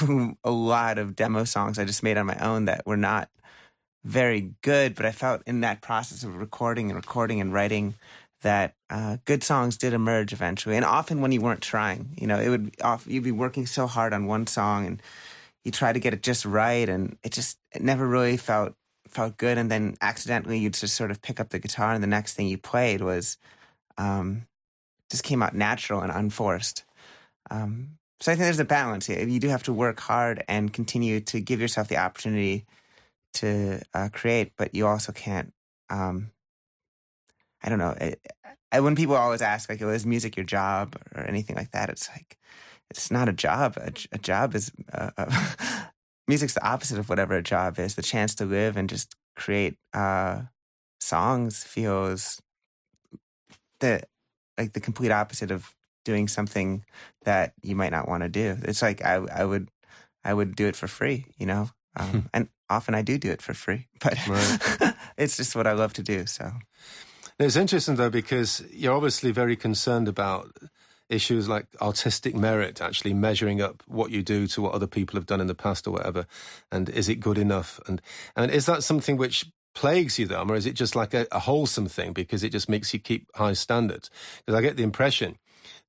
a 0.44 0.50
lot 0.50 0.98
of 0.98 1.14
demo 1.14 1.44
songs 1.44 1.78
I 1.78 1.84
just 1.84 2.02
made 2.02 2.16
on 2.16 2.26
my 2.26 2.38
own 2.38 2.64
that 2.64 2.86
were 2.86 2.96
not 2.96 3.28
very 4.04 4.54
good. 4.62 4.94
But 4.94 5.06
I 5.06 5.12
felt 5.12 5.42
in 5.46 5.60
that 5.60 5.80
process 5.80 6.22
of 6.22 6.36
recording 6.36 6.90
and 6.90 6.96
recording 6.96 7.40
and 7.40 7.52
writing 7.52 7.94
that 8.42 8.74
uh, 8.90 9.16
good 9.24 9.42
songs 9.42 9.78
did 9.78 9.92
emerge 9.92 10.32
eventually. 10.32 10.76
And 10.76 10.84
often 10.84 11.20
when 11.20 11.32
you 11.32 11.40
weren't 11.40 11.62
trying, 11.62 12.10
you 12.20 12.26
know, 12.26 12.38
it 12.38 12.48
would 12.50 12.76
off, 12.82 13.06
you'd 13.06 13.24
be 13.24 13.32
working 13.32 13.66
so 13.66 13.86
hard 13.86 14.12
on 14.12 14.26
one 14.26 14.46
song 14.46 14.86
and 14.86 15.02
you 15.64 15.72
try 15.72 15.92
to 15.92 15.98
get 15.98 16.12
it 16.12 16.22
just 16.22 16.44
right, 16.44 16.88
and 16.88 17.16
it 17.24 17.32
just 17.32 17.58
it 17.72 17.82
never 17.82 18.06
really 18.06 18.36
felt 18.36 18.74
felt 19.08 19.36
good. 19.38 19.58
And 19.58 19.70
then 19.70 19.96
accidentally, 20.00 20.58
you'd 20.58 20.74
just 20.74 20.94
sort 20.94 21.10
of 21.10 21.22
pick 21.22 21.40
up 21.40 21.48
the 21.48 21.58
guitar, 21.58 21.94
and 21.94 22.02
the 22.02 22.08
next 22.08 22.34
thing 22.34 22.46
you 22.46 22.58
played 22.58 23.00
was 23.00 23.38
um, 23.96 24.46
just 25.10 25.24
came 25.24 25.42
out 25.42 25.54
natural 25.54 26.00
and 26.00 26.12
unforced. 26.12 26.84
Um, 27.50 27.96
so 28.20 28.30
I 28.30 28.34
think 28.34 28.44
there's 28.44 28.58
a 28.58 28.64
balance 28.64 29.06
here. 29.06 29.26
You 29.26 29.40
do 29.40 29.48
have 29.48 29.62
to 29.64 29.72
work 29.72 30.00
hard 30.00 30.44
and 30.48 30.72
continue 30.72 31.20
to 31.20 31.40
give 31.40 31.60
yourself 31.60 31.88
the 31.88 31.96
opportunity 31.96 32.64
to 33.34 33.80
uh, 33.92 34.08
create, 34.12 34.52
but 34.56 34.74
you 34.74 34.86
also 34.86 35.12
can't. 35.12 35.52
Um, 35.90 36.30
I 37.62 37.68
don't 37.68 37.78
know. 37.78 37.94
It, 38.00 38.20
I, 38.72 38.80
when 38.80 38.96
people 38.96 39.14
always 39.14 39.42
ask, 39.42 39.68
like, 39.68 39.82
oh, 39.82 39.90
"Is 39.90 40.06
music 40.06 40.36
your 40.36 40.44
job?" 40.44 40.96
or 41.14 41.22
anything 41.22 41.56
like 41.56 41.70
that, 41.72 41.90
it's 41.90 42.08
like 42.10 42.38
it's 42.90 43.10
not 43.10 43.28
a 43.28 43.32
job. 43.32 43.76
A, 43.76 43.92
a 44.12 44.18
job 44.18 44.54
is 44.54 44.72
uh, 44.92 45.10
uh, 45.16 45.86
music's 46.28 46.54
the 46.54 46.66
opposite 46.66 46.98
of 46.98 47.08
whatever 47.08 47.34
a 47.34 47.42
job 47.42 47.78
is. 47.78 47.94
The 47.94 48.02
chance 48.02 48.34
to 48.36 48.44
live 48.44 48.76
and 48.76 48.88
just 48.88 49.14
create 49.36 49.76
uh, 49.92 50.42
songs 51.00 51.64
feels 51.64 52.40
the 53.80 54.02
like 54.58 54.72
the 54.72 54.80
complete 54.80 55.10
opposite 55.10 55.50
of 55.50 55.74
doing 56.04 56.28
something 56.28 56.84
that 57.24 57.54
you 57.62 57.74
might 57.74 57.92
not 57.92 58.08
want 58.08 58.22
to 58.22 58.28
do. 58.28 58.56
It's 58.62 58.82
like 58.82 59.04
I 59.04 59.14
I 59.32 59.44
would 59.44 59.68
I 60.24 60.34
would 60.34 60.56
do 60.56 60.66
it 60.66 60.76
for 60.76 60.88
free, 60.88 61.26
you 61.38 61.46
know, 61.46 61.70
um, 61.96 62.28
and 62.34 62.48
often 62.68 62.94
I 62.94 63.02
do 63.02 63.18
do 63.18 63.30
it 63.30 63.42
for 63.42 63.54
free, 63.54 63.88
but 64.00 64.26
right. 64.26 64.94
it's 65.18 65.36
just 65.36 65.54
what 65.56 65.66
I 65.66 65.72
love 65.72 65.92
to 65.94 66.02
do. 66.02 66.26
So. 66.26 66.52
It's 67.38 67.56
interesting 67.56 67.96
though 67.96 68.10
because 68.10 68.62
you're 68.70 68.94
obviously 68.94 69.32
very 69.32 69.56
concerned 69.56 70.06
about 70.06 70.56
issues 71.08 71.48
like 71.48 71.66
artistic 71.80 72.34
merit, 72.34 72.80
actually 72.80 73.12
measuring 73.12 73.60
up 73.60 73.82
what 73.86 74.10
you 74.10 74.22
do 74.22 74.46
to 74.46 74.62
what 74.62 74.72
other 74.72 74.86
people 74.86 75.16
have 75.16 75.26
done 75.26 75.40
in 75.40 75.48
the 75.48 75.54
past 75.54 75.86
or 75.86 75.90
whatever, 75.90 76.26
and 76.70 76.88
is 76.88 77.08
it 77.08 77.16
good 77.16 77.38
enough? 77.38 77.80
And 77.86 78.00
and 78.36 78.50
is 78.50 78.66
that 78.66 78.84
something 78.84 79.16
which 79.16 79.46
plagues 79.74 80.18
you, 80.18 80.26
though, 80.26 80.44
or 80.44 80.56
is 80.56 80.66
it 80.66 80.74
just 80.74 80.96
like 80.96 81.12
a, 81.12 81.26
a 81.32 81.40
wholesome 81.40 81.88
thing 81.88 82.12
because 82.12 82.42
it 82.42 82.50
just 82.50 82.68
makes 82.68 82.94
you 82.94 83.00
keep 83.00 83.28
high 83.36 83.52
standards? 83.52 84.10
Because 84.38 84.58
I 84.58 84.62
get 84.62 84.76
the 84.76 84.82
impression 84.82 85.36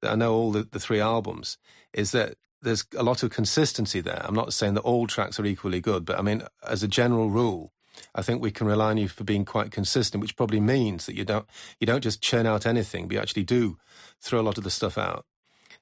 that 0.01 0.11
I 0.11 0.15
know 0.15 0.33
all 0.33 0.51
the, 0.51 0.63
the 0.63 0.79
three 0.79 0.99
albums 0.99 1.57
is 1.93 2.11
that 2.11 2.35
there's 2.65 2.85
a 2.97 3.03
lot 3.03 3.23
of 3.23 3.29
consistency 3.29 4.01
there. 4.01 4.21
I'm 4.25 4.35
not 4.35 4.51
saying 4.51 4.73
that 4.73 4.81
all 4.81 5.07
tracks 5.07 5.39
are 5.39 5.45
equally 5.45 5.79
good, 5.79 6.03
but 6.03 6.19
I 6.19 6.21
mean, 6.21 6.43
as 6.67 6.83
a 6.83 6.87
general 6.87 7.29
rule, 7.29 7.71
I 8.13 8.21
think 8.21 8.41
we 8.41 8.51
can 8.51 8.67
rely 8.67 8.89
on 8.89 8.97
you 8.97 9.07
for 9.07 9.23
being 9.23 9.45
quite 9.45 9.71
consistent, 9.71 10.21
which 10.21 10.35
probably 10.35 10.59
means 10.59 11.05
that 11.05 11.15
you 11.15 11.23
don't 11.23 11.45
you 11.79 11.87
don't 11.87 12.01
just 12.01 12.21
churn 12.21 12.45
out 12.45 12.65
anything, 12.65 13.07
but 13.07 13.15
you 13.15 13.21
actually 13.21 13.43
do 13.43 13.77
throw 14.19 14.41
a 14.41 14.43
lot 14.43 14.57
of 14.57 14.63
the 14.63 14.69
stuff 14.69 14.97
out. 14.97 15.25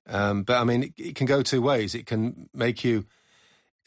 Um, 0.07 0.43
but 0.43 0.59
I 0.59 0.63
mean, 0.63 0.83
it, 0.83 0.93
it, 0.97 1.15
can 1.15 1.25
go 1.25 1.41
two 1.41 1.61
ways. 1.61 1.95
It 1.95 2.05
can 2.05 2.49
make 2.53 2.83
you, 2.83 3.05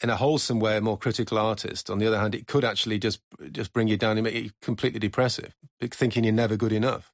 in 0.01 0.09
a 0.09 0.15
wholesome 0.15 0.59
way, 0.59 0.75
a 0.75 0.81
more 0.81 0.97
critical 0.97 1.37
artist. 1.37 1.91
On 1.91 1.99
the 1.99 2.07
other 2.07 2.17
hand, 2.17 2.33
it 2.33 2.47
could 2.47 2.65
actually 2.65 2.97
just 2.97 3.21
just 3.51 3.71
bring 3.71 3.87
you 3.87 3.97
down 3.97 4.17
and 4.17 4.23
make 4.23 4.35
you 4.35 4.51
completely 4.61 4.99
depressive, 4.99 5.55
thinking 5.79 6.23
you're 6.23 6.33
never 6.33 6.57
good 6.57 6.73
enough. 6.73 7.13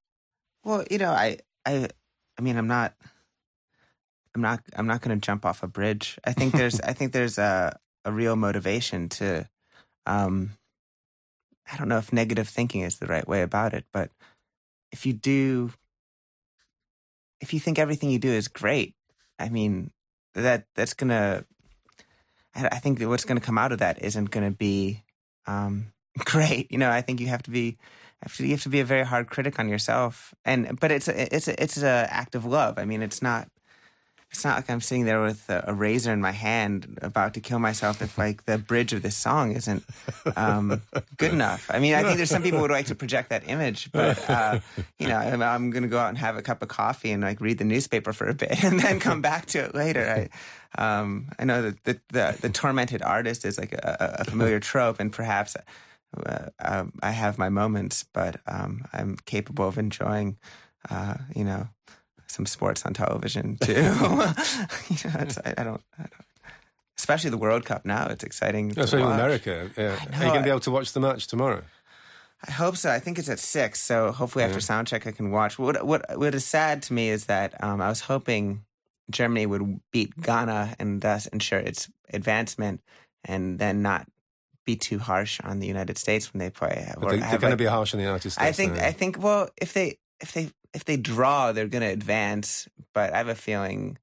Well, 0.64 0.86
you 0.90 0.98
know, 0.98 1.12
I 1.12 1.40
I 1.66 1.90
I 2.38 2.42
mean, 2.42 2.58
I'm 2.58 2.68
not. 2.68 2.94
I'm 4.36 4.42
not. 4.42 4.62
I'm 4.76 4.88
not 4.88 5.02
going 5.02 5.20
to 5.20 5.26
jump 5.26 5.46
off 5.46 5.64
a 5.64 5.68
bridge. 5.68 6.18
I 6.24 6.34
think 6.34 6.54
there's. 6.54 6.80
I 6.82 6.94
think 6.94 7.12
there's 7.14 7.38
a 7.38 7.78
a 8.06 8.12
real 8.12 8.36
motivation 8.36 9.10
to 9.10 9.48
um, 10.06 10.58
I 11.72 11.78
don't 11.78 11.88
know 11.88 11.98
if 11.98 12.12
negative 12.14 12.48
thinking 12.48 12.82
is 12.82 12.98
the 12.98 13.08
right 13.08 13.28
way 13.28 13.42
about 13.42 13.74
it, 13.74 13.86
but 13.94 14.12
if 14.92 15.06
you 15.06 15.14
do, 15.14 15.72
if 17.42 17.54
you 17.54 17.60
think 17.60 17.80
everything 17.80 18.10
you 18.10 18.20
do 18.20 18.32
is 18.32 18.48
great, 18.48 18.96
I 19.40 19.50
mean, 19.50 19.92
that 20.34 20.66
that's 20.76 20.94
gonna. 20.94 21.46
I 22.56 22.78
think 22.78 23.00
that 23.00 23.10
what's 23.10 23.26
going 23.26 23.40
to 23.40 23.46
come 23.46 23.58
out 23.58 23.72
of 23.72 23.80
that 23.80 24.04
isn't 24.04 24.30
going 24.30 24.46
to 24.46 24.56
be 24.56 25.02
um, 25.48 25.88
great. 26.20 26.72
You 26.72 26.78
know, 26.78 26.92
I 26.92 27.02
think 27.02 27.20
you 27.20 27.28
have 27.28 27.42
to 27.44 27.52
be 27.52 27.78
you 28.38 28.52
have 28.52 28.64
to 28.64 28.70
be 28.70 28.80
a 28.80 28.86
very 28.86 29.04
hard 29.04 29.28
critic 29.28 29.60
on 29.60 29.70
yourself, 29.70 30.34
and 30.46 30.80
but 30.80 30.92
it's 30.92 31.08
a, 31.08 31.36
it's 31.36 31.48
a, 31.48 31.62
it's 31.62 31.78
an 31.78 32.08
act 32.10 32.36
of 32.36 32.46
love. 32.46 32.78
I 32.78 32.86
mean, 32.86 33.02
it's 33.02 33.22
not 33.22 33.50
it's 34.34 34.44
not 34.44 34.56
like 34.56 34.70
I'm 34.70 34.82
sitting 34.82 35.06
there 35.06 35.22
with 35.22 35.48
a, 35.48 35.66
a, 35.68 35.74
razor 35.76 36.12
in 36.12 36.20
my 36.20 36.32
hand 36.32 36.98
about 37.04 37.36
to 37.36 37.40
kill 37.40 37.60
myself 37.60 38.02
if 38.02 38.18
like 38.18 38.46
the 38.46 38.58
bridge 38.58 38.92
of 38.92 39.04
this 39.04 39.16
song 39.16 39.52
isn't 39.56 39.84
um, 40.36 40.82
good 41.18 41.32
enough. 41.32 41.70
I 41.70 41.78
mean, 41.78 41.94
I 41.94 42.02
think 42.02 42.18
there's 42.18 42.32
some 42.32 42.42
people 42.42 42.58
who 42.58 42.64
would 42.64 42.72
like 42.72 42.88
to 42.88 42.96
project 42.96 43.30
that 43.30 43.48
image, 43.48 43.92
but 43.92 44.28
uh, 44.28 44.60
you 44.98 45.08
know, 45.08 45.18
I'm, 45.18 45.44
I'm 45.44 45.70
going 45.70 45.84
to 45.84 45.90
go 45.90 46.00
out 46.00 46.10
and 46.10 46.18
have 46.18 46.36
a 46.36 46.42
cup 46.42 46.64
of 46.64 46.68
coffee 46.68 47.12
and 47.12 47.22
like 47.22 47.42
read 47.42 47.60
the 47.60 47.64
newspaper 47.64 48.12
for 48.12 48.28
a 48.28 48.34
bit 48.34 48.64
and 48.66 48.80
then 48.80 49.00
come 49.00 49.22
back 49.22 49.46
to 49.48 49.60
it 49.60 49.76
later. 49.76 50.30
I, 50.78 51.02
um, 51.02 51.30
I 51.38 51.46
know 51.46 51.62
that 51.62 51.84
the, 51.84 52.02
the, 52.10 52.36
the, 52.42 52.50
tormented 52.50 53.04
artist 53.04 53.46
is 53.46 53.60
like 53.60 53.74
a, 53.74 54.18
a 54.20 54.24
familiar 54.24 54.60
trope, 54.60 55.00
and 55.00 55.14
perhaps 55.14 55.56
uh, 56.26 56.50
uh, 56.60 56.86
I 57.04 57.12
have 57.12 57.38
my 57.38 57.50
moments, 57.50 58.04
but 58.12 58.42
um, 58.48 58.84
I'm 58.92 59.16
capable 59.26 59.68
of 59.68 59.78
enjoying, 59.78 60.38
uh, 60.90 61.18
you 61.36 61.44
know 61.44 61.68
some 62.34 62.46
sports 62.46 62.86
on 62.86 62.94
television 62.94 63.58
too. 63.58 63.74
you 63.74 63.82
know, 63.82 63.96
I, 63.96 65.54
I, 65.58 65.64
don't, 65.64 65.82
I, 65.98 66.04
don't, 66.04 66.26
especially 66.98 67.30
the 67.30 67.38
World 67.38 67.66
Cup 67.66 67.86
now. 67.86 68.08
It's 68.08 68.24
exciting. 68.24 68.70
That's 68.70 68.94
in 68.94 69.02
America. 69.02 69.70
Yeah. 69.78 69.98
Are 70.14 70.26
you 70.26 70.32
going 70.32 70.34
to 70.36 70.44
be 70.44 70.50
able 70.50 70.60
to 70.62 70.72
watch 70.72 70.94
the 70.94 71.00
match 71.00 71.28
tomorrow? 71.28 71.64
I 72.46 72.52
hope 72.52 72.76
so. 72.76 72.92
I 72.92 73.00
think 73.00 73.20
it's 73.20 73.30
at 73.30 73.40
six, 73.40 73.82
so 73.82 74.12
hopefully 74.12 74.44
after 74.44 74.60
sound 74.60 74.88
check 74.88 75.08
I 75.08 75.12
can 75.12 75.32
watch. 75.32 75.58
What 75.58 75.86
what 75.86 76.18
what 76.18 76.36
is 76.36 76.46
sad 76.46 76.82
to 76.84 76.94
me 76.94 77.10
is 77.10 77.28
that 77.28 77.64
um, 77.64 77.80
I 77.80 77.88
was 77.88 78.02
hoping 78.02 78.66
Germany 79.10 79.46
would 79.46 79.80
beat 79.92 80.20
Ghana 80.20 80.76
and 80.78 81.02
thus 81.02 81.26
ensure 81.28 81.60
its 81.60 81.90
advancement, 82.12 82.82
and 83.24 83.60
then 83.60 83.82
not 83.82 84.08
be 84.66 84.76
too 84.76 85.00
harsh 85.00 85.40
on 85.44 85.60
the 85.60 85.68
United 85.68 85.98
States 85.98 86.34
when 86.34 86.40
they 86.40 86.50
play. 86.50 86.92
But 87.00 87.12
they, 87.12 87.22
are 87.22 87.38
going 87.38 87.52
to 87.52 87.58
be 87.58 87.66
harsh 87.66 87.94
on 87.94 88.00
the 88.00 88.06
United 88.06 88.32
States. 88.32 88.46
I 88.46 88.52
think. 88.52 88.78
I 88.78 88.92
think. 88.92 89.22
Well, 89.24 89.50
if 89.56 89.74
they 89.74 90.00
if 90.24 90.32
they 90.32 90.50
if 90.74 90.86
they 90.86 90.98
draw, 90.98 91.52
they're 91.52 91.68
going 91.68 91.84
to 91.84 91.88
advance. 91.88 92.68
But 92.94 93.14
I 93.14 93.18
have 93.18 93.28
a 93.28 93.36
feeling 93.36 94.00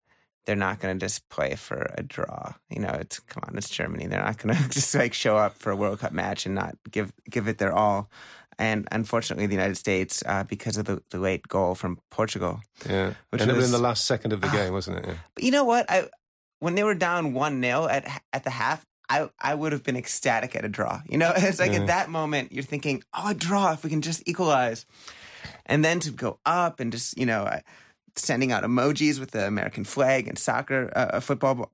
they're 0.46 0.54
not 0.54 0.78
going 0.78 0.96
to 0.96 1.04
just 1.04 1.28
play 1.28 1.56
for 1.56 1.92
a 1.96 2.02
draw. 2.02 2.52
You 2.68 2.80
know, 2.80 2.96
it's 3.00 3.18
come 3.18 3.42
on, 3.48 3.56
it's 3.56 3.68
Germany. 3.68 4.06
They're 4.06 4.22
not 4.22 4.38
going 4.38 4.54
to 4.62 4.68
just 4.68 4.94
like 4.94 5.14
show 5.14 5.37
up 5.37 5.56
for 5.56 5.72
a 5.72 5.76
World 5.76 5.98
Cup 5.98 6.12
match 6.12 6.46
and 6.46 6.54
not 6.54 6.76
give 6.90 7.12
give 7.28 7.48
it 7.48 7.59
their 7.59 7.72
all. 7.72 8.11
And 8.59 8.87
unfortunately, 8.92 9.46
the 9.46 9.54
United 9.54 9.78
States, 9.78 10.22
uh, 10.26 10.44
because 10.44 10.76
of 10.76 10.85
the, 10.85 11.02
the, 11.09 11.18
late 11.18 11.48
goal 11.48 11.74
from 11.74 11.98
Portugal, 12.11 12.61
yeah, 12.87 13.14
which 13.30 13.40
and 13.40 13.48
was, 13.48 13.56
it 13.56 13.56
was 13.56 13.66
in 13.66 13.72
the 13.72 13.78
last 13.78 14.04
second 14.04 14.35
of 14.35 14.42
the 14.42 14.48
game, 14.48 14.74
wasn't 14.74 14.98
it? 14.98 15.06
Yeah. 15.06 15.14
But 15.35 15.44
you 15.44 15.50
know 15.50 15.64
what? 15.64 15.90
I 15.90 16.09
when 16.59 16.74
they 16.74 16.85
were 16.85 16.94
down 16.94 17.33
one 17.33 17.62
0 17.62 17.87
at 17.88 18.22
at 18.35 18.44
the 18.44 18.50
half, 18.50 18.85
I, 19.09 19.30
I 19.40 19.54
would 19.54 19.72
have 19.72 19.83
been 19.83 19.96
ecstatic 19.96 20.54
at 20.54 20.64
a 20.64 20.68
draw. 20.68 21.00
You 21.09 21.16
know, 21.16 21.33
it's 21.37 21.59
like 21.59 21.72
yeah. 21.72 21.80
at 21.80 21.87
that 21.87 22.11
moment 22.11 22.52
you're 22.52 22.62
thinking, 22.62 23.02
oh, 23.14 23.30
a 23.30 23.35
draw 23.35 23.72
if 23.72 23.83
we 23.83 23.90
can 23.90 24.02
just 24.02 24.22
equalize 24.26 24.85
and 25.70 25.85
then 25.85 26.00
to 26.00 26.11
go 26.11 26.38
up 26.44 26.80
and 26.80 26.92
just 26.92 27.16
you 27.16 27.24
know 27.24 27.48
sending 28.16 28.52
out 28.52 28.64
emojis 28.64 29.18
with 29.18 29.30
the 29.30 29.46
American 29.46 29.85
flag 29.85 30.28
and 30.28 30.38
soccer 30.38 30.92
uh, 30.94 31.16
uh 31.16 31.20
football 31.20 31.70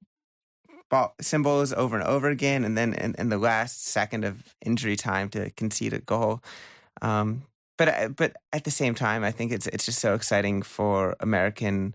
ball 0.88 1.14
symbols 1.20 1.72
over 1.72 1.98
and 1.98 2.06
over 2.06 2.28
again, 2.28 2.64
and 2.64 2.76
then 2.76 2.94
in, 2.94 3.14
in, 3.18 3.28
the 3.28 3.38
last 3.38 3.84
second 3.86 4.24
of 4.24 4.54
injury 4.64 4.96
time 4.96 5.28
to 5.30 5.50
concede 5.50 5.92
a 5.92 5.98
goal. 5.98 6.42
Um, 7.02 7.42
but 7.76 7.88
uh, 7.88 8.08
but 8.08 8.36
at 8.52 8.64
the 8.64 8.70
same 8.70 8.94
time, 8.94 9.24
I 9.24 9.32
think 9.32 9.52
it's 9.52 9.66
it's 9.68 9.84
just 9.84 9.98
so 9.98 10.14
exciting 10.14 10.62
for 10.62 11.16
American. 11.20 11.94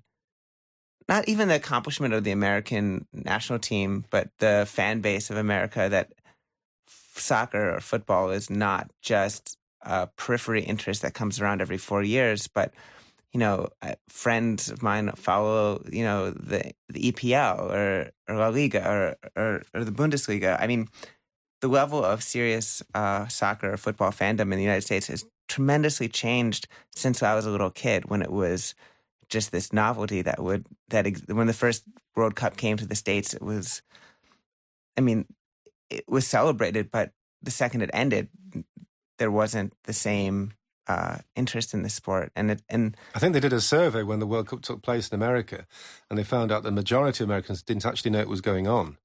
Not 1.07 1.27
even 1.27 1.47
the 1.47 1.55
accomplishment 1.55 2.13
of 2.13 2.23
the 2.23 2.31
American 2.31 3.05
national 3.11 3.59
team, 3.59 4.05
but 4.09 4.29
the 4.39 4.65
fan 4.67 5.01
base 5.01 5.29
of 5.29 5.37
America 5.37 5.87
that 5.89 6.13
soccer 6.87 7.75
or 7.75 7.79
football 7.81 8.29
is 8.29 8.49
not 8.49 8.89
just 9.01 9.57
a 9.83 10.07
periphery 10.07 10.61
interest 10.61 11.01
that 11.01 11.13
comes 11.13 11.39
around 11.39 11.61
every 11.61 11.77
four 11.77 12.03
years, 12.03 12.47
but 12.47 12.73
you 13.33 13.39
know, 13.39 13.69
friends 14.09 14.69
of 14.69 14.83
mine 14.83 15.09
follow, 15.15 15.83
you 15.89 16.03
know, 16.03 16.31
the 16.31 16.73
the 16.89 17.11
EPL 17.11 17.71
or, 17.71 18.11
or 18.27 18.35
La 18.35 18.49
Liga 18.49 18.85
or, 18.85 19.15
or, 19.41 19.63
or 19.73 19.83
the 19.85 19.91
Bundesliga. 19.91 20.57
I 20.59 20.67
mean, 20.67 20.89
the 21.61 21.69
level 21.69 22.03
of 22.03 22.23
serious 22.23 22.83
uh, 22.93 23.27
soccer 23.27 23.73
or 23.73 23.77
football 23.77 24.11
fandom 24.11 24.41
in 24.41 24.57
the 24.57 24.63
United 24.63 24.81
States 24.81 25.07
has 25.07 25.25
tremendously 25.47 26.09
changed 26.09 26.67
since 26.93 27.23
I 27.23 27.33
was 27.35 27.45
a 27.45 27.51
little 27.51 27.69
kid. 27.69 28.09
When 28.09 28.21
it 28.21 28.31
was 28.31 28.75
just 29.29 29.53
this 29.53 29.71
novelty 29.71 30.21
that 30.23 30.43
would 30.43 30.65
that 30.89 31.07
when 31.27 31.47
the 31.47 31.53
first 31.53 31.83
World 32.15 32.35
Cup 32.35 32.57
came 32.57 32.75
to 32.77 32.85
the 32.85 32.95
states, 32.95 33.33
it 33.33 33.41
was, 33.41 33.81
I 34.97 35.01
mean, 35.01 35.25
it 35.89 36.03
was 36.07 36.27
celebrated, 36.27 36.91
but 36.91 37.11
the 37.41 37.51
second 37.51 37.81
it 37.81 37.89
ended, 37.93 38.27
there 39.21 39.29
wasn't 39.29 39.71
the 39.83 39.93
same 39.93 40.51
uh, 40.87 41.19
interest 41.35 41.75
in 41.75 41.83
the 41.83 41.89
sport. 41.89 42.31
And 42.35 42.49
it, 42.49 42.63
and 42.67 42.97
I 43.13 43.19
think 43.19 43.33
they 43.33 43.39
did 43.39 43.53
a 43.53 43.61
survey 43.61 44.01
when 44.01 44.17
the 44.17 44.25
World 44.25 44.47
Cup 44.47 44.63
took 44.63 44.81
place 44.81 45.09
in 45.09 45.13
America, 45.13 45.67
and 46.09 46.17
they 46.17 46.23
found 46.23 46.51
out 46.51 46.63
the 46.63 46.71
majority 46.71 47.23
of 47.23 47.29
Americans 47.29 47.61
didn't 47.61 47.85
actually 47.85 48.09
know 48.09 48.19
it 48.19 48.27
was 48.27 48.41
going 48.41 48.67
on. 48.67 48.97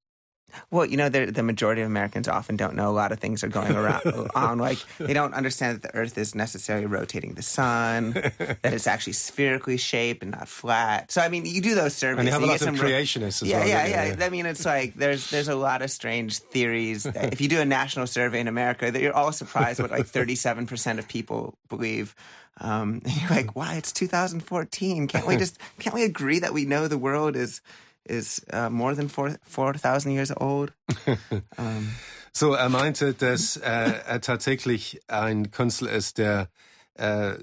Well, 0.71 0.85
you 0.85 0.97
know, 0.97 1.09
the 1.09 1.43
majority 1.43 1.81
of 1.81 1.87
Americans 1.87 2.27
often 2.27 2.55
don't 2.55 2.75
know 2.75 2.89
a 2.89 2.91
lot 2.91 3.11
of 3.11 3.19
things 3.19 3.43
are 3.43 3.47
going 3.49 3.75
around 3.75 4.29
on. 4.35 4.57
Like 4.57 4.79
they 4.97 5.13
don't 5.13 5.33
understand 5.33 5.75
that 5.75 5.91
the 5.91 5.97
Earth 5.97 6.17
is 6.17 6.35
necessarily 6.35 6.85
rotating 6.85 7.33
the 7.33 7.41
sun, 7.41 8.11
that 8.13 8.59
it's 8.63 8.87
actually 8.87 9.13
spherically 9.13 9.77
shaped 9.77 10.21
and 10.23 10.31
not 10.31 10.47
flat. 10.47 11.11
So, 11.11 11.21
I 11.21 11.29
mean, 11.29 11.45
you 11.45 11.61
do 11.61 11.75
those 11.75 11.95
surveys. 11.95 12.19
And 12.19 12.27
you 12.27 12.31
have 12.31 12.41
you 12.41 12.47
a 12.47 12.51
lot 12.51 12.61
of 12.61 12.75
creationists 12.75 13.41
as 13.41 13.43
yeah, 13.43 13.59
well. 13.59 13.67
Yeah, 13.67 13.87
yeah, 13.87 14.15
yeah. 14.17 14.25
I 14.25 14.29
mean, 14.29 14.45
it's 14.45 14.65
like 14.65 14.95
there's 14.95 15.29
there's 15.29 15.47
a 15.47 15.55
lot 15.55 15.81
of 15.81 15.91
strange 15.91 16.39
theories. 16.39 17.03
That 17.03 17.33
if 17.33 17.41
you 17.41 17.49
do 17.49 17.59
a 17.59 17.65
national 17.65 18.07
survey 18.07 18.39
in 18.39 18.47
America, 18.47 18.89
that 18.89 19.01
you're 19.01 19.15
all 19.15 19.31
surprised 19.31 19.79
what 19.79 19.91
like 19.91 20.07
37 20.07 20.65
percent 20.67 20.99
of 20.99 21.07
people 21.07 21.57
believe. 21.69 22.15
Um, 22.59 23.01
you're 23.21 23.29
like, 23.29 23.55
why? 23.55 23.75
It's 23.75 23.91
2014. 23.91 25.07
Can't 25.07 25.27
we 25.27 25.37
just 25.37 25.59
can't 25.79 25.93
we 25.93 26.03
agree 26.03 26.39
that 26.39 26.53
we 26.53 26.65
know 26.65 26.87
the 26.87 26.97
world 26.97 27.35
is 27.35 27.61
is 28.09 28.45
uh, 28.53 28.69
more 28.69 28.95
than 28.95 29.09
4.000 29.09 30.13
years 30.13 30.31
old. 30.35 30.73
um. 31.57 31.93
So, 32.33 32.53
er 32.53 32.69
meinte, 32.69 33.13
dass 33.13 33.57
äh, 33.57 33.93
er 34.05 34.21
tatsächlich 34.21 35.01
ein 35.07 35.49
Künstler 35.49 35.91
ist, 35.91 36.19
der 36.19 36.49
äh, 36.97 37.33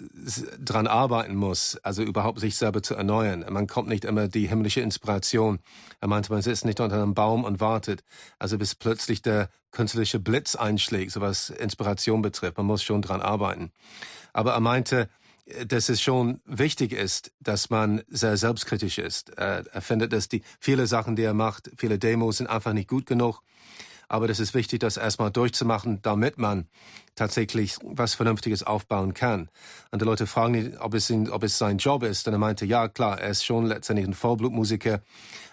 dran 0.58 0.86
arbeiten 0.86 1.34
muss, 1.34 1.76
also 1.82 2.02
überhaupt 2.02 2.40
sich 2.40 2.56
selber 2.56 2.82
zu 2.82 2.94
erneuern. 2.94 3.44
Man 3.50 3.66
kommt 3.66 3.88
nicht 3.88 4.04
immer 4.04 4.28
die 4.28 4.48
himmlische 4.48 4.80
Inspiration. 4.80 5.58
Er 6.00 6.08
meinte, 6.08 6.32
man 6.32 6.42
sitzt 6.42 6.64
nicht 6.64 6.80
unter 6.80 6.96
einem 6.96 7.14
Baum 7.14 7.44
und 7.44 7.60
wartet, 7.60 8.04
also 8.38 8.58
bis 8.58 8.74
plötzlich 8.74 9.22
der 9.22 9.48
künstlerische 9.70 10.20
Blitz 10.20 10.54
einschlägt, 10.54 11.12
so 11.12 11.20
was 11.20 11.50
Inspiration 11.50 12.22
betrifft. 12.22 12.56
Man 12.56 12.66
muss 12.66 12.82
schon 12.82 13.02
dran 13.02 13.20
arbeiten. 13.20 13.72
Aber 14.32 14.52
er 14.52 14.60
meinte, 14.60 15.08
dass 15.66 15.88
es 15.88 16.00
schon 16.00 16.40
wichtig 16.46 16.92
ist, 16.92 17.32
dass 17.40 17.70
man 17.70 18.02
sehr 18.08 18.36
selbstkritisch 18.36 18.98
ist. 18.98 19.30
Er 19.30 19.64
findet, 19.82 20.12
dass 20.12 20.28
die 20.28 20.42
viele 20.58 20.86
Sachen, 20.86 21.16
die 21.16 21.22
er 21.22 21.34
macht, 21.34 21.70
viele 21.76 21.98
Demos 21.98 22.38
sind 22.38 22.46
einfach 22.46 22.72
nicht 22.72 22.88
gut 22.88 23.06
genug. 23.06 23.42
Aber 24.08 24.28
das 24.28 24.40
ist 24.40 24.54
wichtig, 24.54 24.80
das 24.80 24.96
erstmal 24.96 25.30
durchzumachen, 25.30 26.00
damit 26.02 26.38
man 26.38 26.68
tatsächlich 27.14 27.76
was 27.82 28.14
Vernünftiges 28.14 28.62
aufbauen 28.62 29.14
kann. 29.14 29.48
Und 29.90 30.02
die 30.02 30.06
Leute 30.06 30.26
fragen 30.26 30.54
ihn, 30.54 30.78
ob 30.78 30.94
es, 30.94 31.10
ihn, 31.10 31.30
ob 31.30 31.42
es 31.44 31.58
sein 31.58 31.78
Job 31.78 32.02
ist. 32.02 32.26
Und 32.26 32.34
er 32.34 32.38
meinte, 32.38 32.66
ja, 32.66 32.88
klar, 32.88 33.20
er 33.20 33.30
ist 33.30 33.44
schon 33.44 33.66
letztendlich 33.66 34.06
ein 34.06 34.14
Vollblutmusiker, 34.14 35.00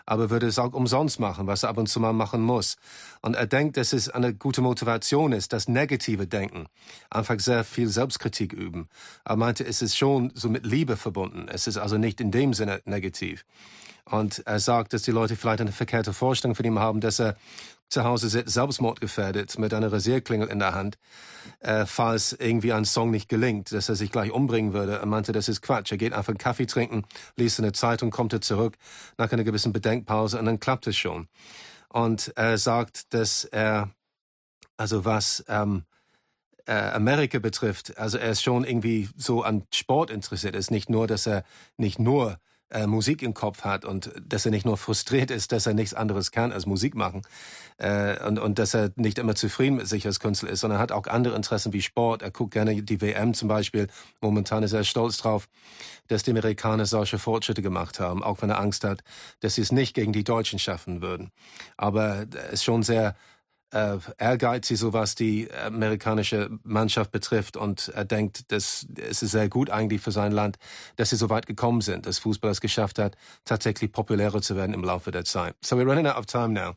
aber 0.06 0.30
würde 0.30 0.48
es 0.48 0.58
auch 0.58 0.74
umsonst 0.74 1.20
machen, 1.20 1.48
was 1.48 1.64
er 1.64 1.70
ab 1.70 1.78
und 1.78 1.88
zu 1.88 2.00
mal 2.00 2.14
machen 2.14 2.42
muss. 2.42 2.78
Und 3.22 3.36
er 3.36 3.46
denkt, 3.46 3.78
dass 3.78 3.94
es 3.94 4.10
eine 4.10 4.34
gute 4.34 4.62
Motivation 4.62 5.32
ist, 5.32 5.54
das 5.54 5.68
negative 5.68 6.28
Denken. 6.28 6.66
Einfach 7.10 7.40
sehr 7.40 7.64
viel 7.64 7.88
Selbstkritik 7.88 8.54
üben. 8.54 8.90
Er 9.24 9.36
meinte, 9.36 9.66
es 9.66 9.82
ist 9.82 9.98
schon 9.98 10.32
so 10.34 10.50
mit 10.50 10.66
Liebe 10.66 10.98
verbunden. 10.98 11.48
Es 11.48 11.68
ist 11.68 11.78
also 11.78 11.98
nicht 11.98 12.20
in 12.20 12.32
dem 12.32 12.54
Sinne 12.54 12.82
negativ. 12.86 13.46
Und 14.06 14.40
er 14.46 14.60
sagt, 14.60 14.94
dass 14.94 15.04
die 15.04 15.12
Leute 15.12 15.36
vielleicht 15.36 15.62
eine 15.62 15.72
verkehrte 15.72 16.12
Vorstellung 16.12 16.56
von 16.56 16.66
ihm 16.66 16.80
haben, 16.80 17.02
dass 17.02 17.20
er 17.20 17.36
zu 17.92 18.04
Hause 18.04 18.30
sitzt, 18.30 18.54
selbstmordgefährdet, 18.54 19.60
mit 19.60 19.74
einer 19.74 19.92
Rasierklingel 19.92 20.48
in 20.48 20.60
der 20.60 20.74
Hand, 20.74 20.98
äh, 21.60 21.86
falls 21.86 22.34
irgendwie 22.34 22.74
ein 22.74 22.86
Song 22.86 23.12
nicht 23.12 23.30
gelingt, 23.30 23.72
dass 23.72 23.90
er 23.90 23.96
sich 23.96 24.12
gleich 24.12 24.32
umbringen 24.32 24.74
würde. 24.74 24.98
Er 24.98 25.06
meinte, 25.06 25.32
das 25.32 25.50
ist 25.50 25.62
Quatsch. 25.62 25.92
Er 25.92 25.98
geht 25.98 26.14
einfach 26.14 26.30
einen 26.30 26.38
Kaffee 26.38 26.66
trinken, 26.66 27.04
liest 27.36 27.60
eine 27.60 27.74
Zeitung, 27.74 28.10
kommt 28.10 28.34
er 28.34 28.42
zurück, 28.42 28.78
nach 29.18 29.32
einer 29.32 29.44
gewissen 29.44 29.74
Bedenkpause 29.74 30.40
und 30.40 30.46
dann 30.46 30.60
klappt 30.60 30.88
es 30.88 30.98
schon. 30.98 31.28
Und 31.90 32.32
er 32.36 32.58
sagt, 32.58 33.14
dass 33.14 33.44
er, 33.44 33.92
also 34.78 35.04
was 35.04 35.44
ähm, 35.50 35.84
äh, 36.66 36.74
Amerika 36.74 37.40
betrifft, 37.40 37.98
also 37.98 38.18
er 38.18 38.32
ist 38.32 38.42
schon 38.42 38.64
irgendwie 38.64 39.10
so 39.18 39.44
an 39.44 39.64
Sport 39.74 40.10
interessiert. 40.10 40.56
Es 40.56 40.66
ist 40.66 40.72
nicht 40.72 40.90
nur, 40.90 41.08
dass 41.08 41.28
er 41.28 41.44
nicht 41.78 42.00
nur 42.00 42.38
äh, 42.72 42.88
Musik 42.88 43.22
im 43.22 43.34
Kopf 43.34 43.64
hat 43.64 43.86
und 43.86 44.12
dass 44.26 44.46
er 44.46 44.52
nicht 44.52 44.66
nur 44.66 44.78
frustriert 44.78 45.32
ist, 45.32 45.52
dass 45.52 45.66
er 45.66 45.74
nichts 45.74 45.94
anderes 45.94 46.32
kann 46.32 46.52
als 46.52 46.66
Musik 46.66 46.96
machen 46.96 47.22
äh, 47.78 48.24
und, 48.26 48.40
und 48.40 48.60
dass 48.60 48.74
er 48.74 48.92
nicht 48.96 49.20
immer 49.20 49.36
zufrieden 49.36 49.78
mit 49.78 49.88
sich 49.88 50.06
als 50.06 50.20
Künstler 50.20 50.50
ist, 50.50 50.62
sondern 50.62 50.80
er 50.80 50.84
hat 50.84 50.92
auch 50.92 51.08
andere 51.08 51.36
Interessen 51.36 51.74
wie 51.74 51.82
Sport. 51.82 52.22
Er 52.22 52.32
guckt 52.32 52.54
gerne 52.54 52.82
die 52.82 53.02
WM 53.02 53.34
zum 53.34 53.48
Beispiel. 53.48 53.88
Momentan 54.22 54.64
ist 54.64 54.74
er 54.74 54.84
stolz 54.84 55.18
drauf, 55.18 55.48
dass 56.08 56.24
die 56.24 56.32
Amerikaner 56.32 56.86
solche 56.86 57.20
Fortschritte 57.20 57.62
gemacht 57.62 58.00
haben, 58.00 58.24
auch 58.24 58.42
wenn 58.42 58.50
er 58.50 58.60
Angst 58.60 58.84
hat, 58.84 59.02
dass 59.40 59.56
sie 59.56 59.62
es 59.62 59.72
nicht 59.72 59.94
gegen 59.94 60.14
die 60.14 60.24
Deutschen 60.24 60.60
schaffen 60.60 61.02
würden. 61.02 61.32
Aber 61.78 62.26
er 62.34 62.50
ist 62.50 62.64
schon 62.64 62.84
sehr 62.84 63.16
äh, 63.72 63.98
ehrgeizig, 64.18 64.78
so 64.78 64.94
was 64.94 65.16
die 65.16 65.50
amerikanische 65.52 66.50
Mannschaft 66.64 67.12
betrifft. 67.12 67.58
Und 67.58 67.90
er 67.90 68.06
denkt, 68.06 68.52
dass 68.52 68.86
es 68.98 69.24
ist 69.24 69.32
sehr 69.32 69.50
gut 69.50 69.70
eigentlich 69.70 70.02
für 70.02 70.12
sein 70.12 70.32
Land, 70.32 70.58
dass 70.96 71.10
sie 71.10 71.16
so 71.16 71.30
weit 71.30 71.46
gekommen 71.46 71.82
sind, 71.82 72.06
dass 72.06 72.20
Fußball 72.20 72.52
es 72.52 72.62
geschafft 72.62 73.00
hat, 73.00 73.16
tatsächlich 73.46 73.92
populärer 73.92 74.42
zu 74.42 74.56
werden 74.56 74.74
im 74.74 74.84
Laufe 74.84 75.12
der 75.12 75.26
Zeit. 75.26 75.56
So 75.64 75.76
we're 75.76 75.86
running 75.86 76.08
out 76.08 76.18
of 76.18 76.26
time 76.26 76.50
now. 76.50 76.76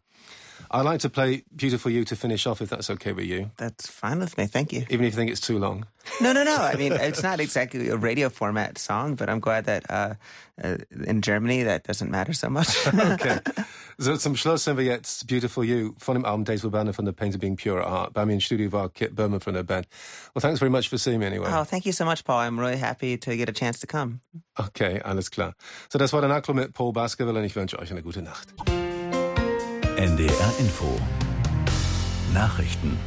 I'd 0.70 0.82
like 0.82 1.00
to 1.00 1.10
play 1.10 1.44
Beautiful 1.54 1.90
You 1.90 2.04
to 2.04 2.16
finish 2.16 2.46
off, 2.46 2.60
if 2.60 2.70
that's 2.70 2.90
okay 2.90 3.12
with 3.12 3.26
you. 3.26 3.50
That's 3.56 3.88
fine 3.88 4.18
with 4.20 4.36
me. 4.36 4.46
Thank 4.46 4.72
you. 4.72 4.84
Even 4.90 5.06
if 5.06 5.12
you 5.12 5.16
think 5.16 5.30
it's 5.30 5.40
too 5.40 5.58
long. 5.58 5.86
No, 6.20 6.32
no, 6.32 6.44
no. 6.44 6.56
I 6.56 6.74
mean, 6.76 6.92
it's 7.00 7.22
not 7.22 7.40
exactly 7.40 7.88
a 7.88 7.96
radio 7.96 8.28
format 8.28 8.78
song, 8.78 9.14
but 9.14 9.28
I'm 9.28 9.40
glad 9.40 9.64
that 9.66 9.90
uh, 9.90 10.14
uh, 10.62 10.76
in 11.06 11.22
Germany 11.22 11.62
that 11.64 11.84
doesn't 11.84 12.10
matter 12.10 12.32
so 12.32 12.48
much. 12.48 12.86
okay. 12.94 13.40
So 13.98 14.16
zum 14.16 14.34
Schluss 14.36 14.64
sind 14.64 14.76
wir 14.76 14.84
jetzt 14.84 15.26
Beautiful 15.26 15.64
You 15.64 15.94
von 15.98 16.14
dem 16.14 16.24
Album 16.24 16.44
Days 16.44 16.64
of 16.64 16.74
Abandon 16.74 16.94
von 16.94 17.06
The 17.06 17.12
Pains 17.12 17.34
of 17.36 17.40
Being 17.40 17.56
Pure 17.56 17.80
at 17.80 17.88
Heart. 17.88 18.12
Bei 18.12 18.26
mir 18.26 18.34
im 18.34 18.40
Studio 18.40 18.72
war 18.72 18.88
Kip 18.88 19.14
Berman 19.14 19.40
von 19.40 19.54
der 19.54 19.62
Band. 19.62 19.86
Well, 20.34 20.42
thanks 20.42 20.58
very 20.58 20.70
much 20.70 20.88
for 20.88 20.98
seeing 20.98 21.20
me 21.20 21.26
anyway. 21.26 21.48
Oh, 21.48 21.64
thank 21.64 21.86
you 21.86 21.92
so 21.92 22.04
much, 22.04 22.24
Paul. 22.24 22.40
I'm 22.40 22.58
really 22.58 22.78
happy 22.78 23.16
to 23.16 23.36
get 23.36 23.48
a 23.48 23.52
chance 23.52 23.78
to 23.80 23.86
come. 23.86 24.20
Okay, 24.58 25.00
alles 25.00 25.30
klar. 25.30 25.54
So, 25.88 25.98
das 25.98 26.12
war 26.12 26.20
der 26.20 26.28
Nachtclub 26.28 26.56
mit 26.56 26.72
Paul 26.72 26.92
Baskerville 26.92 27.38
und 27.38 27.44
ich 27.44 27.54
wünsche 27.54 27.78
euch 27.78 27.90
eine 27.92 28.02
gute 28.02 28.22
Nacht. 28.22 28.48
NDR 29.96 30.52
Info. 30.58 30.98
Nachrichten 32.32 32.98